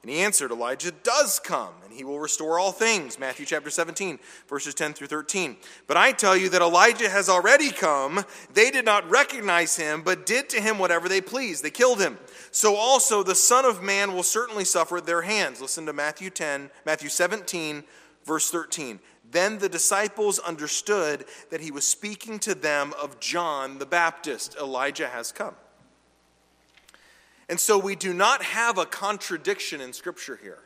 And 0.02 0.12
he 0.12 0.20
answered, 0.20 0.52
Elijah 0.52 0.92
does 0.92 1.40
come, 1.40 1.74
he 1.98 2.04
will 2.04 2.20
restore 2.20 2.60
all 2.60 2.72
things. 2.72 3.20
Matthew 3.20 3.46
chapter 3.46 3.70
17, 3.70 4.20
verses 4.48 4.74
10 4.74 4.94
through 4.94 5.08
13. 5.08 5.58
But 5.88 5.98
I 5.98 6.12
tell 6.12 6.38
you 6.38 6.48
that 6.50 6.62
Elijah 6.62 7.10
has 7.10 7.28
already 7.28 7.72
come. 7.72 8.24
They 8.54 8.72
did 8.72 8.86
not 8.86 9.10
recognize 9.10 9.76
him, 9.76 10.04
but 10.04 10.26
did 10.26 10.48
to 10.50 10.62
him 10.62 10.78
whatever 10.78 11.10
they 11.10 11.22
pleased. 11.22 11.64
They 11.64 11.72
killed 11.72 12.00
him. 12.00 12.18
So 12.52 12.76
also 12.76 13.24
the 13.24 13.36
Son 13.36 13.66
of 13.66 13.82
Man 13.82 14.14
will 14.14 14.24
certainly 14.24 14.64
suffer 14.64 14.98
at 14.98 15.06
their 15.06 15.24
hands. 15.24 15.60
Listen 15.60 15.86
to 15.88 15.94
Matthew 15.94 16.30
10, 16.30 16.70
Matthew 16.86 17.10
17, 17.10 17.84
verse 18.24 18.52
13. 18.52 19.00
Then 19.30 19.58
the 19.58 19.70
disciples 19.70 20.40
understood 20.40 21.26
that 21.50 21.62
he 21.62 21.72
was 21.72 21.86
speaking 21.86 22.40
to 22.40 22.56
them 22.56 22.94
of 23.02 23.20
John 23.20 23.80
the 23.80 23.86
Baptist. 23.86 24.56
Elijah 24.60 25.08
has 25.08 25.32
come. 25.32 25.56
And 27.50 27.60
so 27.60 27.78
we 27.78 27.96
do 27.96 28.14
not 28.14 28.44
have 28.44 28.78
a 28.78 28.86
contradiction 28.86 29.82
in 29.82 29.94
Scripture 29.94 30.40
here. 30.42 30.60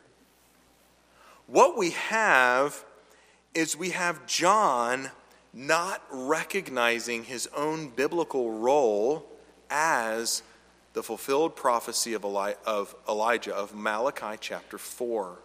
What 1.52 1.76
we 1.76 1.90
have 1.90 2.82
is 3.52 3.76
we 3.76 3.90
have 3.90 4.26
John 4.26 5.10
not 5.52 6.02
recognizing 6.10 7.24
his 7.24 7.46
own 7.54 7.90
biblical 7.90 8.52
role 8.52 9.26
as 9.68 10.42
the 10.94 11.02
fulfilled 11.02 11.54
prophecy 11.54 12.14
of, 12.14 12.24
Eli- 12.24 12.54
of 12.64 12.94
Elijah, 13.06 13.54
of 13.54 13.74
Malachi 13.74 14.38
chapter 14.40 14.78
4. 14.78 15.36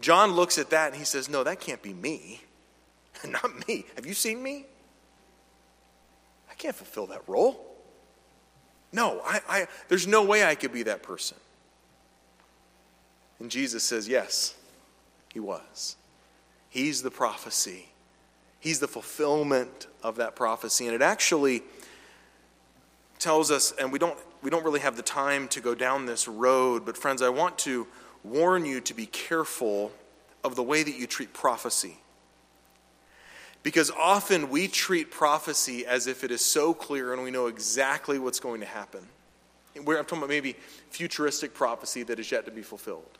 John 0.00 0.32
looks 0.32 0.58
at 0.58 0.70
that 0.70 0.88
and 0.88 0.96
he 0.96 1.04
says, 1.04 1.28
No, 1.28 1.44
that 1.44 1.60
can't 1.60 1.80
be 1.80 1.92
me. 1.92 2.42
Not 3.24 3.68
me. 3.68 3.86
Have 3.94 4.06
you 4.06 4.14
seen 4.14 4.42
me? 4.42 4.66
I 6.50 6.54
can't 6.54 6.74
fulfill 6.74 7.06
that 7.06 7.22
role. 7.28 7.64
No, 8.92 9.22
I, 9.24 9.40
I, 9.48 9.66
there's 9.86 10.08
no 10.08 10.24
way 10.24 10.44
I 10.44 10.56
could 10.56 10.72
be 10.72 10.82
that 10.82 11.04
person. 11.04 11.36
And 13.42 13.50
Jesus 13.50 13.82
says, 13.82 14.06
Yes, 14.06 14.54
he 15.32 15.40
was. 15.40 15.96
He's 16.70 17.02
the 17.02 17.10
prophecy, 17.10 17.88
he's 18.60 18.78
the 18.78 18.88
fulfillment 18.88 19.88
of 20.02 20.16
that 20.16 20.36
prophecy. 20.36 20.86
And 20.86 20.94
it 20.94 21.02
actually 21.02 21.62
tells 23.18 23.50
us, 23.50 23.72
and 23.78 23.92
we 23.92 23.98
don't, 23.98 24.16
we 24.42 24.48
don't 24.48 24.64
really 24.64 24.80
have 24.80 24.96
the 24.96 25.02
time 25.02 25.48
to 25.48 25.60
go 25.60 25.74
down 25.74 26.06
this 26.06 26.28
road, 26.28 26.86
but 26.86 26.96
friends, 26.96 27.20
I 27.20 27.28
want 27.30 27.58
to 27.58 27.86
warn 28.24 28.64
you 28.64 28.80
to 28.80 28.94
be 28.94 29.06
careful 29.06 29.90
of 30.44 30.54
the 30.54 30.62
way 30.62 30.84
that 30.84 30.94
you 30.94 31.08
treat 31.08 31.32
prophecy. 31.32 31.98
Because 33.64 33.90
often 33.90 34.50
we 34.50 34.68
treat 34.68 35.10
prophecy 35.10 35.84
as 35.84 36.06
if 36.06 36.24
it 36.24 36.30
is 36.30 36.44
so 36.44 36.74
clear 36.74 37.12
and 37.12 37.22
we 37.22 37.32
know 37.32 37.48
exactly 37.48 38.18
what's 38.20 38.40
going 38.40 38.60
to 38.60 38.66
happen. 38.66 39.00
I'm 39.76 39.84
talking 39.84 40.18
about 40.18 40.28
maybe 40.28 40.54
futuristic 40.90 41.54
prophecy 41.54 42.02
that 42.04 42.20
is 42.20 42.30
yet 42.30 42.44
to 42.44 42.50
be 42.50 42.62
fulfilled. 42.62 43.18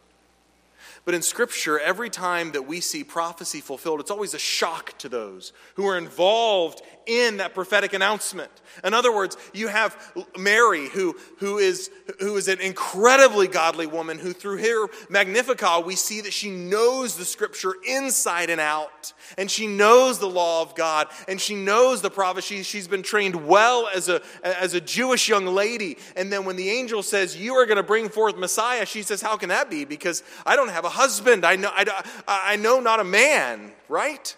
But 1.05 1.15
in 1.15 1.23
Scripture, 1.23 1.79
every 1.79 2.11
time 2.11 2.53
that 2.53 2.63
we 2.63 2.81
see 2.81 3.05
prophecy 3.05 3.61
fulfilled, 3.61 4.01
it's 4.01 4.11
always 4.11 4.35
a 4.35 4.39
shock 4.39 4.97
to 4.99 5.09
those 5.09 5.53
who 5.75 5.87
are 5.87 5.99
involved 5.99 6.83
in 7.07 7.39
that 7.39 7.55
prophetic 7.55 7.93
announcement. 7.93 8.51
In 8.85 8.95
other 8.95 9.15
words, 9.15 9.37
you 9.53 9.69
have 9.69 9.97
Mary, 10.39 10.89
who, 10.89 11.17
who, 11.39 11.59
is, 11.59 11.91
who 12.21 12.37
is 12.37 12.49
an 12.49 12.61
incredibly 12.61 13.49
godly 13.49 13.87
woman, 13.87 14.19
who 14.19 14.33
through 14.33 14.59
her 14.59 14.89
Magnificat, 15.09 15.85
we 15.85 15.97
see 15.97 16.21
that 16.23 16.33
she 16.33 16.51
knows 16.51 17.17
the 17.17 17.25
Scripture 17.25 17.75
inside 17.87 18.51
and 18.51 18.61
out, 18.61 19.13
and 19.37 19.51
she 19.51 19.67
knows 19.67 20.19
the 20.19 20.29
law 20.29 20.63
of 20.63 20.75
God, 20.75 21.09
and 21.29 21.41
she 21.41 21.55
knows 21.55 22.03
the 22.03 22.11
prophecy. 22.11 22.63
She's 22.63 22.89
been 22.89 23.03
trained 23.03 23.47
well 23.47 23.89
as 23.95 24.09
a, 24.09 24.23
as 24.43 24.75
a 24.75 24.81
Jewish 24.81 25.29
young 25.29 25.47
lady. 25.47 25.99
And 26.17 26.33
then 26.33 26.45
when 26.45 26.57
the 26.57 26.71
angel 26.71 27.03
says, 27.03 27.37
You 27.37 27.55
are 27.55 27.67
going 27.67 27.77
to 27.77 27.83
bring 27.83 28.09
forth 28.09 28.37
Messiah, 28.37 28.87
she 28.87 29.03
says, 29.03 29.21
How 29.21 29.37
can 29.37 29.49
that 29.49 29.71
be? 29.71 29.85
Because 29.85 30.23
I 30.47 30.57
don't 30.57 30.71
have 30.73 30.85
a 30.85 30.91
husband. 30.91 31.45
I 31.45 31.57
know, 31.57 31.71
I, 31.73 32.03
I 32.27 32.57
know 32.57 32.81
not 32.81 33.01
a 33.01 33.05
man, 33.05 33.73
right? 33.89 34.35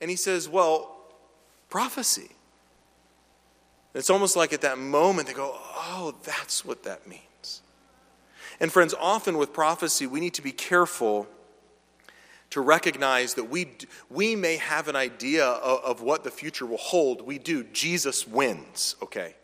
And 0.00 0.10
he 0.10 0.16
says, 0.16 0.48
Well, 0.48 0.96
prophecy. 1.68 2.30
It's 3.94 4.10
almost 4.10 4.36
like 4.36 4.52
at 4.52 4.62
that 4.62 4.78
moment 4.78 5.28
they 5.28 5.34
go, 5.34 5.52
oh, 5.54 6.14
that's 6.24 6.64
what 6.64 6.84
that 6.84 7.06
means. 7.06 7.62
And 8.60 8.72
friends, 8.72 8.94
often 8.98 9.36
with 9.38 9.52
prophecy, 9.52 10.06
we 10.06 10.20
need 10.20 10.34
to 10.34 10.42
be 10.42 10.52
careful 10.52 11.26
to 12.50 12.60
recognize 12.60 13.34
that 13.34 13.44
we, 13.44 13.68
we 14.10 14.36
may 14.36 14.56
have 14.56 14.88
an 14.88 14.96
idea 14.96 15.46
of, 15.46 15.80
of 15.84 16.02
what 16.02 16.24
the 16.24 16.30
future 16.30 16.66
will 16.66 16.76
hold. 16.76 17.26
We 17.26 17.38
do. 17.38 17.64
Jesus 17.64 18.26
wins, 18.26 18.96
okay? 19.02 19.34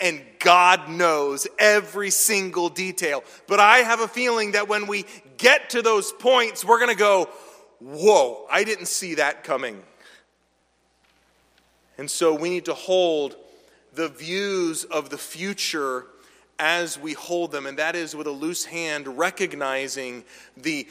And 0.00 0.22
God 0.38 0.88
knows 0.88 1.46
every 1.58 2.10
single 2.10 2.68
detail. 2.68 3.24
But 3.46 3.60
I 3.60 3.78
have 3.78 4.00
a 4.00 4.08
feeling 4.08 4.52
that 4.52 4.68
when 4.68 4.86
we 4.86 5.04
get 5.38 5.70
to 5.70 5.82
those 5.82 6.12
points, 6.12 6.64
we're 6.64 6.78
going 6.78 6.90
to 6.90 6.98
go, 6.98 7.28
whoa, 7.80 8.46
I 8.50 8.64
didn't 8.64 8.86
see 8.86 9.14
that 9.14 9.44
coming. 9.44 9.82
And 11.98 12.10
so 12.10 12.34
we 12.34 12.50
need 12.50 12.66
to 12.66 12.74
hold 12.74 13.36
the 13.94 14.08
views 14.08 14.84
of 14.84 15.08
the 15.10 15.18
future 15.18 16.06
as 16.58 16.98
we 16.98 17.12
hold 17.12 17.52
them, 17.52 17.66
and 17.66 17.78
that 17.78 17.94
is 17.94 18.14
with 18.14 18.26
a 18.26 18.30
loose 18.30 18.64
hand, 18.64 19.18
recognizing 19.18 20.24
the 20.56 20.88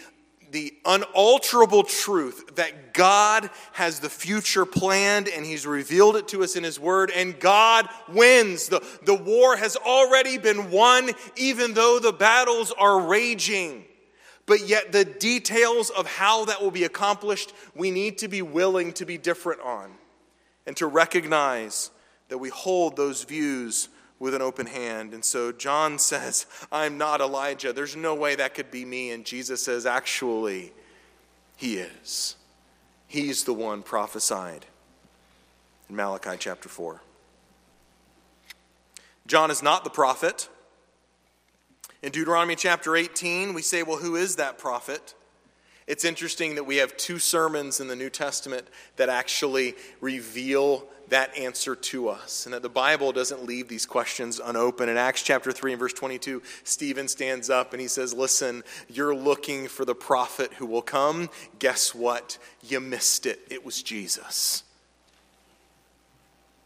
the 0.51 0.73
unalterable 0.85 1.83
truth 1.83 2.55
that 2.55 2.93
God 2.93 3.49
has 3.73 3.99
the 3.99 4.09
future 4.09 4.65
planned 4.65 5.27
and 5.27 5.45
He's 5.45 5.65
revealed 5.65 6.15
it 6.15 6.27
to 6.29 6.43
us 6.43 6.55
in 6.55 6.63
His 6.63 6.79
Word, 6.79 7.11
and 7.11 7.39
God 7.39 7.87
wins. 8.07 8.67
The, 8.67 8.85
the 9.03 9.15
war 9.15 9.57
has 9.57 9.75
already 9.75 10.37
been 10.37 10.71
won, 10.71 11.11
even 11.35 11.73
though 11.73 11.99
the 11.99 12.13
battles 12.13 12.71
are 12.77 13.01
raging. 13.01 13.85
But 14.45 14.67
yet, 14.67 14.91
the 14.91 15.05
details 15.05 15.89
of 15.89 16.05
how 16.05 16.45
that 16.45 16.61
will 16.61 16.71
be 16.71 16.83
accomplished, 16.83 17.53
we 17.75 17.89
need 17.89 18.19
to 18.19 18.27
be 18.27 18.41
willing 18.41 18.93
to 18.93 19.05
be 19.05 19.17
different 19.17 19.61
on 19.61 19.91
and 20.67 20.77
to 20.77 20.87
recognize 20.87 21.89
that 22.29 22.37
we 22.37 22.49
hold 22.49 22.95
those 22.95 23.23
views 23.23 23.89
with 24.19 24.33
an 24.33 24.41
open 24.41 24.65
hand. 24.65 25.13
And 25.13 25.23
so 25.23 25.51
John 25.51 25.99
says, 25.99 26.45
I'm 26.71 26.97
not 26.97 27.21
Elijah. 27.21 27.73
There's 27.73 27.95
no 27.95 28.15
way 28.15 28.35
that 28.35 28.53
could 28.53 28.71
be 28.71 28.85
me. 28.85 29.11
And 29.11 29.25
Jesus 29.25 29.63
says, 29.63 29.85
Actually, 29.85 30.73
he 31.57 31.77
is. 31.77 32.35
He's 33.07 33.43
the 33.43 33.53
one 33.53 33.83
prophesied 33.83 34.65
in 35.89 35.95
Malachi 35.95 36.35
chapter 36.39 36.67
4. 36.67 37.01
John 39.27 39.51
is 39.51 39.63
not 39.63 39.83
the 39.83 39.89
prophet. 39.89 40.49
In 42.03 42.11
Deuteronomy 42.11 42.55
chapter 42.55 42.95
18, 42.95 43.53
we 43.53 43.61
say, 43.61 43.83
Well, 43.83 43.97
who 43.97 44.15
is 44.15 44.35
that 44.35 44.57
prophet? 44.57 45.15
It's 45.87 46.03
interesting 46.03 46.55
that 46.55 46.63
we 46.63 46.77
have 46.77 46.97
two 46.97 47.19
sermons 47.19 47.79
in 47.79 47.87
the 47.87 47.95
New 47.95 48.09
Testament 48.09 48.67
that 48.95 49.07
actually 49.07 49.75
reveal 50.01 50.87
that 51.09 51.37
answer 51.37 51.75
to 51.75 52.09
us, 52.09 52.45
and 52.45 52.53
that 52.53 52.61
the 52.61 52.69
Bible 52.69 53.11
doesn't 53.11 53.45
leave 53.45 53.67
these 53.67 53.85
questions 53.85 54.39
unopened. 54.39 54.89
In 54.89 54.97
Acts 54.97 55.21
chapter 55.21 55.51
3 55.51 55.73
and 55.73 55.79
verse 55.79 55.93
22, 55.93 56.41
Stephen 56.63 57.07
stands 57.07 57.49
up 57.49 57.73
and 57.73 57.81
he 57.81 57.87
says, 57.87 58.13
Listen, 58.13 58.63
you're 58.89 59.15
looking 59.15 59.67
for 59.67 59.85
the 59.85 59.95
prophet 59.95 60.53
who 60.53 60.65
will 60.65 60.81
come. 60.81 61.29
Guess 61.59 61.93
what? 61.93 62.37
You 62.67 62.79
missed 62.79 63.25
it. 63.25 63.39
It 63.49 63.65
was 63.65 63.83
Jesus. 63.83 64.63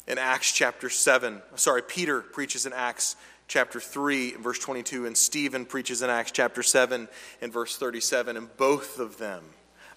In 0.08 0.18
Acts 0.18 0.52
chapter 0.52 0.90
7, 0.90 1.42
sorry, 1.56 1.84
Peter 1.84 2.22
preaches 2.22 2.66
in 2.66 2.74
Acts 2.74 3.16
chapter 3.48 3.80
3 3.80 4.36
and 4.36 4.44
verse 4.44 4.60
22, 4.60 5.06
and 5.06 5.18
Stephen 5.18 5.66
preaches 5.66 6.02
in 6.02 6.10
Acts 6.10 6.32
chapter 6.32 6.64
7 6.64 7.08
and 7.42 7.54
verse 7.54 7.78
37, 7.78 8.38
and 8.38 8.58
both 8.58 9.00
of 9.00 9.18
them 9.18 9.44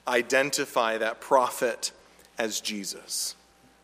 identify 0.08 0.98
that 0.98 1.20
prophet 1.20 1.92
as 2.38 2.60
Jesus, 2.60 3.36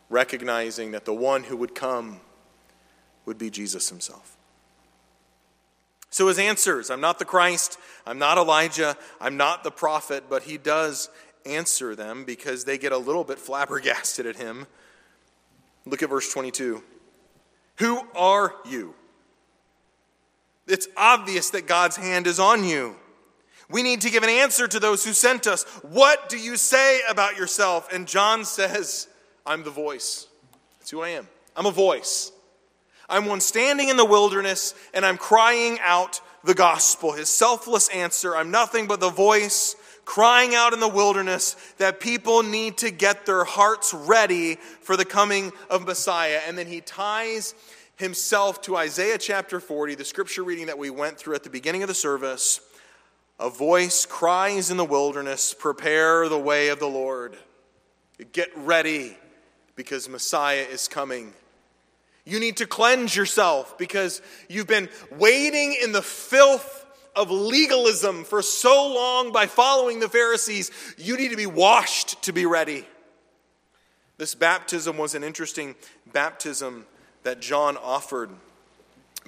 recognizing 0.09 0.93
that 0.93 1.05
the 1.05 1.15
one 1.15 1.45
who 1.45 1.57
would 1.57 1.75
come 1.75 2.21
would 3.27 3.39
be 3.39 3.51
Jesus 3.51 3.89
himself. 3.89 4.37
So 6.11 6.29
his 6.29 6.39
answers 6.39 6.91
I'm 6.91 7.01
not 7.01 7.19
the 7.19 7.25
Christ, 7.25 7.79
I'm 8.07 8.19
not 8.19 8.39
Elijah, 8.39 8.97
I'm 9.21 9.37
not 9.37 9.65
the 9.65 9.71
prophet, 9.71 10.25
but 10.29 10.45
he 10.45 10.57
does 10.57 11.11
answer 11.45 11.95
them 11.95 12.25
because 12.25 12.65
they 12.65 12.79
get 12.79 12.93
a 12.93 12.99
little 12.99 13.25
bit 13.25 13.39
flabbergasted 13.39 14.27
at 14.27 14.37
him. 14.37 14.67
Look 15.87 16.03
at 16.03 16.11
verse 16.11 16.33
22. 16.33 16.83
Who 17.77 18.03
are 18.15 18.55
you? 18.69 18.95
It's 20.67 20.89
obvious 20.97 21.51
that 21.51 21.67
God's 21.67 21.97
hand 21.97 22.27
is 22.27 22.39
on 22.39 22.65
you. 22.65 22.97
We 23.71 23.83
need 23.83 24.01
to 24.03 24.11
give 24.11 24.23
an 24.23 24.31
answer 24.31 24.67
to 24.67 24.81
those 24.81 25.05
who 25.05 25.13
sent 25.13 25.47
us. 25.47 25.65
What 25.83 26.29
do 26.29 26.39
you 26.39 26.57
say 26.57 27.01
about 27.09 27.37
yourself? 27.37 27.93
And 27.93 28.07
John 28.07 28.45
says, 28.45 29.09
I'm 29.49 29.65
the 29.65 29.71
voice. 29.71 30.27
That's 30.79 30.91
who 30.91 31.01
I 31.01 31.09
am. 31.09 31.27
I'm 31.57 31.67
a 31.67 31.73
voice. 31.73 32.31
I'm 33.09 33.25
one 33.25 33.41
standing 33.41 33.89
in 33.89 33.97
the 33.97 34.05
wilderness 34.05 34.75
and 34.93 35.07
I'm 35.07 35.17
crying 35.17 35.79
out 35.83 36.21
the 36.45 36.53
gospel. 36.53 37.13
His 37.13 37.31
selfless 37.31 37.89
answer 37.89 38.37
I'm 38.37 38.51
nothing 38.51 38.87
but 38.87 39.01
the 39.01 39.09
voice 39.09 39.75
crying 40.05 40.55
out 40.55 40.75
in 40.75 40.81
the 40.81 40.89
wilderness 40.89 41.57
that 41.79 41.99
people 41.99 42.43
need 42.43 42.77
to 42.79 42.91
get 42.91 43.25
their 43.25 43.45
hearts 43.45 43.95
ready 43.95 44.57
for 44.83 44.97
the 44.97 45.05
coming 45.05 45.53
of 45.71 45.87
Messiah. 45.87 46.41
And 46.47 46.57
then 46.57 46.67
he 46.67 46.83
ties 46.83 47.55
himself 47.97 48.61
to 48.63 48.77
Isaiah 48.77 49.19
chapter 49.19 49.61
40, 49.61 49.95
the 49.95 50.05
scripture 50.05 50.45
reading 50.45 50.67
that 50.67 50.79
we 50.79 50.91
went 50.91 51.19
through 51.19 51.35
at 51.35 51.43
the 51.43 51.51
beginning 51.51 51.83
of 51.83 51.89
the 51.89 51.95
service. 51.95 52.61
A 53.41 53.49
voice 53.49 54.05
cries 54.05 54.71
in 54.71 54.77
the 54.77 54.85
wilderness, 54.85 55.55
Prepare 55.55 56.29
the 56.29 56.39
way 56.39 56.69
of 56.69 56.79
the 56.79 56.89
Lord. 56.89 57.37
Get 58.33 58.51
ready 58.57 59.17
because 59.79 60.09
Messiah 60.09 60.67
is 60.69 60.89
coming. 60.89 61.33
You 62.25 62.41
need 62.41 62.57
to 62.57 62.67
cleanse 62.67 63.15
yourself 63.15 63.79
because 63.79 64.21
you've 64.49 64.67
been 64.67 64.89
wading 65.17 65.77
in 65.81 65.93
the 65.93 66.03
filth 66.03 66.85
of 67.15 67.31
legalism 67.31 68.25
for 68.25 68.43
so 68.43 68.93
long 68.93 69.31
by 69.31 69.47
following 69.47 70.01
the 70.01 70.09
Pharisees. 70.09 70.73
You 70.99 71.17
need 71.17 71.31
to 71.31 71.37
be 71.37 71.47
washed 71.47 72.21
to 72.25 72.33
be 72.33 72.45
ready. 72.45 72.87
This 74.17 74.35
baptism 74.35 74.99
was 74.99 75.15
an 75.15 75.23
interesting 75.23 75.77
baptism 76.13 76.85
that 77.23 77.41
John 77.41 77.77
offered 77.77 78.31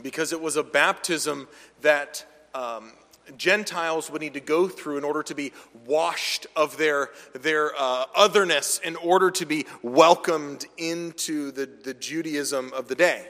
because 0.03 0.33
it 0.33 0.41
was 0.41 0.57
a 0.57 0.65
baptism 0.65 1.47
that 1.83 2.27
um, 2.55 2.91
Gentiles 3.37 4.11
would 4.11 4.21
need 4.21 4.35
to 4.35 4.41
go 4.41 4.69
through 4.69 4.99
in 4.99 5.05
order 5.05 5.23
to 5.25 5.35
be 5.35 5.53
washed 5.87 6.47
of 6.57 6.77
their, 6.77 7.11
their 7.33 7.73
uh, 7.79 8.07
otherness, 8.15 8.81
in 8.83 8.97
order 8.97 9.31
to 9.33 9.47
be 9.47 9.67
welcomed 9.83 10.67
into 10.77 11.51
the, 11.53 11.67
the 11.67 11.95
Judaism 11.95 12.73
of 12.73 12.89
the 12.89 12.95
day. 12.95 13.29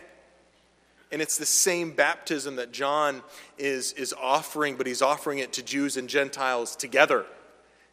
And 1.13 1.21
it's 1.21 1.39
the 1.39 1.47
same 1.47 1.91
baptism 1.91 2.57
that 2.57 2.73
John 2.73 3.23
is, 3.59 3.93
is 3.95 4.15
offering, 4.21 4.77
but 4.77 4.87
he's 4.87 5.03
offering 5.03 5.41
it 5.41 5.53
to 5.55 5.63
Jews 5.63 5.97
and 5.97 6.09
Gentiles 6.09 6.77
together 6.77 7.27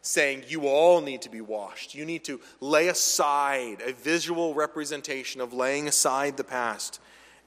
saying 0.00 0.44
you 0.48 0.66
all 0.66 1.00
need 1.00 1.22
to 1.22 1.28
be 1.28 1.40
washed. 1.40 1.94
You 1.94 2.04
need 2.04 2.24
to 2.24 2.40
lay 2.60 2.88
aside 2.88 3.82
a 3.84 3.92
visual 3.92 4.54
representation 4.54 5.40
of 5.40 5.52
laying 5.52 5.88
aside 5.88 6.36
the 6.36 6.44
past 6.44 7.00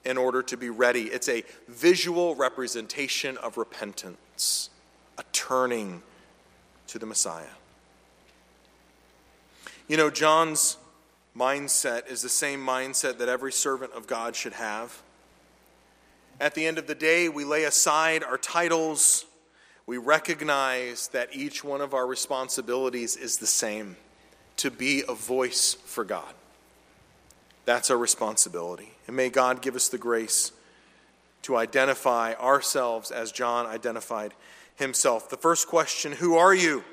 in 0.04 0.18
order 0.18 0.42
to 0.42 0.56
be 0.56 0.70
ready. 0.70 1.04
It's 1.04 1.28
a 1.28 1.44
visual 1.68 2.34
representation 2.34 3.36
of 3.38 3.56
repentance, 3.56 4.18
a 5.18 5.24
turning 5.32 6.02
to 6.88 6.98
the 6.98 7.06
Messiah. 7.06 7.44
You 9.88 9.96
know, 9.96 10.10
John's 10.10 10.76
mindset 11.36 12.10
is 12.10 12.22
the 12.22 12.28
same 12.28 12.64
mindset 12.64 13.18
that 13.18 13.28
every 13.28 13.52
servant 13.52 13.92
of 13.92 14.06
God 14.06 14.36
should 14.36 14.54
have. 14.54 15.02
At 16.40 16.54
the 16.54 16.66
end 16.66 16.78
of 16.78 16.86
the 16.86 16.94
day, 16.94 17.28
we 17.28 17.44
lay 17.44 17.64
aside 17.64 18.24
our 18.24 18.38
titles 18.38 19.24
we 19.86 19.98
recognize 19.98 21.08
that 21.08 21.34
each 21.34 21.64
one 21.64 21.80
of 21.80 21.92
our 21.92 22.06
responsibilities 22.06 23.16
is 23.16 23.38
the 23.38 23.46
same 23.46 23.96
to 24.58 24.70
be 24.70 25.02
a 25.08 25.14
voice 25.14 25.74
for 25.84 26.04
God. 26.04 26.32
That's 27.64 27.90
our 27.90 27.96
responsibility. 27.96 28.92
And 29.06 29.16
may 29.16 29.28
God 29.28 29.60
give 29.60 29.74
us 29.74 29.88
the 29.88 29.98
grace 29.98 30.52
to 31.42 31.56
identify 31.56 32.34
ourselves 32.34 33.10
as 33.10 33.32
John 33.32 33.66
identified 33.66 34.34
himself. 34.76 35.28
The 35.28 35.36
first 35.36 35.68
question 35.68 36.12
Who 36.12 36.36
are 36.36 36.54
you? 36.54 36.84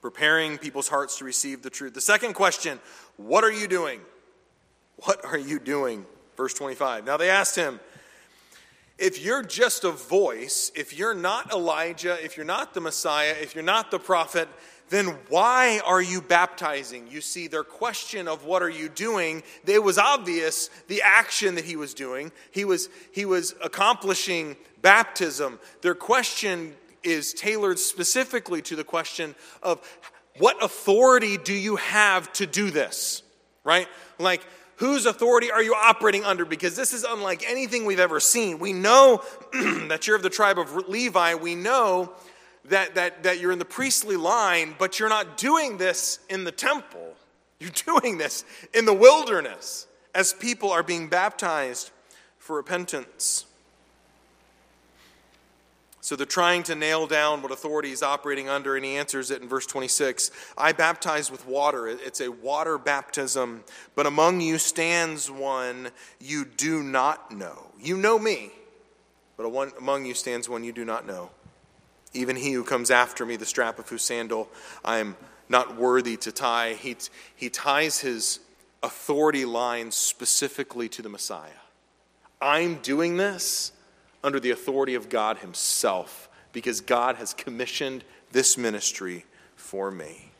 Preparing 0.00 0.58
people's 0.58 0.88
hearts 0.88 1.18
to 1.18 1.24
receive 1.24 1.62
the 1.62 1.70
truth. 1.70 1.94
The 1.94 2.00
second 2.00 2.34
question 2.34 2.80
What 3.16 3.44
are 3.44 3.52
you 3.52 3.68
doing? 3.68 4.00
What 5.04 5.24
are 5.24 5.38
you 5.38 5.58
doing? 5.58 6.06
Verse 6.36 6.54
25. 6.54 7.04
Now 7.04 7.16
they 7.16 7.30
asked 7.30 7.56
him, 7.56 7.80
if 8.98 9.24
you're 9.24 9.44
just 9.44 9.84
a 9.84 9.92
voice, 9.92 10.72
if 10.74 10.98
you're 10.98 11.14
not 11.14 11.52
Elijah, 11.52 12.18
if 12.22 12.36
you're 12.36 12.46
not 12.46 12.74
the 12.74 12.80
Messiah, 12.80 13.34
if 13.40 13.54
you're 13.54 13.62
not 13.62 13.92
the 13.92 13.98
prophet, 14.00 14.48
then 14.90 15.16
why 15.28 15.80
are 15.84 16.00
you 16.00 16.20
baptizing? 16.20 17.08
You 17.08 17.20
see, 17.20 17.46
their 17.46 17.64
question 17.64 18.28
of 18.28 18.44
what 18.44 18.62
are 18.62 18.70
you 18.70 18.88
doing, 18.88 19.42
it 19.66 19.82
was 19.82 19.98
obvious 19.98 20.70
the 20.88 21.02
action 21.02 21.56
that 21.56 21.64
he 21.64 21.76
was 21.76 21.94
doing. 21.94 22.32
He 22.50 22.64
was, 22.64 22.88
he 23.12 23.24
was 23.24 23.54
accomplishing 23.62 24.56
baptism. 24.80 25.58
Their 25.82 25.94
question 25.94 26.74
is 27.02 27.32
tailored 27.32 27.78
specifically 27.78 28.62
to 28.62 28.76
the 28.76 28.84
question 28.84 29.34
of 29.62 29.80
what 30.38 30.62
authority 30.62 31.36
do 31.36 31.54
you 31.54 31.76
have 31.76 32.32
to 32.34 32.46
do 32.46 32.70
this? 32.70 33.22
Right? 33.64 33.88
Like, 34.18 34.42
Whose 34.78 35.06
authority 35.06 35.50
are 35.50 35.62
you 35.62 35.74
operating 35.74 36.24
under? 36.24 36.44
Because 36.44 36.76
this 36.76 36.92
is 36.92 37.02
unlike 37.02 37.42
anything 37.44 37.84
we've 37.84 37.98
ever 37.98 38.20
seen. 38.20 38.60
We 38.60 38.72
know 38.72 39.24
that 39.88 40.06
you're 40.06 40.14
of 40.14 40.22
the 40.22 40.30
tribe 40.30 40.56
of 40.56 40.88
Levi. 40.88 41.34
We 41.34 41.56
know 41.56 42.12
that, 42.68 42.94
that, 42.94 43.22
that 43.22 43.40
you're 43.40 43.52
in 43.52 43.58
the 43.58 43.64
priestly 43.64 44.16
line, 44.16 44.74
but 44.78 44.98
you're 44.98 45.08
not 45.08 45.36
doing 45.36 45.78
this 45.78 46.18
in 46.28 46.44
the 46.44 46.52
temple. 46.52 47.14
You're 47.60 47.70
doing 48.00 48.18
this 48.18 48.44
in 48.74 48.84
the 48.84 48.94
wilderness 48.94 49.86
as 50.14 50.32
people 50.32 50.70
are 50.70 50.82
being 50.82 51.08
baptized 51.08 51.90
for 52.38 52.56
repentance. 52.56 53.44
So 56.00 56.16
they're 56.16 56.24
trying 56.24 56.62
to 56.62 56.74
nail 56.74 57.06
down 57.06 57.42
what 57.42 57.52
authority 57.52 57.90
he's 57.90 58.02
operating 58.02 58.48
under, 58.48 58.76
and 58.76 58.82
he 58.82 58.96
answers 58.96 59.30
it 59.30 59.42
in 59.42 59.48
verse 59.48 59.66
26 59.66 60.30
I 60.56 60.72
baptize 60.72 61.30
with 61.30 61.46
water. 61.46 61.86
It's 61.86 62.22
a 62.22 62.30
water 62.30 62.78
baptism, 62.78 63.62
but 63.94 64.06
among 64.06 64.40
you 64.40 64.56
stands 64.56 65.30
one 65.30 65.90
you 66.18 66.46
do 66.46 66.82
not 66.82 67.30
know. 67.30 67.66
You 67.78 67.98
know 67.98 68.18
me, 68.18 68.52
but 69.36 69.44
among 69.78 70.06
you 70.06 70.14
stands 70.14 70.48
one 70.48 70.64
you 70.64 70.72
do 70.72 70.86
not 70.86 71.06
know. 71.06 71.28
Even 72.14 72.36
he 72.36 72.52
who 72.52 72.64
comes 72.64 72.90
after 72.90 73.26
me, 73.26 73.36
the 73.36 73.46
strap 73.46 73.78
of 73.78 73.88
whose 73.88 74.02
sandal 74.02 74.48
I 74.84 74.98
am 74.98 75.16
not 75.48 75.76
worthy 75.76 76.16
to 76.18 76.32
tie. 76.32 76.74
He, 76.74 76.96
he 77.34 77.50
ties 77.50 78.00
his 78.00 78.40
authority 78.82 79.44
lines 79.44 79.94
specifically 79.94 80.88
to 80.90 81.02
the 81.02 81.08
Messiah. 81.08 81.50
I'm 82.40 82.76
doing 82.76 83.16
this 83.16 83.72
under 84.22 84.38
the 84.38 84.50
authority 84.50 84.94
of 84.94 85.08
God 85.08 85.38
Himself 85.38 86.28
because 86.52 86.80
God 86.80 87.16
has 87.16 87.34
commissioned 87.34 88.04
this 88.32 88.56
ministry 88.56 89.24
for 89.56 89.90
me. 89.90 90.30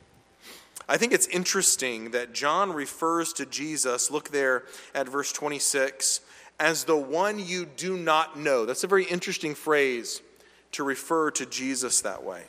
I 0.88 0.96
think 0.96 1.12
it's 1.12 1.26
interesting 1.26 2.12
that 2.12 2.32
John 2.32 2.72
refers 2.72 3.32
to 3.34 3.46
Jesus, 3.46 4.10
look 4.10 4.30
there 4.30 4.64
at 4.94 5.08
verse 5.08 5.32
26, 5.32 6.20
as 6.58 6.84
the 6.84 6.96
one 6.96 7.38
you 7.38 7.66
do 7.66 7.96
not 7.96 8.38
know. 8.38 8.64
That's 8.64 8.84
a 8.84 8.88
very 8.88 9.04
interesting 9.04 9.54
phrase 9.54 10.22
to 10.72 10.82
refer 10.82 11.30
to 11.32 11.46
Jesus 11.46 12.00
that 12.02 12.22
way. 12.22 12.44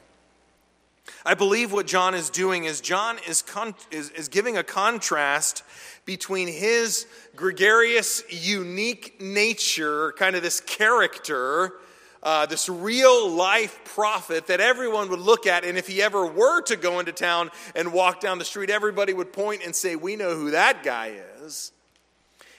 I 1.25 1.33
believe 1.33 1.71
what 1.71 1.87
John 1.87 2.13
is 2.13 2.29
doing 2.29 2.65
is 2.65 2.81
John 2.81 3.17
is, 3.27 3.41
con- 3.41 3.75
is, 3.91 4.09
is 4.11 4.27
giving 4.27 4.57
a 4.57 4.63
contrast 4.63 5.63
between 6.05 6.47
his 6.47 7.07
gregarious, 7.35 8.23
unique 8.29 9.19
nature, 9.21 10.13
kind 10.13 10.35
of 10.35 10.43
this 10.43 10.59
character, 10.59 11.73
uh, 12.21 12.45
this 12.45 12.69
real 12.69 13.29
life 13.29 13.79
prophet 13.85 14.47
that 14.47 14.59
everyone 14.59 15.09
would 15.09 15.19
look 15.19 15.47
at. 15.47 15.63
And 15.63 15.77
if 15.77 15.87
he 15.87 16.01
ever 16.01 16.25
were 16.25 16.61
to 16.63 16.75
go 16.75 16.99
into 16.99 17.11
town 17.11 17.49
and 17.75 17.93
walk 17.93 18.19
down 18.21 18.39
the 18.39 18.45
street, 18.45 18.69
everybody 18.69 19.13
would 19.13 19.33
point 19.33 19.61
and 19.63 19.75
say, 19.75 19.95
We 19.95 20.15
know 20.15 20.35
who 20.35 20.51
that 20.51 20.83
guy 20.83 21.19
is. 21.43 21.71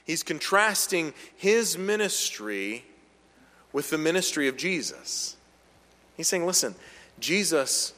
He's 0.04 0.22
contrasting 0.22 1.14
his 1.36 1.78
ministry 1.78 2.84
with 3.72 3.90
the 3.90 3.98
ministry 3.98 4.48
of 4.48 4.56
Jesus. 4.56 5.36
He's 6.20 6.28
saying, 6.28 6.44
Listen, 6.44 6.74
Jesus 7.18 7.94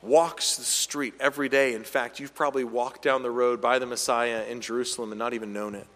walks 0.00 0.56
the 0.56 0.64
street 0.64 1.12
every 1.20 1.50
day. 1.50 1.74
In 1.74 1.84
fact, 1.84 2.18
you've 2.18 2.34
probably 2.34 2.64
walked 2.64 3.02
down 3.02 3.22
the 3.22 3.30
road 3.30 3.60
by 3.60 3.78
the 3.78 3.84
Messiah 3.84 4.44
in 4.44 4.62
Jerusalem 4.62 5.12
and 5.12 5.18
not 5.18 5.34
even 5.34 5.52
known 5.52 5.74
it. 5.74 5.86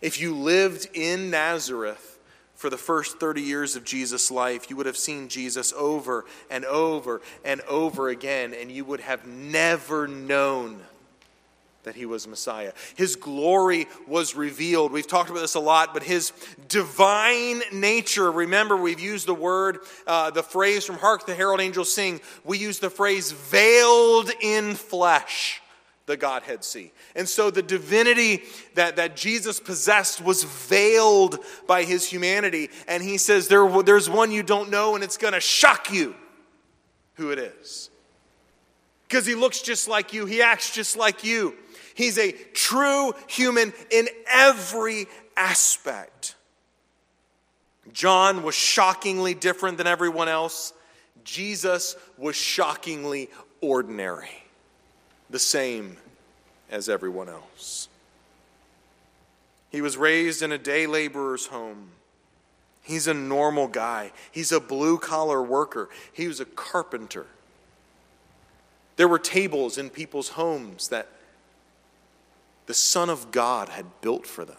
If 0.00 0.18
you 0.18 0.34
lived 0.34 0.88
in 0.94 1.28
Nazareth 1.28 2.18
for 2.54 2.70
the 2.70 2.78
first 2.78 3.20
30 3.20 3.42
years 3.42 3.76
of 3.76 3.84
Jesus' 3.84 4.30
life, 4.30 4.70
you 4.70 4.76
would 4.76 4.86
have 4.86 4.96
seen 4.96 5.28
Jesus 5.28 5.74
over 5.76 6.24
and 6.48 6.64
over 6.64 7.20
and 7.44 7.60
over 7.68 8.08
again, 8.08 8.54
and 8.54 8.72
you 8.72 8.86
would 8.86 9.00
have 9.00 9.26
never 9.26 10.08
known 10.08 10.80
that 11.84 11.96
he 11.96 12.06
was 12.06 12.28
Messiah. 12.28 12.72
His 12.96 13.16
glory 13.16 13.88
was 14.06 14.36
revealed. 14.36 14.92
We've 14.92 15.06
talked 15.06 15.30
about 15.30 15.40
this 15.40 15.54
a 15.54 15.60
lot, 15.60 15.92
but 15.92 16.02
his 16.02 16.32
divine 16.68 17.62
nature, 17.72 18.30
remember, 18.30 18.76
we've 18.76 19.00
used 19.00 19.26
the 19.26 19.34
word, 19.34 19.78
uh, 20.06 20.30
the 20.30 20.42
phrase 20.42 20.84
from 20.84 20.96
Hark 20.96 21.26
the 21.26 21.34
Herald 21.34 21.60
Angels 21.60 21.92
Sing, 21.92 22.20
we 22.44 22.58
use 22.58 22.78
the 22.78 22.90
phrase 22.90 23.32
veiled 23.32 24.30
in 24.40 24.74
flesh. 24.74 25.60
The 26.06 26.16
Godhead 26.16 26.64
see. 26.64 26.92
And 27.14 27.28
so 27.28 27.50
the 27.50 27.62
divinity 27.62 28.42
that, 28.74 28.96
that 28.96 29.14
Jesus 29.14 29.60
possessed 29.60 30.20
was 30.20 30.42
veiled 30.42 31.38
by 31.68 31.84
his 31.84 32.04
humanity. 32.04 32.70
And 32.88 33.04
he 33.04 33.18
says, 33.18 33.46
there, 33.46 33.68
There's 33.82 34.10
one 34.10 34.32
you 34.32 34.42
don't 34.42 34.68
know, 34.68 34.96
and 34.96 35.04
it's 35.04 35.16
going 35.16 35.34
to 35.34 35.40
shock 35.40 35.92
you 35.92 36.16
who 37.14 37.30
it 37.30 37.38
is. 37.38 37.88
Because 39.08 39.26
he 39.26 39.34
looks 39.36 39.60
just 39.60 39.88
like 39.88 40.12
you, 40.12 40.26
he 40.26 40.42
acts 40.42 40.74
just 40.74 40.96
like 40.96 41.22
you. 41.22 41.54
He's 41.94 42.18
a 42.18 42.32
true 42.32 43.14
human 43.26 43.72
in 43.90 44.08
every 44.30 45.06
aspect. 45.36 46.34
John 47.92 48.42
was 48.42 48.54
shockingly 48.54 49.34
different 49.34 49.78
than 49.78 49.86
everyone 49.86 50.28
else. 50.28 50.72
Jesus 51.24 51.96
was 52.16 52.36
shockingly 52.36 53.28
ordinary, 53.60 54.30
the 55.30 55.38
same 55.38 55.96
as 56.70 56.88
everyone 56.88 57.28
else. 57.28 57.88
He 59.70 59.80
was 59.80 59.96
raised 59.96 60.42
in 60.42 60.52
a 60.52 60.58
day 60.58 60.86
laborer's 60.86 61.46
home. 61.46 61.90
He's 62.82 63.06
a 63.06 63.14
normal 63.14 63.68
guy. 63.68 64.12
He's 64.30 64.52
a 64.52 64.60
blue 64.60 64.98
collar 64.98 65.42
worker. 65.42 65.88
He 66.12 66.26
was 66.26 66.40
a 66.40 66.44
carpenter. 66.44 67.26
There 68.96 69.08
were 69.08 69.18
tables 69.18 69.78
in 69.78 69.88
people's 69.88 70.30
homes 70.30 70.88
that 70.88 71.08
the 72.66 72.74
Son 72.74 73.10
of 73.10 73.30
God 73.30 73.68
had 73.68 73.86
built 74.00 74.26
for 74.26 74.44
them. 74.44 74.56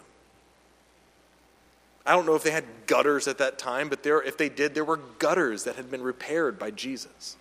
I 2.06 2.12
don't 2.12 2.26
know 2.26 2.34
if 2.34 2.42
they 2.42 2.50
had 2.50 2.64
gutters 2.86 3.26
at 3.28 3.38
that 3.38 3.58
time, 3.58 3.88
but 3.88 4.02
there, 4.02 4.22
if 4.22 4.36
they 4.36 4.48
did, 4.48 4.74
there 4.74 4.84
were 4.84 5.00
gutters 5.18 5.64
that 5.64 5.76
had 5.76 5.90
been 5.90 6.02
repaired 6.02 6.58
by 6.58 6.70
Jesus. 6.70 7.36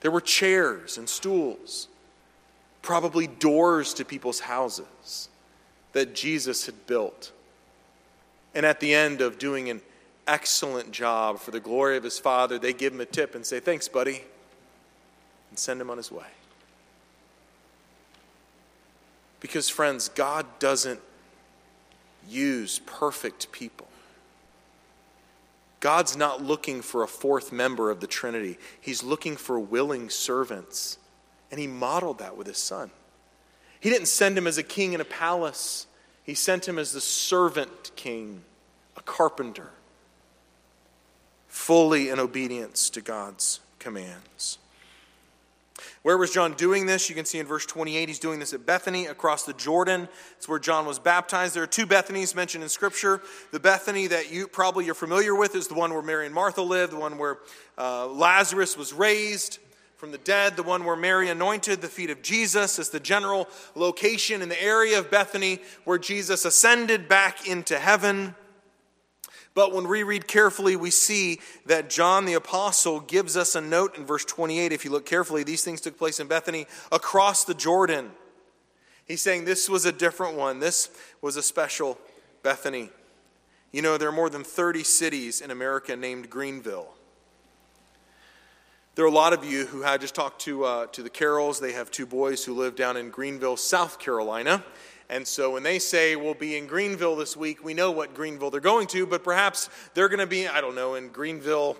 There 0.00 0.10
were 0.10 0.20
chairs 0.20 0.96
and 0.96 1.08
stools, 1.08 1.88
probably 2.80 3.26
doors 3.26 3.94
to 3.94 4.04
people's 4.04 4.40
houses 4.40 5.28
that 5.92 6.14
Jesus 6.14 6.66
had 6.66 6.86
built. 6.86 7.32
And 8.54 8.64
at 8.64 8.80
the 8.80 8.94
end 8.94 9.20
of 9.20 9.38
doing 9.38 9.68
an 9.68 9.82
excellent 10.26 10.90
job 10.90 11.38
for 11.38 11.50
the 11.50 11.60
glory 11.60 11.96
of 11.96 12.02
his 12.02 12.18
Father, 12.18 12.58
they 12.58 12.72
give 12.72 12.92
him 12.92 13.00
a 13.00 13.06
tip 13.06 13.34
and 13.34 13.44
say, 13.44 13.60
Thanks, 13.60 13.88
buddy, 13.88 14.22
and 15.50 15.58
send 15.58 15.80
him 15.80 15.90
on 15.90 15.96
his 15.96 16.10
way. 16.10 16.26
Because, 19.44 19.68
friends, 19.68 20.08
God 20.08 20.46
doesn't 20.58 21.00
use 22.26 22.78
perfect 22.86 23.52
people. 23.52 23.86
God's 25.80 26.16
not 26.16 26.42
looking 26.42 26.80
for 26.80 27.02
a 27.02 27.06
fourth 27.06 27.52
member 27.52 27.90
of 27.90 28.00
the 28.00 28.06
Trinity, 28.06 28.56
He's 28.80 29.02
looking 29.02 29.36
for 29.36 29.60
willing 29.60 30.08
servants. 30.08 30.96
And 31.50 31.60
He 31.60 31.66
modeled 31.66 32.20
that 32.20 32.38
with 32.38 32.46
His 32.46 32.56
Son. 32.56 32.90
He 33.80 33.90
didn't 33.90 34.08
send 34.08 34.38
him 34.38 34.46
as 34.46 34.56
a 34.56 34.62
king 34.62 34.94
in 34.94 35.02
a 35.02 35.04
palace, 35.04 35.88
He 36.22 36.32
sent 36.32 36.66
him 36.66 36.78
as 36.78 36.92
the 36.92 37.02
servant 37.02 37.90
king, 37.96 38.44
a 38.96 39.02
carpenter, 39.02 39.72
fully 41.48 42.08
in 42.08 42.18
obedience 42.18 42.88
to 42.88 43.02
God's 43.02 43.60
commands. 43.78 44.56
Where 46.02 46.18
was 46.18 46.30
John 46.30 46.54
doing 46.54 46.86
this? 46.86 47.08
You 47.08 47.14
can 47.14 47.24
see 47.24 47.38
in 47.38 47.46
verse 47.46 47.66
28, 47.66 48.08
he's 48.08 48.18
doing 48.18 48.38
this 48.38 48.52
at 48.52 48.66
Bethany 48.66 49.06
across 49.06 49.44
the 49.44 49.52
Jordan. 49.52 50.08
It's 50.36 50.48
where 50.48 50.58
John 50.58 50.86
was 50.86 50.98
baptized. 50.98 51.54
There 51.54 51.62
are 51.62 51.66
two 51.66 51.86
Bethanys 51.86 52.34
mentioned 52.34 52.62
in 52.62 52.68
Scripture. 52.68 53.20
The 53.52 53.60
Bethany 53.60 54.06
that 54.08 54.30
you 54.32 54.46
probably 54.48 54.84
you're 54.84 54.94
familiar 54.94 55.34
with 55.34 55.54
is 55.54 55.68
the 55.68 55.74
one 55.74 55.92
where 55.92 56.02
Mary 56.02 56.26
and 56.26 56.34
Martha 56.34 56.62
lived, 56.62 56.92
the 56.92 56.98
one 56.98 57.18
where 57.18 57.38
uh, 57.78 58.06
Lazarus 58.06 58.76
was 58.76 58.92
raised 58.92 59.58
from 59.96 60.10
the 60.10 60.18
dead, 60.18 60.56
the 60.56 60.62
one 60.62 60.84
where 60.84 60.96
Mary 60.96 61.30
anointed 61.30 61.80
the 61.80 61.88
feet 61.88 62.10
of 62.10 62.20
Jesus 62.20 62.78
is 62.78 62.90
the 62.90 63.00
general 63.00 63.48
location 63.74 64.42
in 64.42 64.48
the 64.48 64.62
area 64.62 64.98
of 64.98 65.10
Bethany 65.10 65.60
where 65.84 65.98
Jesus 65.98 66.44
ascended 66.44 67.08
back 67.08 67.48
into 67.48 67.78
heaven. 67.78 68.34
But 69.54 69.72
when 69.72 69.86
we 69.86 70.02
read 70.02 70.26
carefully, 70.26 70.74
we 70.74 70.90
see 70.90 71.38
that 71.66 71.88
John 71.88 72.24
the 72.24 72.34
Apostle 72.34 72.98
gives 73.00 73.36
us 73.36 73.54
a 73.54 73.60
note 73.60 73.96
in 73.96 74.04
verse 74.04 74.24
28. 74.24 74.72
If 74.72 74.84
you 74.84 74.90
look 74.90 75.06
carefully, 75.06 75.44
these 75.44 75.62
things 75.62 75.80
took 75.80 75.96
place 75.96 76.18
in 76.18 76.26
Bethany 76.26 76.66
across 76.90 77.44
the 77.44 77.54
Jordan. 77.54 78.10
He's 79.06 79.22
saying 79.22 79.44
this 79.44 79.68
was 79.68 79.84
a 79.84 79.92
different 79.92 80.36
one. 80.36 80.58
This 80.58 80.90
was 81.20 81.36
a 81.36 81.42
special 81.42 81.98
Bethany. 82.42 82.90
You 83.70 83.82
know, 83.82 83.96
there 83.96 84.08
are 84.08 84.12
more 84.12 84.30
than 84.30 84.42
30 84.42 84.82
cities 84.82 85.40
in 85.40 85.50
America 85.50 85.94
named 85.94 86.30
Greenville. 86.30 86.88
There 88.96 89.04
are 89.04 89.08
a 89.08 89.10
lot 89.10 89.32
of 89.32 89.44
you 89.44 89.66
who 89.66 89.82
had 89.82 90.00
just 90.00 90.14
talked 90.14 90.42
to, 90.42 90.64
uh, 90.64 90.86
to 90.86 91.02
the 91.02 91.10
Carrolls. 91.10 91.60
They 91.60 91.72
have 91.72 91.90
two 91.90 92.06
boys 92.06 92.44
who 92.44 92.54
live 92.54 92.76
down 92.76 92.96
in 92.96 93.10
Greenville, 93.10 93.56
South 93.56 93.98
Carolina. 93.98 94.64
And 95.08 95.26
so 95.26 95.52
when 95.52 95.62
they 95.62 95.78
say 95.78 96.16
we'll 96.16 96.34
be 96.34 96.56
in 96.56 96.66
Greenville 96.66 97.16
this 97.16 97.36
week, 97.36 97.62
we 97.62 97.74
know 97.74 97.90
what 97.90 98.14
Greenville 98.14 98.50
they're 98.50 98.60
going 98.60 98.86
to, 98.88 99.06
but 99.06 99.22
perhaps 99.22 99.68
they're 99.92 100.08
going 100.08 100.20
to 100.20 100.26
be, 100.26 100.48
I 100.48 100.60
don't 100.60 100.74
know, 100.74 100.94
in 100.94 101.08
Greenville, 101.08 101.76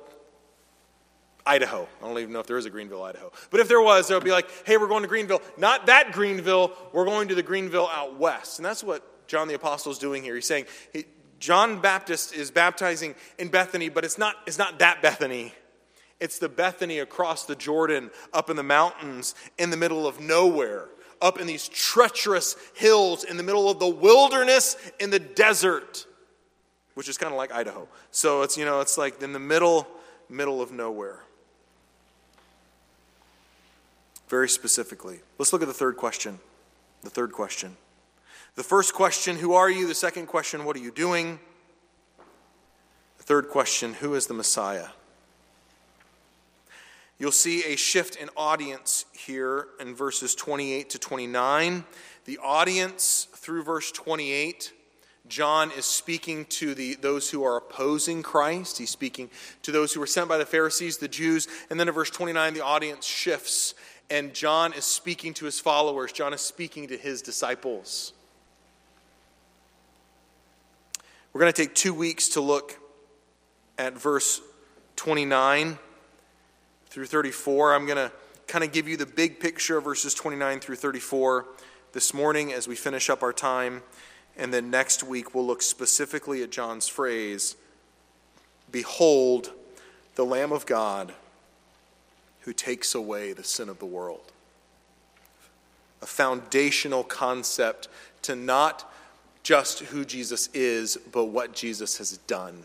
Idaho. 1.46 1.88
I 2.02 2.06
don't 2.06 2.18
even 2.18 2.32
know 2.32 2.40
if 2.40 2.46
there 2.46 2.58
is 2.58 2.66
a 2.66 2.70
Greenville, 2.70 3.02
Idaho. 3.02 3.32
But 3.50 3.60
if 3.60 3.68
there 3.68 3.80
was, 3.80 4.08
they 4.08 4.14
would 4.14 4.24
be 4.24 4.30
like, 4.30 4.48
hey, 4.66 4.76
we're 4.76 4.88
going 4.88 5.02
to 5.02 5.08
Greenville. 5.08 5.42
Not 5.56 5.86
that 5.86 6.12
Greenville, 6.12 6.72
we're 6.92 7.04
going 7.06 7.28
to 7.28 7.34
the 7.34 7.42
Greenville 7.42 7.88
out 7.92 8.18
west. 8.18 8.58
And 8.58 8.66
that's 8.66 8.84
what 8.84 9.26
John 9.26 9.48
the 9.48 9.54
Apostle 9.54 9.92
is 9.92 9.98
doing 9.98 10.22
here. 10.22 10.34
He's 10.34 10.46
saying, 10.46 10.66
he, 10.92 11.04
John 11.38 11.80
Baptist 11.80 12.34
is 12.34 12.50
baptizing 12.50 13.14
in 13.38 13.48
Bethany, 13.48 13.88
but 13.88 14.04
it's 14.04 14.16
not, 14.16 14.36
it's 14.46 14.58
not 14.58 14.78
that 14.78 15.02
Bethany. 15.02 15.52
It's 16.20 16.38
the 16.38 16.48
Bethany 16.48 17.00
across 17.00 17.44
the 17.44 17.56
Jordan, 17.56 18.10
up 18.32 18.48
in 18.48 18.56
the 18.56 18.62
mountains, 18.62 19.34
in 19.58 19.70
the 19.70 19.76
middle 19.76 20.06
of 20.06 20.20
nowhere, 20.20 20.88
up 21.24 21.40
in 21.40 21.46
these 21.46 21.68
treacherous 21.68 22.54
hills, 22.74 23.24
in 23.24 23.38
the 23.38 23.42
middle 23.42 23.70
of 23.70 23.78
the 23.78 23.88
wilderness, 23.88 24.76
in 25.00 25.08
the 25.08 25.18
desert, 25.18 26.06
which 26.92 27.08
is 27.08 27.16
kind 27.16 27.32
of 27.32 27.38
like 27.38 27.50
Idaho. 27.50 27.88
So 28.10 28.42
it's, 28.42 28.58
you 28.58 28.66
know, 28.66 28.80
it's 28.80 28.98
like 28.98 29.22
in 29.22 29.32
the 29.32 29.38
middle, 29.38 29.88
middle 30.28 30.60
of 30.60 30.70
nowhere. 30.70 31.20
Very 34.28 34.48
specifically. 34.48 35.20
Let's 35.38 35.52
look 35.52 35.62
at 35.62 35.68
the 35.68 35.74
third 35.74 35.96
question. 35.96 36.38
The 37.02 37.10
third 37.10 37.32
question. 37.32 37.76
The 38.54 38.62
first 38.62 38.94
question, 38.94 39.36
who 39.36 39.54
are 39.54 39.70
you? 39.70 39.88
The 39.88 39.94
second 39.94 40.26
question, 40.26 40.64
what 40.64 40.76
are 40.76 40.80
you 40.80 40.92
doing? 40.92 41.40
The 43.18 43.24
third 43.24 43.48
question, 43.48 43.94
who 43.94 44.14
is 44.14 44.26
the 44.26 44.34
Messiah? 44.34 44.88
You'll 47.18 47.32
see 47.32 47.64
a 47.72 47.76
shift 47.76 48.16
in 48.16 48.28
audience 48.36 49.04
here 49.12 49.68
in 49.78 49.94
verses 49.94 50.34
28 50.34 50.90
to 50.90 50.98
29. 50.98 51.84
The 52.24 52.38
audience 52.38 53.28
through 53.36 53.62
verse 53.62 53.92
28, 53.92 54.72
John 55.28 55.70
is 55.70 55.84
speaking 55.84 56.44
to 56.46 56.74
the, 56.74 56.96
those 56.96 57.30
who 57.30 57.44
are 57.44 57.56
opposing 57.56 58.22
Christ. 58.24 58.78
He's 58.78 58.90
speaking 58.90 59.30
to 59.62 59.70
those 59.70 59.92
who 59.92 60.00
were 60.00 60.08
sent 60.08 60.28
by 60.28 60.38
the 60.38 60.46
Pharisees, 60.46 60.98
the 60.98 61.06
Jews. 61.06 61.46
And 61.70 61.78
then 61.78 61.86
in 61.86 61.94
verse 61.94 62.10
29, 62.10 62.52
the 62.52 62.64
audience 62.64 63.06
shifts, 63.06 63.74
and 64.10 64.34
John 64.34 64.72
is 64.72 64.84
speaking 64.84 65.34
to 65.34 65.44
his 65.44 65.60
followers. 65.60 66.10
John 66.10 66.34
is 66.34 66.40
speaking 66.40 66.88
to 66.88 66.96
his 66.96 67.22
disciples. 67.22 68.12
We're 71.32 71.40
going 71.40 71.52
to 71.52 71.62
take 71.62 71.76
two 71.76 71.94
weeks 71.94 72.30
to 72.30 72.40
look 72.40 72.76
at 73.78 73.96
verse 73.96 74.40
29 74.96 75.78
through 76.94 77.06
34. 77.06 77.74
I'm 77.74 77.86
going 77.86 77.96
to 77.96 78.12
kind 78.46 78.62
of 78.62 78.70
give 78.70 78.86
you 78.86 78.96
the 78.96 79.04
big 79.04 79.40
picture 79.40 79.76
of 79.76 79.82
verses 79.82 80.14
29 80.14 80.60
through 80.60 80.76
34 80.76 81.44
this 81.90 82.14
morning 82.14 82.52
as 82.52 82.68
we 82.68 82.76
finish 82.76 83.10
up 83.10 83.20
our 83.24 83.32
time. 83.32 83.82
And 84.36 84.54
then 84.54 84.70
next 84.70 85.02
week, 85.02 85.34
we'll 85.34 85.44
look 85.44 85.60
specifically 85.60 86.44
at 86.44 86.52
John's 86.52 86.86
phrase 86.86 87.56
Behold, 88.70 89.50
the 90.14 90.24
Lamb 90.24 90.52
of 90.52 90.66
God 90.66 91.12
who 92.42 92.52
takes 92.52 92.94
away 92.94 93.32
the 93.32 93.42
sin 93.42 93.68
of 93.68 93.80
the 93.80 93.86
world. 93.86 94.30
A 96.00 96.06
foundational 96.06 97.02
concept 97.02 97.88
to 98.22 98.36
not 98.36 98.88
just 99.42 99.80
who 99.80 100.04
Jesus 100.04 100.48
is, 100.54 100.96
but 101.10 101.24
what 101.24 101.54
Jesus 101.54 101.98
has 101.98 102.18
done. 102.18 102.62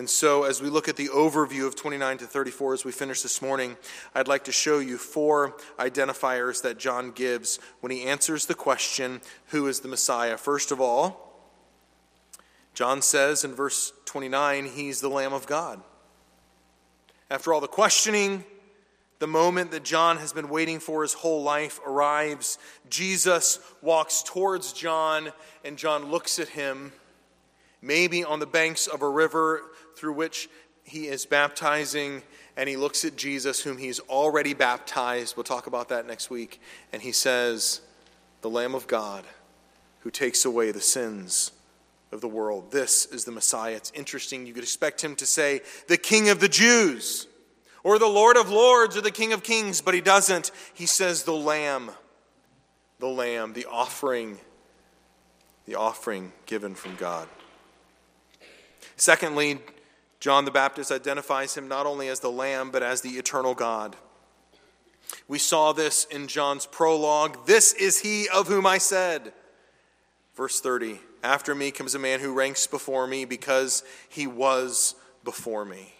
And 0.00 0.08
so, 0.08 0.44
as 0.44 0.62
we 0.62 0.70
look 0.70 0.88
at 0.88 0.96
the 0.96 1.08
overview 1.08 1.66
of 1.66 1.76
29 1.76 2.16
to 2.16 2.26
34 2.26 2.72
as 2.72 2.84
we 2.86 2.90
finish 2.90 3.20
this 3.20 3.42
morning, 3.42 3.76
I'd 4.14 4.28
like 4.28 4.44
to 4.44 4.50
show 4.50 4.78
you 4.78 4.96
four 4.96 5.58
identifiers 5.78 6.62
that 6.62 6.78
John 6.78 7.10
gives 7.10 7.58
when 7.80 7.92
he 7.92 8.04
answers 8.04 8.46
the 8.46 8.54
question, 8.54 9.20
Who 9.48 9.66
is 9.66 9.80
the 9.80 9.88
Messiah? 9.88 10.38
First 10.38 10.72
of 10.72 10.80
all, 10.80 11.44
John 12.72 13.02
says 13.02 13.44
in 13.44 13.52
verse 13.52 13.92
29, 14.06 14.70
He's 14.74 15.02
the 15.02 15.10
Lamb 15.10 15.34
of 15.34 15.46
God. 15.46 15.82
After 17.30 17.52
all 17.52 17.60
the 17.60 17.68
questioning, 17.68 18.46
the 19.18 19.26
moment 19.26 19.70
that 19.72 19.84
John 19.84 20.16
has 20.16 20.32
been 20.32 20.48
waiting 20.48 20.80
for 20.80 21.02
his 21.02 21.12
whole 21.12 21.42
life 21.42 21.78
arrives. 21.86 22.56
Jesus 22.88 23.58
walks 23.82 24.22
towards 24.22 24.72
John, 24.72 25.30
and 25.62 25.76
John 25.76 26.06
looks 26.06 26.38
at 26.38 26.48
him, 26.48 26.94
maybe 27.82 28.24
on 28.24 28.38
the 28.38 28.46
banks 28.46 28.86
of 28.86 29.02
a 29.02 29.08
river 29.10 29.60
through 30.00 30.14
which 30.14 30.48
he 30.82 31.08
is 31.08 31.26
baptizing, 31.26 32.22
and 32.56 32.68
he 32.68 32.76
looks 32.76 33.04
at 33.04 33.16
Jesus, 33.16 33.60
whom 33.60 33.76
he's 33.76 34.00
already 34.00 34.54
baptized. 34.54 35.36
We'll 35.36 35.44
talk 35.44 35.66
about 35.66 35.90
that 35.90 36.06
next 36.06 36.30
week. 36.30 36.58
And 36.90 37.02
he 37.02 37.12
says, 37.12 37.82
The 38.40 38.48
Lamb 38.50 38.74
of 38.74 38.86
God 38.86 39.24
who 40.00 40.10
takes 40.10 40.46
away 40.46 40.72
the 40.72 40.80
sins 40.80 41.52
of 42.12 42.22
the 42.22 42.28
world. 42.28 42.72
This 42.72 43.04
is 43.06 43.26
the 43.26 43.30
Messiah. 43.30 43.76
It's 43.76 43.92
interesting. 43.94 44.46
You 44.46 44.54
could 44.54 44.62
expect 44.64 45.04
him 45.04 45.14
to 45.16 45.26
say, 45.26 45.60
The 45.86 45.98
King 45.98 46.30
of 46.30 46.40
the 46.40 46.48
Jews, 46.48 47.26
or 47.84 47.98
the 47.98 48.06
Lord 48.06 48.38
of 48.38 48.50
Lords, 48.50 48.96
or 48.96 49.02
the 49.02 49.10
King 49.10 49.34
of 49.34 49.42
Kings, 49.42 49.82
but 49.82 49.92
he 49.92 50.00
doesn't. 50.00 50.50
He 50.72 50.86
says, 50.86 51.24
The 51.24 51.34
Lamb, 51.34 51.90
the 52.98 53.08
Lamb, 53.08 53.52
the 53.52 53.66
offering, 53.66 54.38
the 55.66 55.74
offering 55.74 56.32
given 56.46 56.74
from 56.74 56.96
God. 56.96 57.28
Secondly, 58.96 59.60
John 60.20 60.44
the 60.44 60.50
Baptist 60.50 60.92
identifies 60.92 61.56
him 61.56 61.66
not 61.66 61.86
only 61.86 62.08
as 62.08 62.20
the 62.20 62.30
Lamb, 62.30 62.70
but 62.70 62.82
as 62.82 63.00
the 63.00 63.10
eternal 63.10 63.54
God. 63.54 63.96
We 65.26 65.38
saw 65.38 65.72
this 65.72 66.04
in 66.04 66.28
John's 66.28 66.66
prologue. 66.66 67.46
This 67.46 67.72
is 67.72 68.00
he 68.00 68.28
of 68.28 68.46
whom 68.46 68.66
I 68.66 68.78
said. 68.78 69.32
Verse 70.36 70.60
30 70.60 71.00
After 71.22 71.54
me 71.54 71.70
comes 71.70 71.94
a 71.94 71.98
man 71.98 72.20
who 72.20 72.34
ranks 72.34 72.66
before 72.66 73.06
me 73.06 73.24
because 73.24 73.82
he 74.08 74.26
was 74.26 74.94
before 75.24 75.64
me. 75.64 75.94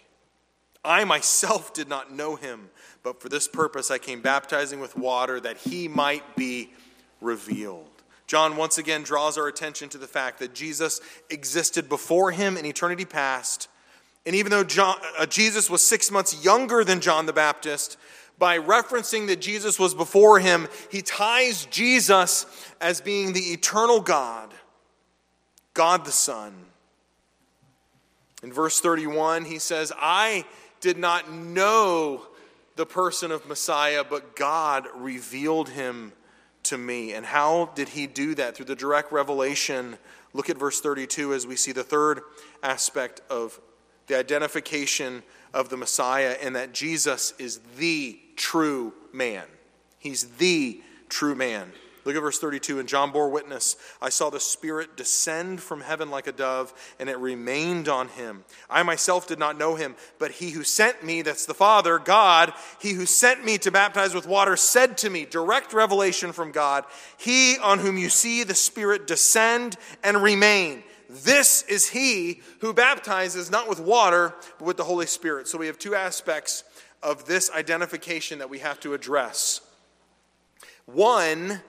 I 0.85 1.03
myself 1.03 1.73
did 1.73 1.89
not 1.89 2.13
know 2.13 2.35
him, 2.35 2.69
but 3.03 3.21
for 3.21 3.29
this 3.29 3.47
purpose 3.47 3.89
I 3.89 3.97
came 3.97 4.21
baptizing 4.21 4.79
with 4.79 4.97
water 4.97 5.39
that 5.39 5.57
he 5.57 5.87
might 5.87 6.35
be 6.35 6.71
revealed. 7.21 7.87
John 8.27 8.55
once 8.55 8.77
again 8.77 9.03
draws 9.03 9.37
our 9.37 9.47
attention 9.47 9.89
to 9.89 9.97
the 9.97 10.07
fact 10.07 10.39
that 10.39 10.53
Jesus 10.53 11.01
existed 11.29 11.89
before 11.89 12.31
him 12.31 12.55
in 12.55 12.65
eternity 12.65 13.03
past 13.03 13.67
and 14.25 14.35
even 14.35 14.51
though 14.51 14.63
John, 14.63 14.97
uh, 15.17 15.25
Jesus 15.25 15.69
was 15.69 15.81
six 15.81 16.11
months 16.11 16.43
younger 16.43 16.83
than 16.83 16.99
John 17.01 17.25
the 17.25 17.33
Baptist, 17.33 17.97
by 18.37 18.57
referencing 18.57 19.27
that 19.27 19.41
Jesus 19.41 19.79
was 19.79 19.93
before 19.93 20.39
him, 20.39 20.67
he 20.89 21.01
ties 21.01 21.65
Jesus 21.65 22.45
as 22.79 22.99
being 23.01 23.33
the 23.33 23.39
eternal 23.39 23.99
God, 23.99 24.53
God 25.73 26.05
the 26.05 26.11
Son. 26.11 26.53
In 28.43 28.51
verse 28.51 28.79
31, 28.79 29.45
he 29.45 29.59
says, 29.59 29.91
I 29.95 30.45
did 30.79 30.97
not 30.97 31.31
know 31.31 32.25
the 32.75 32.85
person 32.85 33.31
of 33.31 33.47
Messiah, 33.47 34.03
but 34.03 34.35
God 34.35 34.87
revealed 34.95 35.69
him 35.69 36.13
to 36.63 36.77
me. 36.77 37.13
And 37.13 37.25
how 37.25 37.71
did 37.75 37.89
he 37.89 38.07
do 38.07 38.33
that? 38.35 38.55
Through 38.55 38.65
the 38.65 38.75
direct 38.75 39.11
revelation. 39.11 39.97
Look 40.33 40.49
at 40.49 40.57
verse 40.57 40.81
32 40.81 41.33
as 41.35 41.45
we 41.45 41.55
see 41.55 41.71
the 41.71 41.83
third 41.83 42.21
aspect 42.63 43.21
of 43.29 43.59
the 44.11 44.19
identification 44.19 45.23
of 45.53 45.69
the 45.69 45.77
Messiah 45.77 46.35
and 46.43 46.57
that 46.57 46.73
Jesus 46.73 47.33
is 47.39 47.61
the 47.77 48.19
true 48.35 48.91
man. 49.13 49.45
He's 49.99 50.25
the 50.31 50.81
true 51.07 51.33
man. 51.33 51.71
Look 52.03 52.17
at 52.17 52.21
verse 52.21 52.37
32. 52.37 52.79
And 52.79 52.89
John 52.89 53.11
bore 53.11 53.29
witness 53.29 53.77
I 54.01 54.09
saw 54.09 54.29
the 54.29 54.39
Spirit 54.41 54.97
descend 54.97 55.61
from 55.61 55.79
heaven 55.79 56.09
like 56.09 56.27
a 56.27 56.33
dove, 56.33 56.73
and 56.99 57.09
it 57.09 57.19
remained 57.19 57.87
on 57.87 58.09
him. 58.09 58.43
I 58.69 58.83
myself 58.83 59.27
did 59.27 59.39
not 59.39 59.57
know 59.57 59.75
him, 59.75 59.95
but 60.19 60.31
he 60.31 60.49
who 60.49 60.65
sent 60.65 61.05
me, 61.05 61.21
that's 61.21 61.45
the 61.45 61.53
Father, 61.53 61.97
God, 61.97 62.51
he 62.81 62.91
who 62.91 63.05
sent 63.05 63.45
me 63.45 63.59
to 63.59 63.71
baptize 63.71 64.13
with 64.13 64.27
water, 64.27 64.57
said 64.57 64.97
to 64.99 65.09
me, 65.09 65.23
direct 65.23 65.71
revelation 65.71 66.33
from 66.33 66.51
God, 66.51 66.83
He 67.17 67.57
on 67.59 67.79
whom 67.79 67.97
you 67.97 68.09
see 68.09 68.43
the 68.43 68.55
Spirit 68.55 69.07
descend 69.07 69.77
and 70.03 70.21
remain 70.21 70.83
this 71.11 71.63
is 71.63 71.89
he 71.89 72.41
who 72.59 72.73
baptizes 72.73 73.51
not 73.51 73.67
with 73.67 73.79
water, 73.79 74.33
but 74.57 74.65
with 74.65 74.77
the 74.77 74.83
Holy 74.83 75.05
Spirit. 75.05 75.47
So 75.47 75.57
we 75.57 75.67
have 75.67 75.77
two 75.77 75.93
aspects 75.93 76.63
of 77.03 77.25
this 77.25 77.51
identification 77.51 78.39
that 78.39 78.49
we 78.49 78.59
have 78.59 78.79
to 78.81 78.93
address. 78.93 79.61
One 80.85 81.61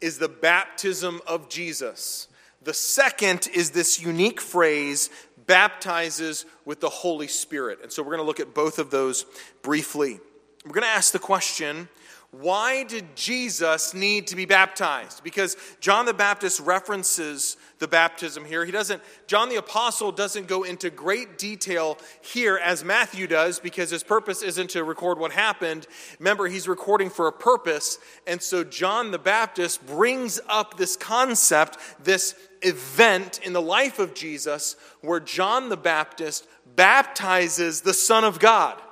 is 0.00 0.18
the 0.18 0.28
baptism 0.28 1.20
of 1.26 1.48
Jesus. 1.48 2.28
The 2.62 2.74
second 2.74 3.48
is 3.54 3.70
this 3.70 4.00
unique 4.00 4.40
phrase, 4.40 5.10
baptizes 5.46 6.44
with 6.64 6.80
the 6.80 6.88
Holy 6.88 7.28
Spirit. 7.28 7.78
And 7.82 7.92
so 7.92 8.02
we're 8.02 8.10
going 8.10 8.18
to 8.18 8.26
look 8.26 8.40
at 8.40 8.54
both 8.54 8.78
of 8.78 8.90
those 8.90 9.24
briefly. 9.62 10.18
We're 10.64 10.72
going 10.72 10.82
to 10.82 10.90
ask 10.90 11.12
the 11.12 11.18
question 11.18 11.88
why 12.30 12.84
did 12.84 13.16
Jesus 13.16 13.94
need 13.94 14.26
to 14.26 14.36
be 14.36 14.44
baptized? 14.44 15.24
Because 15.24 15.56
John 15.80 16.04
the 16.04 16.12
Baptist 16.12 16.60
references 16.60 17.56
the 17.78 17.88
baptism 17.88 18.44
here. 18.44 18.66
He 18.66 18.72
doesn't, 18.72 19.00
John 19.26 19.48
the 19.48 19.56
Apostle 19.56 20.12
doesn't 20.12 20.46
go 20.46 20.62
into 20.62 20.90
great 20.90 21.38
detail 21.38 21.96
here 22.20 22.58
as 22.58 22.84
Matthew 22.84 23.26
does 23.26 23.58
because 23.58 23.88
his 23.88 24.02
purpose 24.02 24.42
isn't 24.42 24.70
to 24.70 24.84
record 24.84 25.18
what 25.18 25.32
happened. 25.32 25.86
Remember, 26.18 26.48
he's 26.48 26.68
recording 26.68 27.08
for 27.08 27.28
a 27.28 27.32
purpose. 27.32 27.98
And 28.26 28.42
so 28.42 28.62
John 28.62 29.10
the 29.10 29.18
Baptist 29.18 29.86
brings 29.86 30.38
up 30.50 30.76
this 30.76 30.96
concept, 30.96 31.78
this 32.04 32.34
event 32.60 33.40
in 33.42 33.54
the 33.54 33.62
life 33.62 33.98
of 33.98 34.12
Jesus 34.12 34.76
where 35.00 35.20
John 35.20 35.70
the 35.70 35.78
Baptist 35.78 36.46
baptizes 36.76 37.80
the 37.80 37.94
Son 37.94 38.24
of 38.24 38.38
God. 38.38 38.82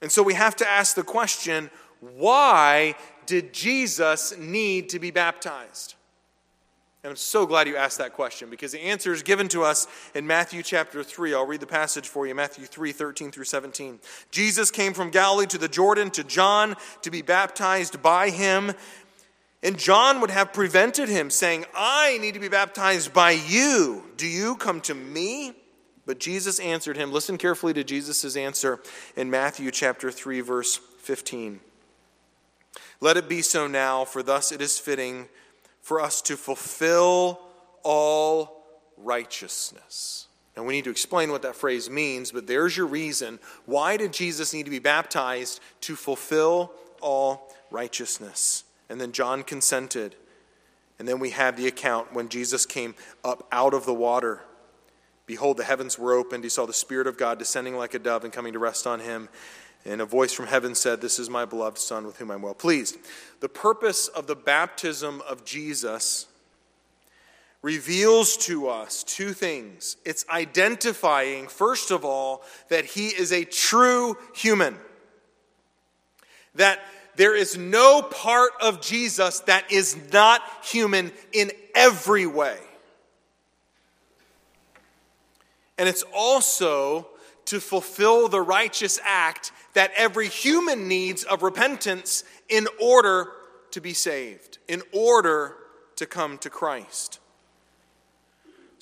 And 0.00 0.10
so 0.10 0.22
we 0.22 0.34
have 0.34 0.56
to 0.56 0.68
ask 0.68 0.96
the 0.96 1.04
question 1.04 1.70
why 2.02 2.96
did 3.26 3.52
Jesus 3.52 4.36
need 4.36 4.88
to 4.88 4.98
be 4.98 5.12
baptized? 5.12 5.94
And 7.04 7.10
I'm 7.10 7.16
so 7.16 7.46
glad 7.46 7.66
you 7.68 7.76
asked 7.76 7.98
that 7.98 8.12
question 8.12 8.50
because 8.50 8.72
the 8.72 8.80
answer 8.80 9.12
is 9.12 9.22
given 9.22 9.48
to 9.48 9.62
us 9.62 9.86
in 10.14 10.26
Matthew 10.26 10.62
chapter 10.62 11.02
3. 11.02 11.34
I'll 11.34 11.46
read 11.46 11.60
the 11.60 11.66
passage 11.66 12.08
for 12.08 12.26
you 12.26 12.34
Matthew 12.34 12.64
3 12.64 12.92
13 12.92 13.30
through 13.30 13.44
17. 13.44 14.00
Jesus 14.30 14.70
came 14.70 14.92
from 14.94 15.10
Galilee 15.10 15.46
to 15.46 15.58
the 15.58 15.68
Jordan 15.68 16.10
to 16.10 16.24
John 16.24 16.76
to 17.02 17.10
be 17.10 17.22
baptized 17.22 18.02
by 18.02 18.30
him. 18.30 18.72
And 19.64 19.78
John 19.78 20.20
would 20.20 20.30
have 20.30 20.52
prevented 20.52 21.08
him, 21.08 21.30
saying, 21.30 21.66
I 21.72 22.18
need 22.18 22.34
to 22.34 22.40
be 22.40 22.48
baptized 22.48 23.12
by 23.12 23.30
you. 23.30 24.02
Do 24.16 24.26
you 24.26 24.56
come 24.56 24.80
to 24.82 24.94
me? 24.94 25.54
But 26.04 26.18
Jesus 26.18 26.58
answered 26.58 26.96
him. 26.96 27.12
Listen 27.12 27.38
carefully 27.38 27.72
to 27.74 27.84
Jesus' 27.84 28.36
answer 28.36 28.80
in 29.16 29.30
Matthew 29.30 29.70
chapter 29.70 30.10
3, 30.10 30.40
verse 30.40 30.80
15. 30.98 31.60
Let 33.02 33.16
it 33.16 33.28
be 33.28 33.42
so 33.42 33.66
now, 33.66 34.04
for 34.04 34.22
thus 34.22 34.52
it 34.52 34.62
is 34.62 34.78
fitting 34.78 35.28
for 35.80 36.00
us 36.00 36.22
to 36.22 36.36
fulfill 36.36 37.40
all 37.82 38.64
righteousness. 38.96 40.28
And 40.54 40.66
we 40.66 40.74
need 40.74 40.84
to 40.84 40.90
explain 40.90 41.32
what 41.32 41.42
that 41.42 41.56
phrase 41.56 41.90
means, 41.90 42.30
but 42.30 42.46
there's 42.46 42.76
your 42.76 42.86
reason. 42.86 43.40
Why 43.66 43.96
did 43.96 44.12
Jesus 44.12 44.54
need 44.54 44.66
to 44.66 44.70
be 44.70 44.78
baptized? 44.78 45.58
To 45.80 45.96
fulfill 45.96 46.70
all 47.00 47.52
righteousness. 47.72 48.62
And 48.88 49.00
then 49.00 49.10
John 49.10 49.42
consented. 49.42 50.14
And 51.00 51.08
then 51.08 51.18
we 51.18 51.30
have 51.30 51.56
the 51.56 51.66
account 51.66 52.14
when 52.14 52.28
Jesus 52.28 52.66
came 52.66 52.94
up 53.24 53.48
out 53.50 53.74
of 53.74 53.84
the 53.84 53.94
water. 53.94 54.42
Behold, 55.26 55.56
the 55.56 55.64
heavens 55.64 55.98
were 55.98 56.12
opened. 56.12 56.44
He 56.44 56.50
saw 56.50 56.66
the 56.66 56.72
Spirit 56.72 57.08
of 57.08 57.18
God 57.18 57.40
descending 57.40 57.76
like 57.76 57.94
a 57.94 57.98
dove 57.98 58.22
and 58.22 58.32
coming 58.32 58.52
to 58.52 58.60
rest 58.60 58.86
on 58.86 59.00
him. 59.00 59.28
And 59.84 60.00
a 60.00 60.06
voice 60.06 60.32
from 60.32 60.46
heaven 60.46 60.74
said, 60.74 61.00
This 61.00 61.18
is 61.18 61.28
my 61.28 61.44
beloved 61.44 61.78
Son 61.78 62.06
with 62.06 62.16
whom 62.18 62.30
I'm 62.30 62.42
well 62.42 62.54
pleased. 62.54 62.98
The 63.40 63.48
purpose 63.48 64.08
of 64.08 64.26
the 64.26 64.36
baptism 64.36 65.22
of 65.28 65.44
Jesus 65.44 66.26
reveals 67.62 68.36
to 68.36 68.68
us 68.68 69.04
two 69.04 69.32
things. 69.32 69.96
It's 70.04 70.24
identifying, 70.28 71.48
first 71.48 71.90
of 71.90 72.04
all, 72.04 72.42
that 72.68 72.84
he 72.84 73.08
is 73.08 73.32
a 73.32 73.44
true 73.44 74.16
human. 74.34 74.76
That 76.56 76.80
there 77.16 77.36
is 77.36 77.56
no 77.56 78.02
part 78.02 78.52
of 78.60 78.80
Jesus 78.80 79.40
that 79.40 79.70
is 79.70 79.96
not 80.12 80.42
human 80.62 81.12
in 81.32 81.50
every 81.74 82.26
way. 82.26 82.58
And 85.78 85.88
it's 85.88 86.04
also 86.14 87.08
to 87.52 87.60
fulfill 87.60 88.28
the 88.28 88.40
righteous 88.40 88.98
act 89.04 89.52
that 89.74 89.92
every 89.94 90.26
human 90.26 90.88
needs 90.88 91.22
of 91.22 91.42
repentance 91.42 92.24
in 92.48 92.66
order 92.80 93.28
to 93.70 93.78
be 93.78 93.92
saved, 93.92 94.56
in 94.68 94.80
order 94.90 95.54
to 95.96 96.06
come 96.06 96.38
to 96.38 96.48
Christ. 96.48 97.20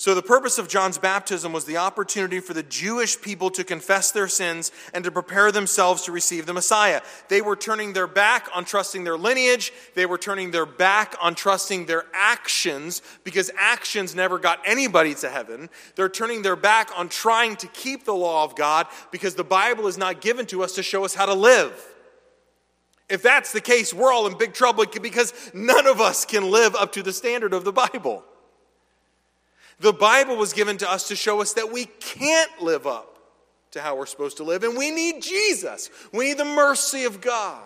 So, 0.01 0.15
the 0.15 0.23
purpose 0.23 0.57
of 0.57 0.67
John's 0.67 0.97
baptism 0.97 1.53
was 1.53 1.67
the 1.67 1.77
opportunity 1.77 2.41
for 2.41 2.55
the 2.55 2.63
Jewish 2.63 3.21
people 3.21 3.51
to 3.51 3.63
confess 3.63 4.11
their 4.11 4.29
sins 4.29 4.73
and 4.95 5.05
to 5.05 5.11
prepare 5.11 5.53
themselves 5.53 6.05
to 6.05 6.11
receive 6.11 6.47
the 6.47 6.55
Messiah. 6.55 7.03
They 7.29 7.43
were 7.43 7.55
turning 7.55 7.93
their 7.93 8.07
back 8.07 8.49
on 8.55 8.65
trusting 8.65 9.05
their 9.05 9.19
lineage, 9.19 9.75
they 9.95 10.07
were 10.07 10.17
turning 10.17 10.53
their 10.53 10.65
back 10.65 11.17
on 11.21 11.35
trusting 11.35 11.85
their 11.85 12.07
actions 12.15 13.03
because 13.25 13.51
actions 13.59 14.15
never 14.15 14.39
got 14.39 14.61
anybody 14.65 15.15
to 15.17 15.29
heaven. 15.29 15.69
They're 15.97 16.09
turning 16.09 16.41
their 16.41 16.57
back 16.57 16.89
on 16.97 17.11
trying 17.11 17.57
to 17.57 17.67
keep 17.67 18.07
the 18.07 18.15
law 18.15 18.45
of 18.45 18.57
God 18.57 18.87
because 19.11 19.35
the 19.35 19.45
Bible 19.45 19.87
is 19.87 19.99
not 19.99 20.23
given 20.23 20.47
to 20.47 20.63
us 20.63 20.77
to 20.77 20.83
show 20.83 21.05
us 21.05 21.15
how 21.15 21.27
to 21.27 21.35
live. 21.35 21.75
If 23.11 23.21
that's 23.21 23.53
the 23.53 23.61
case, 23.61 23.93
we're 23.93 24.15
all 24.15 24.27
in 24.27 24.39
big 24.39 24.55
trouble 24.55 24.87
because 24.87 25.35
none 25.53 25.87
of 25.87 26.01
us 26.01 26.25
can 26.25 26.51
live 26.51 26.75
up 26.75 26.93
to 26.93 27.03
the 27.03 27.13
standard 27.13 27.53
of 27.53 27.65
the 27.65 27.73
Bible. 27.73 28.25
The 29.81 29.93
Bible 29.93 30.37
was 30.37 30.53
given 30.53 30.77
to 30.79 30.91
us 30.91 31.09
to 31.09 31.17
show 31.17 31.41
us 31.41 31.55
that 31.55 31.73
we 31.73 31.87
can't 31.87 32.63
live 32.63 32.87
up 32.87 33.19
to 33.73 33.81
how 33.81 33.97
we're 33.97 34.07
supposed 34.07 34.37
to 34.37 34.45
live, 34.45 34.63
and 34.63 34.77
we 34.77 34.91
need 34.91 35.23
Jesus. 35.23 35.91
We 36.13 36.27
need 36.27 36.39
the 36.39 36.45
mercy 36.45 37.05
of 37.05 37.21
God. 37.21 37.63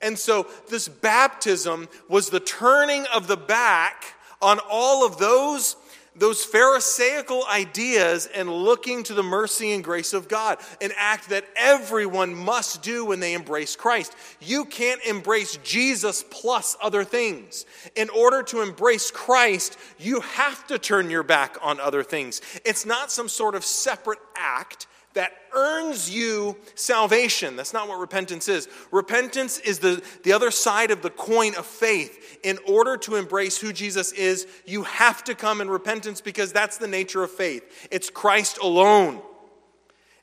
And 0.00 0.18
so, 0.18 0.46
this 0.68 0.88
baptism 0.88 1.88
was 2.08 2.28
the 2.28 2.40
turning 2.40 3.06
of 3.14 3.28
the 3.28 3.36
back 3.36 4.04
on 4.42 4.58
all 4.68 5.06
of 5.06 5.18
those 5.18 5.76
those 6.18 6.44
Pharisaical 6.44 7.44
ideas 7.46 8.28
and 8.34 8.50
looking 8.50 9.02
to 9.04 9.14
the 9.14 9.22
mercy 9.22 9.72
and 9.72 9.84
grace 9.84 10.12
of 10.12 10.28
God, 10.28 10.58
an 10.80 10.92
act 10.96 11.28
that 11.30 11.44
everyone 11.56 12.34
must 12.34 12.82
do 12.82 13.04
when 13.04 13.20
they 13.20 13.34
embrace 13.34 13.76
Christ. 13.76 14.14
You 14.40 14.64
can't 14.64 15.02
embrace 15.04 15.58
Jesus 15.62 16.24
plus 16.30 16.76
other 16.82 17.04
things. 17.04 17.66
In 17.94 18.08
order 18.10 18.42
to 18.44 18.62
embrace 18.62 19.10
Christ, 19.10 19.76
you 19.98 20.20
have 20.20 20.66
to 20.68 20.78
turn 20.78 21.10
your 21.10 21.22
back 21.22 21.56
on 21.62 21.80
other 21.80 22.02
things. 22.02 22.40
It's 22.64 22.86
not 22.86 23.12
some 23.12 23.28
sort 23.28 23.54
of 23.54 23.64
separate 23.64 24.20
act 24.34 24.86
that 25.16 25.32
earns 25.54 26.10
you 26.10 26.56
salvation. 26.74 27.56
That's 27.56 27.72
not 27.72 27.88
what 27.88 27.98
repentance 27.98 28.48
is. 28.48 28.68
Repentance 28.90 29.58
is 29.58 29.78
the, 29.78 30.02
the 30.24 30.32
other 30.32 30.50
side 30.50 30.90
of 30.90 31.00
the 31.00 31.08
coin 31.08 31.54
of 31.56 31.64
faith. 31.64 32.38
In 32.42 32.58
order 32.68 32.98
to 32.98 33.16
embrace 33.16 33.58
who 33.58 33.72
Jesus 33.72 34.12
is, 34.12 34.46
you 34.66 34.82
have 34.82 35.24
to 35.24 35.34
come 35.34 35.62
in 35.62 35.70
repentance 35.70 36.20
because 36.20 36.52
that's 36.52 36.76
the 36.76 36.86
nature 36.86 37.24
of 37.24 37.30
faith. 37.30 37.88
It's 37.90 38.10
Christ 38.10 38.58
alone. 38.58 39.22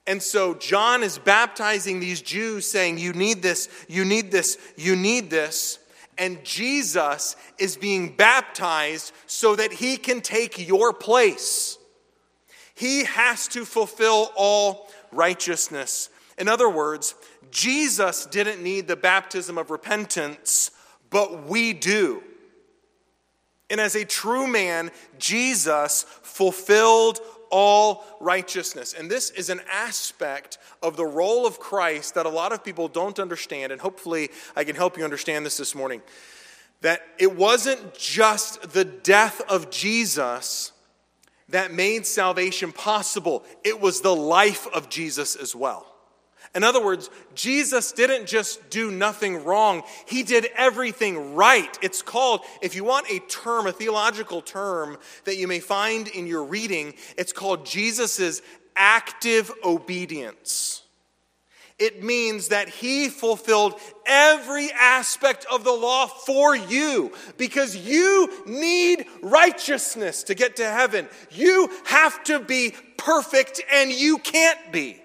And 0.05 0.21
so 0.21 0.53
John 0.53 1.01
is 1.01 1.17
baptizing 1.17 1.99
these 1.99 2.21
Jews, 2.21 2.69
saying, 2.69 2.99
You 2.99 3.13
need 3.13 3.41
this, 3.41 3.69
you 3.87 4.05
need 4.05 4.31
this, 4.31 4.59
you 4.77 4.95
need 4.95 5.31
this. 5.31 5.79
And 6.19 6.43
Jesus 6.43 7.35
is 7.57 7.77
being 7.77 8.15
baptized 8.15 9.11
so 9.25 9.55
that 9.55 9.73
he 9.73 9.97
can 9.97 10.21
take 10.21 10.67
your 10.67 10.93
place. 10.93 11.79
He 12.83 13.05
has 13.05 13.47
to 13.47 13.63
fulfill 13.63 14.29
all 14.35 14.89
righteousness. 15.13 16.09
In 16.37 16.49
other 16.49 16.67
words, 16.67 17.15
Jesus 17.49 18.25
didn't 18.25 18.61
need 18.61 18.89
the 18.89 18.97
baptism 18.97 19.57
of 19.57 19.71
repentance, 19.71 20.69
but 21.09 21.47
we 21.47 21.71
do. 21.71 22.21
And 23.69 23.79
as 23.79 23.95
a 23.95 24.03
true 24.03 24.47
man, 24.47 24.91
Jesus 25.17 26.03
fulfilled 26.23 27.21
all 27.49 28.03
righteousness. 28.19 28.93
And 28.93 29.09
this 29.09 29.29
is 29.29 29.49
an 29.49 29.61
aspect 29.71 30.57
of 30.81 30.97
the 30.97 31.05
role 31.05 31.47
of 31.47 31.61
Christ 31.61 32.15
that 32.15 32.25
a 32.25 32.29
lot 32.29 32.51
of 32.51 32.65
people 32.65 32.89
don't 32.89 33.17
understand. 33.17 33.71
And 33.71 33.79
hopefully, 33.79 34.29
I 34.57 34.65
can 34.65 34.75
help 34.75 34.97
you 34.97 35.05
understand 35.05 35.45
this 35.45 35.55
this 35.55 35.73
morning. 35.73 36.01
That 36.81 37.01
it 37.17 37.33
wasn't 37.33 37.97
just 37.97 38.73
the 38.73 38.83
death 38.83 39.39
of 39.47 39.69
Jesus 39.69 40.73
that 41.53 41.71
made 41.71 42.05
salvation 42.05 42.71
possible. 42.71 43.43
It 43.63 43.79
was 43.79 44.01
the 44.01 44.15
life 44.15 44.67
of 44.73 44.89
Jesus 44.89 45.35
as 45.35 45.55
well. 45.55 45.85
In 46.55 46.63
other 46.63 46.83
words, 46.83 47.09
Jesus 47.33 47.91
didn't 47.91 48.27
just 48.27 48.69
do 48.69 48.91
nothing 48.91 49.43
wrong, 49.43 49.81
he 50.05 50.21
did 50.23 50.47
everything 50.55 51.33
right. 51.33 51.77
It's 51.81 52.01
called, 52.01 52.41
if 52.61 52.75
you 52.75 52.83
want 52.83 53.09
a 53.09 53.19
term, 53.19 53.65
a 53.65 53.71
theological 53.71 54.41
term 54.41 54.97
that 55.25 55.37
you 55.37 55.47
may 55.47 55.59
find 55.59 56.07
in 56.09 56.27
your 56.27 56.43
reading, 56.43 56.93
it's 57.17 57.33
called 57.33 57.65
Jesus' 57.65 58.41
active 58.75 59.51
obedience. 59.63 60.82
It 61.83 62.01
means 62.01 62.47
that 62.47 62.69
he 62.69 63.09
fulfilled 63.09 63.77
every 64.05 64.71
aspect 64.71 65.45
of 65.51 65.65
the 65.65 65.73
law 65.73 66.07
for 66.07 66.55
you 66.55 67.11
because 67.35 67.75
you 67.75 68.31
need 68.45 69.05
righteousness 69.21 70.23
to 70.23 70.33
get 70.33 70.55
to 70.55 70.65
heaven. 70.65 71.09
You 71.29 71.69
have 71.87 72.23
to 72.23 72.39
be 72.39 72.73
perfect 72.95 73.59
and 73.69 73.91
you 73.91 74.17
can't 74.17 74.71
be. 74.71 75.01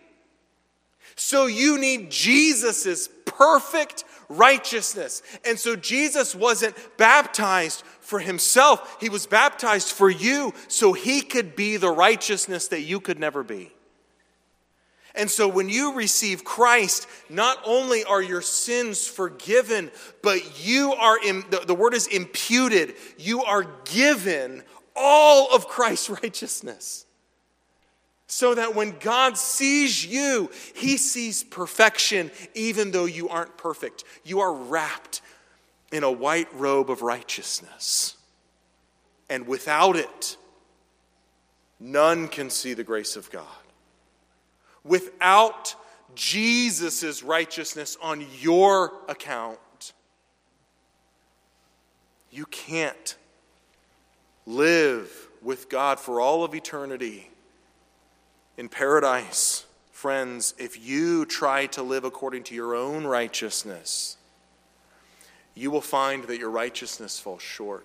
So 1.16 1.46
you 1.46 1.80
need 1.80 2.12
Jesus' 2.12 3.08
perfect 3.24 4.04
righteousness. 4.28 5.24
And 5.44 5.58
so 5.58 5.74
Jesus 5.74 6.32
wasn't 6.32 6.76
baptized 6.96 7.82
for 7.98 8.20
himself, 8.20 8.98
he 9.00 9.08
was 9.08 9.26
baptized 9.26 9.88
for 9.88 10.08
you 10.08 10.54
so 10.68 10.92
he 10.92 11.22
could 11.22 11.56
be 11.56 11.76
the 11.76 11.90
righteousness 11.90 12.68
that 12.68 12.82
you 12.82 13.00
could 13.00 13.18
never 13.18 13.42
be. 13.42 13.72
And 15.18 15.28
so 15.28 15.48
when 15.48 15.68
you 15.68 15.94
receive 15.94 16.44
Christ, 16.44 17.08
not 17.28 17.58
only 17.64 18.04
are 18.04 18.22
your 18.22 18.40
sins 18.40 19.08
forgiven, 19.08 19.90
but 20.22 20.64
you 20.64 20.92
are, 20.92 21.20
the, 21.20 21.64
the 21.66 21.74
word 21.74 21.92
is 21.92 22.06
imputed, 22.06 22.94
you 23.18 23.42
are 23.42 23.66
given 23.84 24.62
all 24.94 25.52
of 25.52 25.66
Christ's 25.66 26.08
righteousness. 26.22 27.04
So 28.28 28.54
that 28.54 28.76
when 28.76 28.96
God 29.00 29.36
sees 29.36 30.06
you, 30.06 30.50
he 30.76 30.98
sees 30.98 31.42
perfection, 31.42 32.30
even 32.54 32.92
though 32.92 33.06
you 33.06 33.28
aren't 33.28 33.56
perfect. 33.58 34.04
You 34.22 34.40
are 34.40 34.52
wrapped 34.52 35.20
in 35.90 36.04
a 36.04 36.12
white 36.12 36.48
robe 36.54 36.90
of 36.90 37.02
righteousness. 37.02 38.16
And 39.28 39.48
without 39.48 39.96
it, 39.96 40.36
none 41.80 42.28
can 42.28 42.50
see 42.50 42.74
the 42.74 42.84
grace 42.84 43.16
of 43.16 43.30
God. 43.32 43.46
Without 44.88 45.76
Jesus' 46.14 47.22
righteousness 47.22 47.96
on 48.02 48.26
your 48.40 48.92
account, 49.08 49.92
you 52.30 52.46
can't 52.46 53.16
live 54.46 55.28
with 55.42 55.68
God 55.68 56.00
for 56.00 56.20
all 56.20 56.42
of 56.42 56.54
eternity 56.54 57.30
in 58.56 58.68
paradise. 58.68 59.66
Friends, 59.92 60.54
if 60.58 60.84
you 60.84 61.26
try 61.26 61.66
to 61.66 61.82
live 61.82 62.04
according 62.04 62.44
to 62.44 62.54
your 62.54 62.74
own 62.74 63.04
righteousness, 63.04 64.16
you 65.54 65.70
will 65.70 65.80
find 65.82 66.24
that 66.24 66.38
your 66.38 66.50
righteousness 66.50 67.20
falls 67.20 67.42
short. 67.42 67.84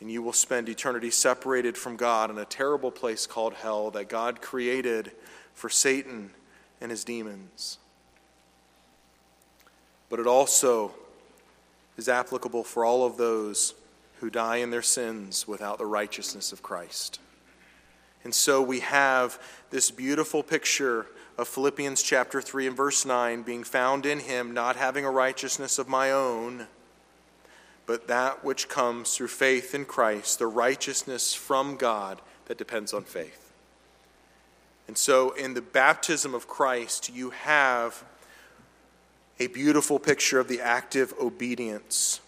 And 0.00 0.10
you 0.10 0.22
will 0.22 0.32
spend 0.32 0.68
eternity 0.68 1.10
separated 1.10 1.78
from 1.78 1.96
God 1.96 2.30
in 2.30 2.38
a 2.38 2.44
terrible 2.44 2.90
place 2.90 3.26
called 3.26 3.54
hell 3.54 3.90
that 3.92 4.08
God 4.08 4.40
created 4.42 5.12
for 5.54 5.70
Satan 5.70 6.30
and 6.80 6.90
his 6.90 7.04
demons. 7.04 7.78
But 10.10 10.20
it 10.20 10.26
also 10.26 10.94
is 11.96 12.08
applicable 12.08 12.64
for 12.64 12.84
all 12.84 13.06
of 13.06 13.16
those 13.16 13.74
who 14.20 14.30
die 14.30 14.56
in 14.56 14.70
their 14.70 14.82
sins 14.82 15.46
without 15.46 15.78
the 15.78 15.86
righteousness 15.86 16.52
of 16.52 16.62
Christ. 16.62 17.20
And 18.24 18.34
so 18.34 18.62
we 18.62 18.80
have 18.80 19.40
this 19.70 19.90
beautiful 19.90 20.42
picture 20.42 21.06
of 21.36 21.46
Philippians 21.48 22.02
chapter 22.02 22.40
3 22.40 22.68
and 22.68 22.76
verse 22.76 23.04
9 23.04 23.42
being 23.42 23.64
found 23.64 24.06
in 24.06 24.20
him, 24.20 24.54
not 24.54 24.76
having 24.76 25.04
a 25.04 25.10
righteousness 25.10 25.78
of 25.78 25.88
my 25.88 26.10
own, 26.10 26.66
but 27.86 28.08
that 28.08 28.44
which 28.44 28.68
comes 28.68 29.16
through 29.16 29.28
faith 29.28 29.74
in 29.74 29.84
Christ, 29.84 30.38
the 30.38 30.46
righteousness 30.46 31.34
from 31.34 31.76
God 31.76 32.20
that 32.46 32.58
depends 32.58 32.92
on 32.92 33.04
faith. 33.04 33.52
And 34.86 34.96
so 34.96 35.30
in 35.30 35.54
the 35.54 35.62
baptism 35.62 36.34
of 36.34 36.46
Christ, 36.46 37.14
you 37.14 37.30
have 37.30 38.04
a 39.40 39.46
beautiful 39.48 39.98
picture 39.98 40.38
of 40.38 40.48
the 40.48 40.60
active 40.60 41.12
obedience, 41.20 42.20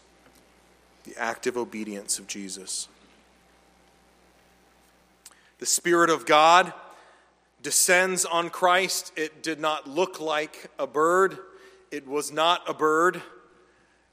the 1.05 1.17
active 1.17 1.57
obedience 1.57 2.19
of 2.19 2.27
Jesus. 2.27 2.89
The 5.59 5.67
Spirit 5.67 6.11
of 6.11 6.27
God 6.27 6.73
descends 7.63 8.25
on 8.25 8.51
Christ. 8.51 9.13
It 9.17 9.43
did 9.43 9.61
not 9.61 9.89
look 9.89 10.21
like 10.21 10.71
a 10.79 10.87
bird, 10.87 11.39
it 11.91 12.07
was 12.07 12.33
not 12.33 12.69
a 12.69 12.75
bird. 12.75 13.23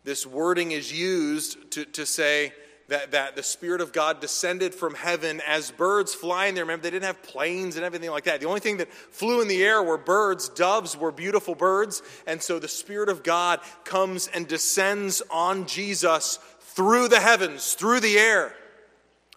This 0.04 0.26
wording 0.26 0.72
is 0.72 0.92
used 0.92 1.72
to, 1.72 1.86
to 1.86 2.06
say 2.06 2.54
that, 2.90 3.12
that 3.12 3.36
the 3.36 3.44
Spirit 3.44 3.80
of 3.80 3.94
God 3.94 4.20
descended 4.20 4.76
from 4.76 4.96
heaven 4.96 5.42
as 5.48 5.72
birds 5.72 6.14
flying 6.14 6.56
there. 6.56 6.66
Remember, 6.66 6.84
they 6.84 6.92
didn't 6.92 7.06
have 7.06 7.24
planes 7.24 7.78
and 7.78 7.86
everything 7.86 8.12
like 8.12 8.26
that. 8.26 8.42
The 8.42 8.48
only 8.48 8.60
thing 8.60 8.78
that 8.78 8.92
flew 8.92 9.42
in 9.42 9.48
the 9.48 9.64
air 9.64 9.82
were 9.82 9.98
birds. 9.98 10.50
Doves 10.50 10.98
were 10.98 11.12
beautiful 11.12 11.56
birds. 11.56 12.02
And 12.28 12.42
so 12.42 12.60
the 12.60 12.68
Spirit 12.68 13.10
of 13.10 13.24
God 13.24 13.62
comes 13.86 14.28
and 14.28 14.48
descends 14.48 15.22
on 15.32 15.66
Jesus 15.68 16.38
through 16.60 17.08
the 17.08 17.20
heavens, 17.20 17.74
through 17.74 18.02
the 18.02 18.18
air. 18.18 18.54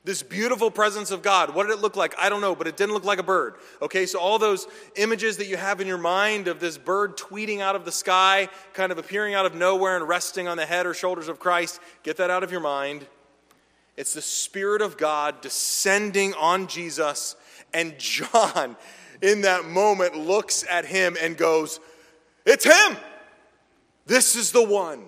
This 0.06 0.22
beautiful 0.22 0.70
presence 0.70 1.10
of 1.10 1.20
God. 1.20 1.52
What 1.52 1.66
did 1.66 1.72
it 1.72 1.80
look 1.80 1.96
like? 1.96 2.14
I 2.16 2.28
don't 2.28 2.40
know, 2.40 2.54
but 2.54 2.68
it 2.68 2.76
didn't 2.76 2.94
look 2.94 3.02
like 3.02 3.18
a 3.18 3.24
bird. 3.24 3.56
Okay, 3.82 4.06
so 4.06 4.20
all 4.20 4.38
those 4.38 4.68
images 4.94 5.38
that 5.38 5.48
you 5.48 5.56
have 5.56 5.80
in 5.80 5.88
your 5.88 5.98
mind 5.98 6.46
of 6.46 6.60
this 6.60 6.78
bird 6.78 7.16
tweeting 7.16 7.58
out 7.58 7.74
of 7.74 7.84
the 7.84 7.90
sky, 7.90 8.48
kind 8.72 8.92
of 8.92 8.98
appearing 8.98 9.34
out 9.34 9.46
of 9.46 9.56
nowhere 9.56 9.96
and 9.96 10.06
resting 10.06 10.46
on 10.46 10.56
the 10.56 10.64
head 10.64 10.86
or 10.86 10.94
shoulders 10.94 11.26
of 11.26 11.40
Christ, 11.40 11.80
get 12.04 12.18
that 12.18 12.30
out 12.30 12.44
of 12.44 12.52
your 12.52 12.60
mind. 12.60 13.04
It's 13.96 14.14
the 14.14 14.22
Spirit 14.22 14.80
of 14.80 14.96
God 14.96 15.40
descending 15.40 16.34
on 16.34 16.68
Jesus, 16.68 17.34
and 17.74 17.98
John, 17.98 18.76
in 19.20 19.40
that 19.40 19.64
moment, 19.64 20.16
looks 20.16 20.64
at 20.70 20.84
him 20.84 21.16
and 21.20 21.36
goes, 21.36 21.80
It's 22.44 22.64
him! 22.64 22.96
This 24.06 24.36
is 24.36 24.52
the 24.52 24.64
one, 24.64 25.02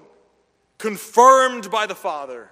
confirmed 0.76 1.70
by 1.70 1.86
the 1.86 1.94
Father 1.94 2.50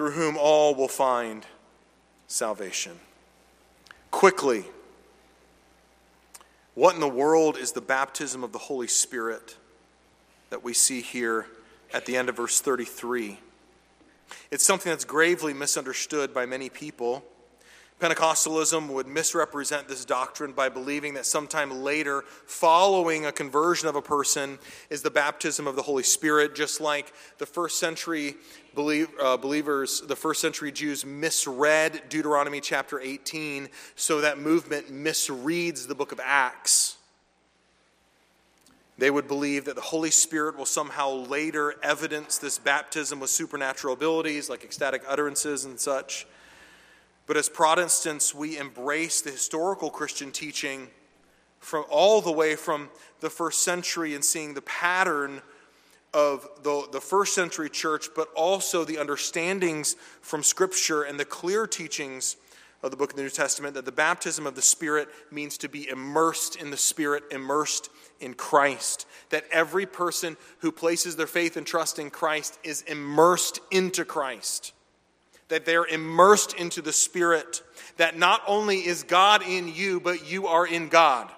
through 0.00 0.12
whom 0.12 0.38
all 0.38 0.74
will 0.74 0.88
find 0.88 1.44
salvation. 2.26 2.98
Quickly, 4.10 4.64
what 6.74 6.94
in 6.94 7.02
the 7.02 7.06
world 7.06 7.58
is 7.58 7.72
the 7.72 7.82
baptism 7.82 8.42
of 8.42 8.50
the 8.50 8.58
Holy 8.58 8.86
Spirit 8.86 9.58
that 10.48 10.64
we 10.64 10.72
see 10.72 11.02
here 11.02 11.48
at 11.92 12.06
the 12.06 12.16
end 12.16 12.30
of 12.30 12.36
verse 12.38 12.62
33? 12.62 13.40
It's 14.50 14.64
something 14.64 14.88
that's 14.88 15.04
gravely 15.04 15.52
misunderstood 15.52 16.32
by 16.32 16.46
many 16.46 16.70
people. 16.70 17.22
Pentecostalism 18.00 18.88
would 18.88 19.06
misrepresent 19.06 19.86
this 19.86 20.06
doctrine 20.06 20.52
by 20.52 20.70
believing 20.70 21.14
that 21.14 21.26
sometime 21.26 21.82
later, 21.82 22.24
following 22.46 23.26
a 23.26 23.32
conversion 23.32 23.88
of 23.88 23.94
a 23.94 24.00
person, 24.00 24.58
is 24.88 25.02
the 25.02 25.10
baptism 25.10 25.66
of 25.66 25.76
the 25.76 25.82
Holy 25.82 26.02
Spirit, 26.02 26.54
just 26.54 26.80
like 26.80 27.12
the 27.36 27.44
first 27.44 27.78
century 27.78 28.36
uh, 28.76 29.36
believers, 29.36 30.00
the 30.00 30.16
first 30.16 30.40
century 30.40 30.72
Jews 30.72 31.04
misread 31.04 32.02
Deuteronomy 32.08 32.62
chapter 32.62 32.98
18, 32.98 33.68
so 33.96 34.22
that 34.22 34.38
movement 34.38 34.90
misreads 34.90 35.86
the 35.86 35.94
book 35.94 36.12
of 36.12 36.20
Acts. 36.24 36.96
They 38.96 39.10
would 39.10 39.28
believe 39.28 39.64
that 39.66 39.76
the 39.76 39.82
Holy 39.82 40.10
Spirit 40.10 40.56
will 40.56 40.66
somehow 40.66 41.10
later 41.10 41.74
evidence 41.82 42.38
this 42.38 42.58
baptism 42.58 43.20
with 43.20 43.30
supernatural 43.30 43.94
abilities 43.94 44.48
like 44.48 44.64
ecstatic 44.64 45.02
utterances 45.08 45.64
and 45.64 45.78
such. 45.78 46.26
But 47.30 47.36
as 47.36 47.48
Protestants, 47.48 48.34
we 48.34 48.58
embrace 48.58 49.20
the 49.20 49.30
historical 49.30 49.88
Christian 49.88 50.32
teaching 50.32 50.88
from 51.60 51.84
all 51.88 52.20
the 52.20 52.32
way 52.32 52.56
from 52.56 52.90
the 53.20 53.30
first 53.30 53.62
century 53.62 54.16
and 54.16 54.24
seeing 54.24 54.54
the 54.54 54.62
pattern 54.62 55.40
of 56.12 56.48
the, 56.64 56.88
the 56.90 57.00
first 57.00 57.36
century 57.36 57.70
church, 57.70 58.08
but 58.16 58.26
also 58.34 58.82
the 58.82 58.98
understandings 58.98 59.94
from 60.22 60.42
Scripture 60.42 61.04
and 61.04 61.20
the 61.20 61.24
clear 61.24 61.68
teachings 61.68 62.34
of 62.82 62.90
the 62.90 62.96
book 62.96 63.10
of 63.10 63.16
the 63.16 63.22
New 63.22 63.30
Testament 63.30 63.74
that 63.74 63.84
the 63.84 63.92
baptism 63.92 64.44
of 64.44 64.56
the 64.56 64.60
Spirit 64.60 65.08
means 65.30 65.56
to 65.58 65.68
be 65.68 65.88
immersed 65.88 66.56
in 66.56 66.70
the 66.70 66.76
Spirit, 66.76 67.22
immersed 67.30 67.90
in 68.18 68.34
Christ. 68.34 69.06
That 69.28 69.44
every 69.52 69.86
person 69.86 70.36
who 70.62 70.72
places 70.72 71.14
their 71.14 71.28
faith 71.28 71.56
and 71.56 71.64
trust 71.64 72.00
in 72.00 72.10
Christ 72.10 72.58
is 72.64 72.82
immersed 72.82 73.60
into 73.70 74.04
Christ 74.04 74.72
that 75.50 75.64
they're 75.64 75.86
immersed 75.86 76.54
into 76.54 76.80
the 76.82 76.92
Spirit, 76.92 77.62
that 77.98 78.18
not 78.18 78.42
only 78.46 78.78
is 78.78 79.02
God 79.02 79.42
in 79.46 79.68
you, 79.68 80.00
but 80.00 80.28
you 80.28 80.46
are 80.46 80.66
in 80.66 80.88
God. 80.88 81.30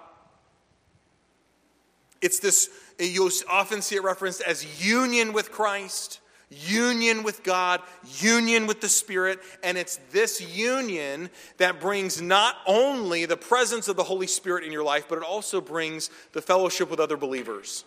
It's 2.21 2.39
this, 2.39 2.71
you'll 2.99 3.31
often 3.51 3.83
see 3.83 3.97
it 3.97 4.05
referenced 4.05 4.43
as 4.43 4.87
union 4.87 5.33
with 5.33 5.51
Christ, 5.51 6.21
union 6.51 7.23
with 7.25 7.43
God, 7.43 7.81
union 8.19 8.67
with 8.67 8.81
the 8.81 8.89
Spirit, 8.89 9.41
and 9.65 9.77
it's 9.77 9.97
this 10.13 10.41
union 10.41 11.31
that 11.57 11.81
brings 11.81 12.23
not 12.23 12.57
only 12.67 13.27
the 13.27 13.37
presence 13.37 13.89
of 13.89 13.97
the 13.97 14.05
Holy 14.05 14.27
Spirit 14.27 14.63
in 14.65 14.71
your 14.71 14.85
life, 14.85 15.07
but 15.09 15.19
it 15.19 15.25
also 15.25 15.61
brings 15.61 16.11
the 16.33 16.43
fellowship 16.43 16.91
with 16.91 17.01
other 17.01 17.17
believers. 17.17 17.85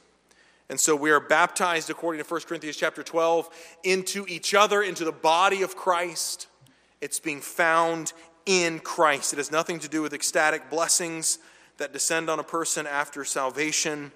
And 0.70 0.80
so 0.80 0.96
we 0.96 1.12
are 1.12 1.20
baptized, 1.20 1.90
according 1.90 2.24
to 2.24 2.28
1 2.28 2.42
Corinthians 2.42 2.78
chapter 2.78 3.04
12, 3.04 3.50
into 3.84 4.26
each 4.28 4.54
other, 4.54 4.82
into 4.82 5.06
the 5.06 5.12
body 5.12 5.62
of 5.62 5.76
Christ. 5.76 6.48
It's 7.02 7.20
being 7.20 7.42
found 7.42 8.14
in 8.46 8.80
Christ. 8.80 9.34
It 9.34 9.38
has 9.38 9.52
nothing 9.52 9.80
to 9.80 9.88
do 9.88 10.02
with 10.02 10.14
ecstatic 10.14 10.70
blessings 10.70 11.40
that 11.78 11.94
descend 11.94 12.30
on 12.30 12.40
a 12.40 12.44
person 12.44 12.88
after 12.88 13.24
salvation, 13.26 14.12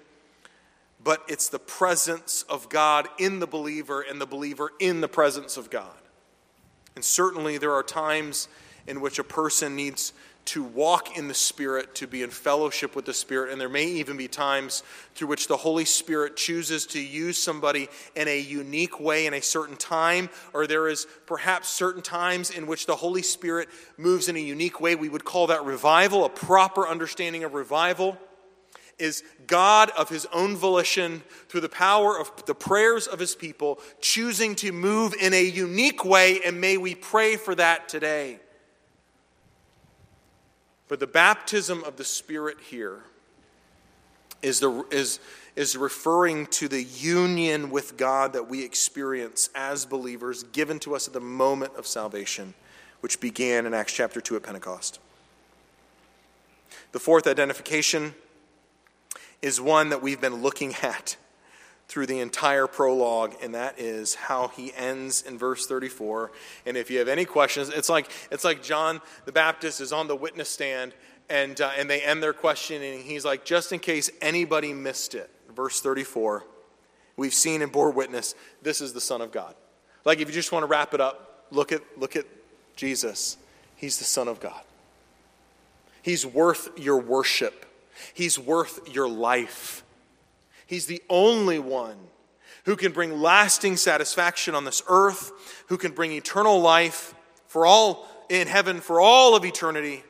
but 1.02 1.22
it's 1.28 1.48
the 1.48 1.58
presence 1.58 2.44
of 2.48 2.68
God 2.68 3.08
in 3.18 3.38
the 3.38 3.46
believer 3.46 4.00
and 4.00 4.20
the 4.20 4.26
believer 4.26 4.72
in 4.80 5.00
the 5.00 5.08
presence 5.08 5.56
of 5.56 5.70
God. 5.70 5.86
And 6.96 7.04
certainly 7.04 7.58
there 7.58 7.72
are 7.72 7.82
times 7.82 8.48
in 8.86 9.00
which 9.00 9.18
a 9.18 9.24
person 9.24 9.76
needs 9.76 10.12
to 10.46 10.62
walk 10.62 11.16
in 11.16 11.28
the 11.28 11.34
Spirit, 11.34 11.94
to 11.96 12.06
be 12.06 12.22
in 12.22 12.30
fellowship 12.30 12.96
with 12.96 13.04
the 13.04 13.14
Spirit. 13.14 13.52
And 13.52 13.60
there 13.60 13.68
may 13.68 13.86
even 13.86 14.16
be 14.16 14.26
times 14.26 14.82
through 15.14 15.28
which 15.28 15.48
the 15.48 15.56
Holy 15.56 15.84
Spirit 15.84 16.36
chooses 16.36 16.86
to 16.86 17.00
use 17.00 17.38
somebody 17.38 17.88
in 18.16 18.26
a 18.26 18.40
unique 18.40 18.98
way 18.98 19.26
in 19.26 19.34
a 19.34 19.42
certain 19.42 19.76
time, 19.76 20.28
or 20.52 20.66
there 20.66 20.88
is 20.88 21.06
perhaps 21.26 21.68
certain 21.68 22.02
times 22.02 22.50
in 22.50 22.66
which 22.66 22.86
the 22.86 22.96
Holy 22.96 23.22
Spirit 23.22 23.68
moves 23.96 24.28
in 24.28 24.36
a 24.36 24.40
unique 24.40 24.80
way. 24.80 24.96
We 24.96 25.08
would 25.08 25.24
call 25.24 25.46
that 25.48 25.64
revival, 25.64 26.24
a 26.24 26.30
proper 26.30 26.88
understanding 26.88 27.44
of 27.44 27.54
revival. 27.54 28.18
Is 28.98 29.22
God 29.46 29.90
of 29.96 30.10
his 30.10 30.26
own 30.30 30.56
volition, 30.56 31.22
through 31.48 31.62
the 31.62 31.70
power 31.70 32.20
of 32.20 32.44
the 32.44 32.54
prayers 32.54 33.06
of 33.06 33.18
his 33.18 33.34
people, 33.34 33.80
choosing 34.02 34.54
to 34.56 34.72
move 34.72 35.14
in 35.14 35.32
a 35.32 35.42
unique 35.42 36.04
way, 36.04 36.40
and 36.44 36.60
may 36.60 36.76
we 36.76 36.94
pray 36.94 37.36
for 37.36 37.54
that 37.54 37.88
today. 37.88 38.40
But 40.90 40.98
the 40.98 41.06
baptism 41.06 41.84
of 41.84 41.96
the 41.96 42.04
Spirit 42.04 42.58
here 42.68 43.04
is, 44.42 44.58
the, 44.58 44.84
is, 44.90 45.20
is 45.54 45.76
referring 45.76 46.46
to 46.46 46.66
the 46.66 46.82
union 46.82 47.70
with 47.70 47.96
God 47.96 48.32
that 48.32 48.48
we 48.48 48.64
experience 48.64 49.50
as 49.54 49.86
believers, 49.86 50.42
given 50.42 50.80
to 50.80 50.96
us 50.96 51.06
at 51.06 51.14
the 51.14 51.20
moment 51.20 51.76
of 51.76 51.86
salvation, 51.86 52.54
which 53.02 53.20
began 53.20 53.66
in 53.66 53.72
Acts 53.72 53.92
chapter 53.92 54.20
2 54.20 54.34
at 54.34 54.42
Pentecost. 54.42 54.98
The 56.90 56.98
fourth 56.98 57.28
identification 57.28 58.16
is 59.42 59.60
one 59.60 59.90
that 59.90 60.02
we've 60.02 60.20
been 60.20 60.42
looking 60.42 60.74
at 60.82 61.16
through 61.90 62.06
the 62.06 62.20
entire 62.20 62.68
prologue, 62.68 63.34
and 63.42 63.56
that 63.56 63.76
is 63.80 64.14
how 64.14 64.46
he 64.46 64.72
ends 64.76 65.22
in 65.22 65.36
verse 65.36 65.66
34. 65.66 66.30
And 66.64 66.76
if 66.76 66.88
you 66.88 67.00
have 67.00 67.08
any 67.08 67.24
questions, 67.24 67.68
it's 67.68 67.88
like, 67.88 68.08
it's 68.30 68.44
like 68.44 68.62
John 68.62 69.00
the 69.24 69.32
Baptist 69.32 69.80
is 69.80 69.92
on 69.92 70.06
the 70.06 70.14
witness 70.14 70.48
stand, 70.48 70.94
and, 71.28 71.60
uh, 71.60 71.72
and 71.76 71.90
they 71.90 72.00
end 72.00 72.22
their 72.22 72.32
questioning, 72.32 72.94
and 72.94 73.02
he's 73.02 73.24
like, 73.24 73.44
just 73.44 73.72
in 73.72 73.80
case 73.80 74.08
anybody 74.20 74.72
missed 74.72 75.16
it, 75.16 75.28
verse 75.52 75.80
34, 75.80 76.44
we've 77.16 77.34
seen 77.34 77.60
and 77.60 77.72
bore 77.72 77.90
witness, 77.90 78.36
this 78.62 78.80
is 78.80 78.92
the 78.92 79.00
Son 79.00 79.20
of 79.20 79.32
God. 79.32 79.56
Like, 80.04 80.20
if 80.20 80.28
you 80.28 80.34
just 80.34 80.52
want 80.52 80.62
to 80.62 80.68
wrap 80.68 80.94
it 80.94 81.00
up, 81.00 81.46
look 81.50 81.72
at, 81.72 81.82
look 81.98 82.14
at 82.14 82.24
Jesus. 82.76 83.36
He's 83.74 83.98
the 83.98 84.04
Son 84.04 84.28
of 84.28 84.38
God. 84.38 84.62
He's 86.02 86.24
worth 86.24 86.68
your 86.78 86.98
worship. 86.98 87.66
He's 88.14 88.38
worth 88.38 88.94
your 88.94 89.08
life. 89.08 89.82
He's 90.70 90.86
the 90.86 91.02
only 91.10 91.58
one 91.58 91.96
who 92.64 92.76
can 92.76 92.92
bring 92.92 93.20
lasting 93.20 93.76
satisfaction 93.76 94.54
on 94.54 94.64
this 94.64 94.84
earth, 94.86 95.32
who 95.66 95.76
can 95.76 95.90
bring 95.90 96.12
eternal 96.12 96.60
life 96.60 97.12
for 97.48 97.66
all 97.66 98.06
in 98.28 98.46
heaven 98.46 98.80
for 98.80 99.00
all 99.00 99.34
of 99.34 99.44
eternity. 99.44 100.04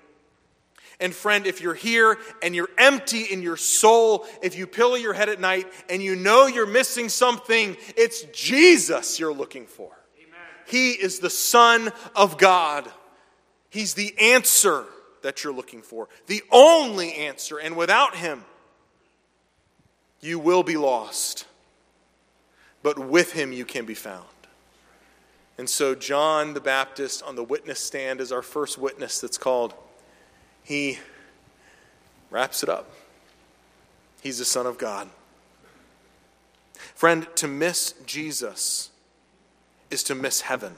And 1.00 1.14
friend, 1.14 1.46
if 1.46 1.62
you're 1.62 1.72
here 1.72 2.18
and 2.42 2.54
you're 2.54 2.68
empty 2.76 3.22
in 3.22 3.40
your 3.40 3.56
soul, 3.56 4.26
if 4.42 4.54
you 4.54 4.66
pillow 4.66 4.96
your 4.96 5.14
head 5.14 5.30
at 5.30 5.40
night 5.40 5.66
and 5.88 6.02
you 6.02 6.14
know 6.14 6.46
you're 6.46 6.66
missing 6.66 7.08
something, 7.08 7.74
it's 7.96 8.24
Jesus 8.24 9.18
you're 9.18 9.32
looking 9.32 9.64
for. 9.64 9.90
Amen. 10.18 10.40
He 10.66 10.90
is 10.90 11.20
the 11.20 11.30
Son 11.30 11.90
of 12.14 12.36
God. 12.36 12.86
He's 13.70 13.94
the 13.94 14.14
answer 14.20 14.84
that 15.22 15.42
you're 15.42 15.54
looking 15.54 15.80
for, 15.80 16.10
the 16.26 16.42
only 16.52 17.14
answer. 17.14 17.56
And 17.56 17.78
without 17.78 18.14
Him, 18.14 18.44
you 20.20 20.38
will 20.38 20.62
be 20.62 20.76
lost. 20.76 21.46
But 22.82 22.98
with 22.98 23.32
Him, 23.32 23.52
you 23.52 23.64
can 23.64 23.84
be 23.84 23.94
found. 23.94 24.24
And 25.58 25.68
so, 25.68 25.94
John 25.94 26.54
the 26.54 26.60
Baptist 26.60 27.22
on 27.22 27.36
the 27.36 27.44
witness 27.44 27.80
stand 27.80 28.20
is 28.20 28.32
our 28.32 28.42
first 28.42 28.78
witness 28.78 29.20
that's 29.20 29.36
called. 29.38 29.74
He 30.62 30.98
wraps 32.30 32.62
it 32.62 32.68
up. 32.68 32.90
He's 34.22 34.38
the 34.38 34.44
Son 34.44 34.66
of 34.66 34.78
God. 34.78 35.08
Friend, 36.94 37.26
to 37.36 37.48
miss 37.48 37.94
Jesus 38.06 38.90
is 39.90 40.02
to 40.04 40.14
miss 40.14 40.42
heaven. 40.42 40.74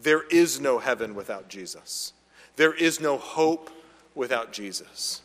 There 0.00 0.22
is 0.28 0.60
no 0.60 0.78
heaven 0.78 1.14
without 1.14 1.48
Jesus. 1.48 2.12
There 2.56 2.74
is 2.74 3.00
no 3.00 3.16
hope 3.16 3.70
without 4.14 4.52
Jesus. 4.52 5.22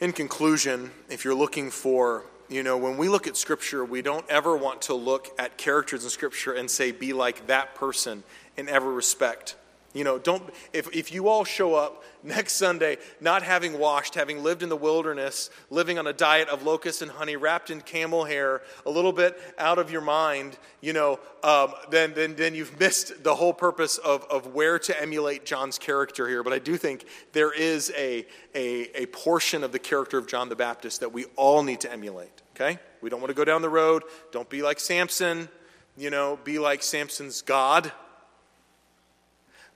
In 0.00 0.12
conclusion, 0.12 0.92
if 1.10 1.24
you're 1.24 1.34
looking 1.34 1.70
for, 1.72 2.22
you 2.48 2.62
know, 2.62 2.76
when 2.78 2.96
we 2.96 3.08
look 3.08 3.26
at 3.26 3.36
Scripture, 3.36 3.84
we 3.84 4.00
don't 4.00 4.24
ever 4.28 4.56
want 4.56 4.82
to 4.82 4.94
look 4.94 5.28
at 5.40 5.58
characters 5.58 6.04
in 6.04 6.10
Scripture 6.10 6.52
and 6.52 6.70
say, 6.70 6.92
be 6.92 7.12
like 7.12 7.48
that 7.48 7.74
person 7.74 8.22
in 8.56 8.68
every 8.68 8.94
respect. 8.94 9.56
You 9.98 10.04
know, 10.04 10.16
don't, 10.16 10.48
if, 10.72 10.94
if 10.94 11.12
you 11.12 11.26
all 11.26 11.42
show 11.42 11.74
up 11.74 12.04
next 12.22 12.52
Sunday 12.52 12.98
not 13.20 13.42
having 13.42 13.80
washed, 13.80 14.14
having 14.14 14.44
lived 14.44 14.62
in 14.62 14.68
the 14.68 14.76
wilderness, 14.76 15.50
living 15.70 15.98
on 15.98 16.06
a 16.06 16.12
diet 16.12 16.48
of 16.48 16.62
locusts 16.62 17.02
and 17.02 17.10
honey, 17.10 17.34
wrapped 17.34 17.68
in 17.68 17.80
camel 17.80 18.24
hair, 18.24 18.62
a 18.86 18.90
little 18.90 19.12
bit 19.12 19.36
out 19.58 19.76
of 19.76 19.90
your 19.90 20.00
mind, 20.00 20.56
you 20.80 20.92
know, 20.92 21.18
um, 21.42 21.72
then, 21.90 22.14
then, 22.14 22.36
then 22.36 22.54
you've 22.54 22.78
missed 22.78 23.24
the 23.24 23.34
whole 23.34 23.52
purpose 23.52 23.98
of, 23.98 24.24
of 24.30 24.54
where 24.54 24.78
to 24.78 25.02
emulate 25.02 25.44
John's 25.44 25.80
character 25.80 26.28
here. 26.28 26.44
But 26.44 26.52
I 26.52 26.60
do 26.60 26.76
think 26.76 27.04
there 27.32 27.52
is 27.52 27.92
a, 27.96 28.24
a, 28.54 29.02
a 29.02 29.06
portion 29.06 29.64
of 29.64 29.72
the 29.72 29.80
character 29.80 30.16
of 30.16 30.28
John 30.28 30.48
the 30.48 30.54
Baptist 30.54 31.00
that 31.00 31.12
we 31.12 31.24
all 31.34 31.64
need 31.64 31.80
to 31.80 31.92
emulate, 31.92 32.40
okay? 32.54 32.78
We 33.00 33.10
don't 33.10 33.20
want 33.20 33.30
to 33.30 33.34
go 33.34 33.44
down 33.44 33.62
the 33.62 33.68
road. 33.68 34.04
Don't 34.30 34.48
be 34.48 34.62
like 34.62 34.78
Samson, 34.78 35.48
you 35.96 36.10
know, 36.10 36.38
be 36.44 36.60
like 36.60 36.84
Samson's 36.84 37.42
God 37.42 37.90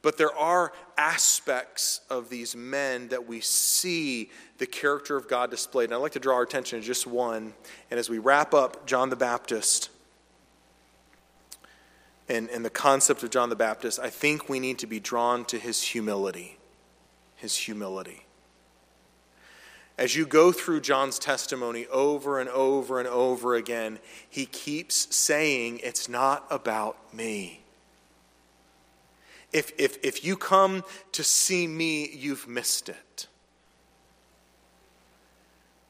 but 0.03 0.19
there 0.19 0.35
are 0.35 0.73
aspects 0.99 2.01
of 2.11 2.29
these 2.29 2.55
men 2.57 3.09
that 3.09 3.27
we 3.27 3.41
see 3.41 4.31
the 4.59 4.67
character 4.67 5.17
of 5.17 5.29
God 5.29 5.51
displayed. 5.51 5.87
And 5.87 5.95
I'd 5.95 5.99
like 5.99 6.13
to 6.13 6.21
draw 6.21 6.35
our 6.35 6.43
attention 6.43 6.81
to 6.81 6.85
just 6.85 7.07
one. 7.07 7.55
And 7.91 7.99
as 7.99 8.11
we 8.11 8.19
wrap 8.19 8.53
up 8.53 8.85
John 8.85 9.11
the 9.11 9.17
Baptist 9.17 9.91
and, 12.29 12.51
and 12.51 12.65
the 12.65 12.71
concept 12.71 13.23
of 13.23 13.31
John 13.31 13.49
the 13.49 13.57
Baptist, 13.57 14.01
I 14.01 14.11
think 14.11 14.49
we 14.49 14.59
need 14.59 14.81
to 14.81 14.87
be 14.87 14.99
drawn 14.99 15.45
to 15.47 15.59
his 15.59 15.81
humility. 15.81 16.59
His 17.37 17.57
humility. 17.57 18.27
As 19.99 20.17
you 20.17 20.27
go 20.27 20.51
through 20.51 20.81
John's 20.81 21.19
testimony 21.19 21.87
over 21.87 22.41
and 22.41 22.49
over 22.49 22.99
and 22.99 23.07
over 23.07 23.55
again, 23.55 24.01
he 24.29 24.47
keeps 24.47 25.15
saying, 25.15 25.81
It's 25.85 26.09
not 26.09 26.47
about 26.51 27.15
me. 27.15 27.62
If, 29.53 29.73
if, 29.79 29.99
if 30.03 30.25
you 30.25 30.37
come 30.37 30.85
to 31.13 31.23
see 31.23 31.67
me, 31.67 32.09
you've 32.11 32.49
missed 32.49 32.89
it. 32.89 33.27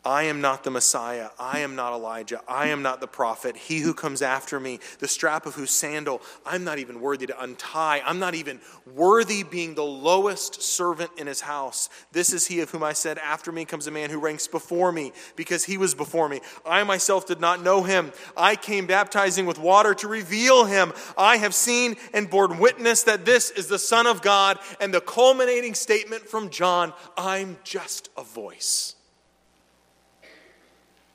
I 0.05 0.25
am 0.25 0.41
not 0.41 0.65
the 0.65 0.71
Messiah. 0.71 1.29
I 1.39 1.61
am 1.61 1.77
not 1.77 1.93
Elijah. 1.93 2.41
I 2.49 2.69
am 2.69 2.83
not 2.83 3.01
the 3.01 3.07
prophet. 3.07 3.57
He 3.57 3.79
who 3.79 3.95
comes 3.95 4.21
after 4.21 4.59
me, 4.59 4.81
the 4.99 5.07
strap 5.07 5.47
of 5.47 5.55
whose 5.55 5.71
sandal 5.71 6.21
I'm 6.45 6.65
not 6.65 6.81
even 6.81 7.01
worthy 7.01 7.27
to 7.27 7.41
untie. 7.41 8.03
I'm 8.05 8.19
not 8.19 8.35
even 8.35 8.61
worthy 8.95 9.45
being 9.45 9.75
the 9.75 9.85
lowest 9.85 10.61
servant 10.61 11.13
in 11.19 11.29
his 11.29 11.43
house. 11.43 11.89
This 12.11 12.33
is 12.33 12.49
he 12.49 12.61
of 12.61 12.71
whom 12.71 12.83
I 12.83 12.95
said, 12.95 13.19
After 13.19 13.53
me 13.53 13.65
comes 13.65 13.87
a 13.87 13.93
man 13.93 14.11
who 14.11 14.19
ranks 14.19 14.49
before 14.49 14.91
me, 14.91 15.13
because 15.37 15.65
he 15.65 15.79
was 15.79 15.95
before 15.95 16.29
me. 16.29 16.41
I 16.67 16.83
myself 16.83 17.27
did 17.27 17.41
not 17.41 17.63
know 17.63 17.85
him. 17.85 18.13
I 18.37 18.57
came 18.57 18.87
baptizing 18.87 19.47
with 19.47 19.61
water 19.61 19.95
to 19.95 20.09
reveal 20.09 20.65
him. 20.65 20.93
I 21.17 21.37
have 21.37 21.55
seen 21.55 21.95
and 22.13 22.29
borne 22.29 22.59
witness 22.59 23.05
that 23.05 23.25
this 23.25 23.51
is 23.51 23.69
the 23.69 23.79
Son 23.79 24.09
of 24.09 24.21
God. 24.21 24.59
And 24.81 24.93
the 24.93 25.01
culminating 25.01 25.75
statement 25.75 26.29
from 26.29 26.51
John 26.51 26.93
I'm 27.17 27.59
just 27.63 28.09
a 28.17 28.25
voice. 28.25 28.97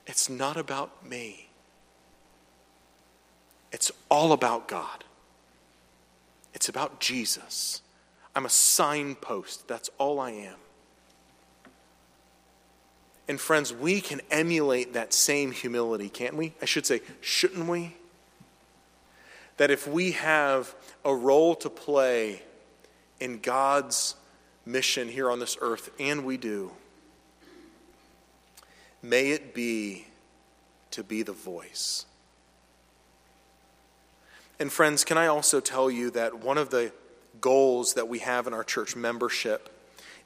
It's 0.08 0.28
not 0.28 0.56
about 0.56 1.06
me, 1.06 1.50
it's 3.70 3.92
all 4.10 4.32
about 4.32 4.66
God. 4.66 5.04
It's 6.54 6.68
about 6.68 6.98
Jesus. 6.98 7.82
I'm 8.34 8.46
a 8.46 8.50
signpost. 8.50 9.68
That's 9.68 9.90
all 9.98 10.18
I 10.18 10.30
am. 10.30 10.56
And 13.28 13.38
friends, 13.38 13.72
we 13.72 14.00
can 14.00 14.22
emulate 14.30 14.94
that 14.94 15.12
same 15.12 15.52
humility, 15.52 16.08
can't 16.08 16.34
we? 16.34 16.54
I 16.62 16.64
should 16.64 16.86
say, 16.86 17.02
shouldn't 17.20 17.68
we? 17.68 17.94
That 19.58 19.70
if 19.70 19.86
we 19.86 20.12
have 20.12 20.74
a 21.04 21.14
role 21.14 21.54
to 21.56 21.68
play 21.68 22.42
in 23.20 23.38
God's 23.38 24.16
mission 24.64 25.06
here 25.08 25.30
on 25.30 25.38
this 25.38 25.58
earth, 25.60 25.90
and 26.00 26.24
we 26.24 26.38
do, 26.38 26.72
May 29.02 29.30
it 29.30 29.54
be 29.54 30.06
to 30.90 31.04
be 31.04 31.22
the 31.22 31.32
voice. 31.32 32.06
And, 34.58 34.72
friends, 34.72 35.04
can 35.04 35.16
I 35.16 35.26
also 35.28 35.60
tell 35.60 35.90
you 35.90 36.10
that 36.10 36.38
one 36.40 36.58
of 36.58 36.70
the 36.70 36.92
goals 37.40 37.94
that 37.94 38.08
we 38.08 38.18
have 38.18 38.46
in 38.46 38.54
our 38.54 38.64
church 38.64 38.96
membership 38.96 39.68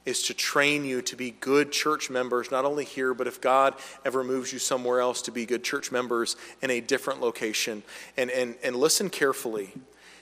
is 0.05 0.23
to 0.23 0.33
train 0.33 0.83
you 0.83 1.01
to 1.01 1.15
be 1.15 1.31
good 1.31 1.71
church 1.71 2.09
members, 2.09 2.51
not 2.51 2.65
only 2.65 2.83
here, 2.83 3.13
but 3.13 3.27
if 3.27 3.39
God 3.39 3.75
ever 4.03 4.23
moves 4.23 4.51
you 4.51 4.59
somewhere 4.59 4.99
else, 4.99 5.21
to 5.23 5.31
be 5.31 5.45
good 5.45 5.63
church 5.63 5.91
members 5.91 6.35
in 6.61 6.69
a 6.69 6.81
different 6.81 7.21
location. 7.21 7.83
And, 8.17 8.29
and, 8.29 8.55
and 8.63 8.75
listen 8.75 9.09
carefully. 9.09 9.73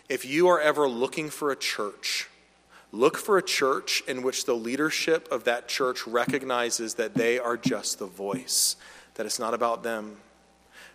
If 0.09 0.25
you 0.25 0.49
are 0.49 0.59
ever 0.59 0.87
looking 0.87 1.29
for 1.29 1.51
a 1.51 1.55
church, 1.55 2.29
Look 2.91 3.17
for 3.17 3.37
a 3.37 3.43
church 3.43 4.03
in 4.07 4.21
which 4.21 4.45
the 4.45 4.53
leadership 4.53 5.27
of 5.31 5.45
that 5.45 5.67
church 5.67 6.05
recognizes 6.05 6.95
that 6.95 7.13
they 7.13 7.39
are 7.39 7.55
just 7.55 7.99
the 7.99 8.05
voice, 8.05 8.75
that 9.15 9.25
it's 9.25 9.39
not 9.39 9.53
about 9.53 9.83
them. 9.83 10.17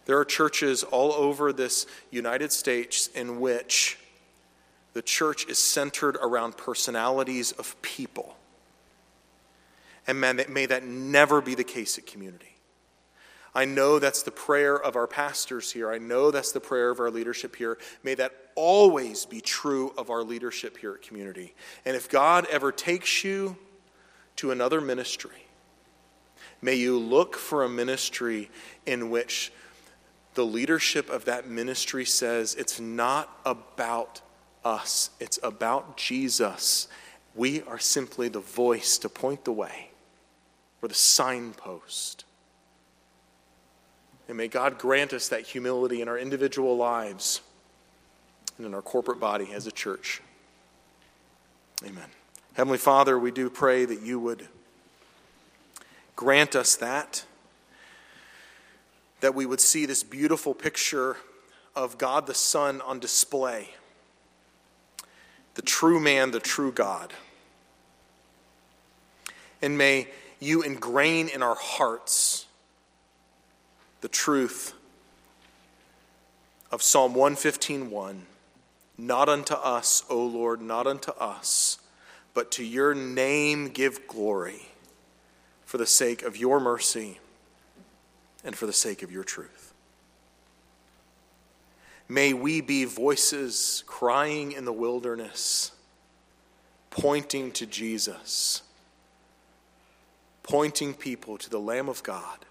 There 0.04 0.18
are 0.18 0.24
churches 0.24 0.82
all 0.84 1.12
over 1.12 1.52
this 1.52 1.86
United 2.10 2.52
States 2.52 3.08
in 3.08 3.40
which 3.40 3.98
the 4.92 5.02
church 5.02 5.46
is 5.46 5.58
centered 5.58 6.16
around 6.16 6.56
personalities 6.56 7.52
of 7.52 7.80
people. 7.82 8.36
And 10.06 10.20
man, 10.20 10.40
may 10.48 10.66
that 10.66 10.84
never 10.84 11.40
be 11.40 11.54
the 11.54 11.64
case 11.64 11.98
at 11.98 12.06
community. 12.06 12.55
I 13.56 13.64
know 13.64 13.98
that's 13.98 14.22
the 14.22 14.30
prayer 14.30 14.78
of 14.78 14.96
our 14.96 15.06
pastors 15.06 15.72
here. 15.72 15.90
I 15.90 15.96
know 15.96 16.30
that's 16.30 16.52
the 16.52 16.60
prayer 16.60 16.90
of 16.90 17.00
our 17.00 17.10
leadership 17.10 17.56
here. 17.56 17.78
May 18.02 18.14
that 18.16 18.34
always 18.54 19.24
be 19.24 19.40
true 19.40 19.94
of 19.96 20.10
our 20.10 20.22
leadership 20.22 20.76
here 20.76 20.92
at 20.92 21.00
community. 21.00 21.54
And 21.86 21.96
if 21.96 22.10
God 22.10 22.46
ever 22.50 22.70
takes 22.70 23.24
you 23.24 23.56
to 24.36 24.50
another 24.50 24.82
ministry, 24.82 25.46
may 26.60 26.74
you 26.74 26.98
look 26.98 27.34
for 27.34 27.64
a 27.64 27.68
ministry 27.68 28.50
in 28.84 29.08
which 29.08 29.50
the 30.34 30.44
leadership 30.44 31.08
of 31.08 31.24
that 31.24 31.48
ministry 31.48 32.04
says 32.04 32.54
it's 32.56 32.78
not 32.78 33.40
about 33.46 34.20
us, 34.66 35.08
it's 35.18 35.38
about 35.42 35.96
Jesus. 35.96 36.88
We 37.34 37.62
are 37.62 37.78
simply 37.78 38.28
the 38.28 38.40
voice 38.40 38.98
to 38.98 39.08
point 39.08 39.46
the 39.46 39.52
way, 39.52 39.92
or 40.82 40.90
the 40.90 40.94
signpost. 40.94 42.25
And 44.28 44.36
may 44.36 44.48
God 44.48 44.78
grant 44.78 45.12
us 45.12 45.28
that 45.28 45.42
humility 45.42 46.02
in 46.02 46.08
our 46.08 46.18
individual 46.18 46.76
lives 46.76 47.40
and 48.56 48.66
in 48.66 48.74
our 48.74 48.82
corporate 48.82 49.20
body 49.20 49.52
as 49.52 49.66
a 49.66 49.72
church. 49.72 50.20
Amen. 51.84 52.08
Heavenly 52.54 52.78
Father, 52.78 53.18
we 53.18 53.30
do 53.30 53.50
pray 53.50 53.84
that 53.84 54.00
you 54.00 54.18
would 54.18 54.48
grant 56.16 56.56
us 56.56 56.74
that, 56.76 57.24
that 59.20 59.34
we 59.34 59.46
would 59.46 59.60
see 59.60 59.86
this 59.86 60.02
beautiful 60.02 60.54
picture 60.54 61.18
of 61.74 61.98
God 61.98 62.26
the 62.26 62.34
Son 62.34 62.80
on 62.80 62.98
display, 62.98 63.74
the 65.54 65.62
true 65.62 66.00
man, 66.00 66.30
the 66.30 66.40
true 66.40 66.72
God. 66.72 67.12
And 69.60 69.76
may 69.76 70.08
you 70.40 70.62
ingrain 70.62 71.28
in 71.28 71.42
our 71.42 71.54
hearts 71.54 72.45
the 74.00 74.08
truth 74.08 74.74
of 76.70 76.82
Psalm 76.82 77.14
115:1 77.14 78.26
Not 78.98 79.28
unto 79.28 79.54
us, 79.54 80.04
O 80.08 80.24
Lord, 80.24 80.60
not 80.60 80.86
unto 80.86 81.12
us, 81.12 81.78
but 82.34 82.50
to 82.52 82.64
your 82.64 82.94
name 82.94 83.68
give 83.68 84.06
glory 84.06 84.68
for 85.64 85.78
the 85.78 85.86
sake 85.86 86.22
of 86.22 86.36
your 86.36 86.60
mercy 86.60 87.18
and 88.44 88.56
for 88.56 88.66
the 88.66 88.72
sake 88.72 89.02
of 89.02 89.10
your 89.10 89.24
truth. 89.24 89.74
May 92.08 92.32
we 92.32 92.60
be 92.60 92.84
voices 92.84 93.82
crying 93.86 94.52
in 94.52 94.64
the 94.64 94.72
wilderness, 94.72 95.72
pointing 96.90 97.50
to 97.52 97.66
Jesus, 97.66 98.62
pointing 100.42 100.94
people 100.94 101.36
to 101.38 101.50
the 101.50 101.58
Lamb 101.58 101.88
of 101.88 102.02
God 102.04 102.46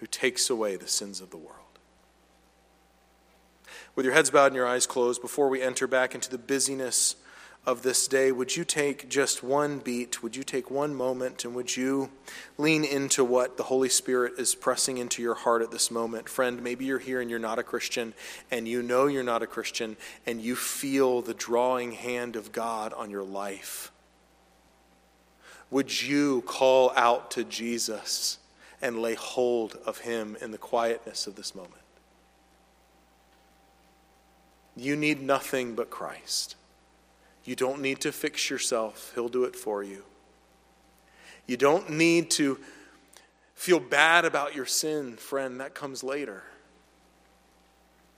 who 0.00 0.06
takes 0.06 0.50
away 0.50 0.76
the 0.76 0.88
sins 0.88 1.20
of 1.20 1.30
the 1.30 1.36
world. 1.36 1.54
With 3.94 4.04
your 4.04 4.14
heads 4.14 4.30
bowed 4.30 4.46
and 4.46 4.54
your 4.54 4.66
eyes 4.66 4.86
closed, 4.86 5.20
before 5.20 5.48
we 5.48 5.60
enter 5.60 5.86
back 5.86 6.14
into 6.14 6.30
the 6.30 6.38
busyness 6.38 7.16
of 7.66 7.82
this 7.82 8.08
day, 8.08 8.32
would 8.32 8.56
you 8.56 8.64
take 8.64 9.08
just 9.08 9.42
one 9.42 9.78
beat? 9.78 10.22
Would 10.22 10.36
you 10.36 10.42
take 10.42 10.70
one 10.70 10.94
moment 10.94 11.44
and 11.44 11.54
would 11.54 11.76
you 11.76 12.10
lean 12.56 12.84
into 12.84 13.24
what 13.24 13.56
the 13.56 13.64
Holy 13.64 13.88
Spirit 13.88 14.34
is 14.38 14.54
pressing 14.54 14.98
into 14.98 15.20
your 15.20 15.34
heart 15.34 15.62
at 15.62 15.70
this 15.70 15.90
moment? 15.90 16.28
Friend, 16.28 16.62
maybe 16.62 16.84
you're 16.84 16.98
here 16.98 17.20
and 17.20 17.28
you're 17.28 17.38
not 17.38 17.58
a 17.58 17.62
Christian 17.62 18.14
and 18.50 18.66
you 18.66 18.82
know 18.82 19.06
you're 19.06 19.22
not 19.22 19.42
a 19.42 19.46
Christian 19.46 19.96
and 20.26 20.40
you 20.40 20.56
feel 20.56 21.20
the 21.20 21.34
drawing 21.34 21.92
hand 21.92 22.36
of 22.36 22.52
God 22.52 22.92
on 22.94 23.10
your 23.10 23.24
life. 23.24 23.90
Would 25.70 26.02
you 26.02 26.42
call 26.42 26.92
out 26.96 27.32
to 27.32 27.44
Jesus 27.44 28.38
and 28.80 29.00
lay 29.00 29.14
hold 29.14 29.78
of 29.86 29.98
him 29.98 30.36
in 30.40 30.50
the 30.50 30.58
quietness 30.58 31.26
of 31.26 31.36
this 31.36 31.54
moment? 31.54 31.82
You 34.76 34.94
need 34.94 35.20
nothing 35.20 35.74
but 35.74 35.90
Christ. 35.90 36.54
You 37.44 37.56
don't 37.56 37.80
need 37.80 38.00
to 38.02 38.12
fix 38.12 38.48
yourself, 38.50 39.12
He'll 39.14 39.28
do 39.28 39.44
it 39.44 39.56
for 39.56 39.82
you. 39.82 40.04
You 41.46 41.56
don't 41.56 41.90
need 41.90 42.30
to 42.32 42.58
feel 43.54 43.80
bad 43.80 44.24
about 44.24 44.54
your 44.54 44.66
sin, 44.66 45.16
friend, 45.16 45.60
that 45.60 45.74
comes 45.74 46.04
later. 46.04 46.44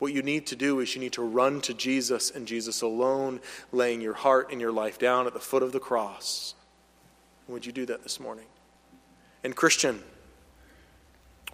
What 0.00 0.12
you 0.12 0.22
need 0.22 0.46
to 0.48 0.56
do 0.56 0.80
is 0.80 0.94
you 0.94 1.00
need 1.00 1.12
to 1.12 1.22
run 1.22 1.60
to 1.62 1.74
Jesus 1.74 2.30
and 2.30 2.46
Jesus 2.46 2.82
alone, 2.82 3.40
laying 3.70 4.00
your 4.00 4.14
heart 4.14 4.50
and 4.50 4.60
your 4.60 4.72
life 4.72 4.98
down 4.98 5.26
at 5.26 5.32
the 5.32 5.40
foot 5.40 5.62
of 5.62 5.72
the 5.72 5.80
cross. 5.80 6.54
Would 7.48 7.64
you 7.64 7.72
do 7.72 7.86
that 7.86 8.02
this 8.02 8.18
morning? 8.18 8.46
And, 9.44 9.54
Christian, 9.54 10.02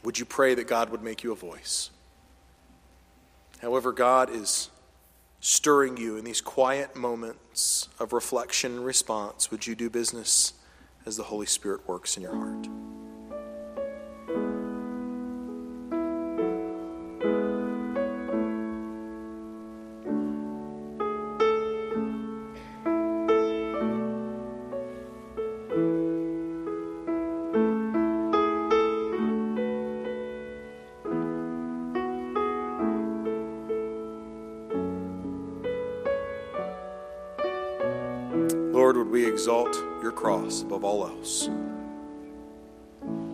would 0.07 0.21
you 0.21 0.25
pray 0.25 0.55
that 0.55 0.69
God 0.69 0.91
would 0.91 1.03
make 1.03 1.25
you 1.25 1.33
a 1.33 1.35
voice? 1.35 1.91
However, 3.61 3.91
God 3.91 4.31
is 4.31 4.71
stirring 5.41 5.97
you 5.97 6.17
in 6.17 6.25
these 6.25 6.41
quiet 6.41 6.95
moments 6.95 7.89
of 7.99 8.13
reflection 8.13 8.77
and 8.77 8.85
response, 8.87 9.51
would 9.51 9.67
you 9.67 9.75
do 9.75 9.91
business 9.91 10.53
as 11.07 11.17
the 11.17 11.25
Holy 11.25 11.47
Spirit 11.47 11.89
works 11.89 12.17
in 12.17 12.23
your 12.23 12.37
heart? 12.37 12.69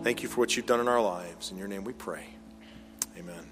Thank 0.03 0.21
you 0.21 0.27
for 0.27 0.41
what 0.41 0.57
you've 0.57 0.65
done 0.65 0.81
in 0.81 0.89
our 0.89 1.01
lives. 1.01 1.51
In 1.51 1.57
your 1.57 1.69
name 1.69 1.85
we 1.85 1.93
pray. 1.93 2.25
Amen. 3.17 3.45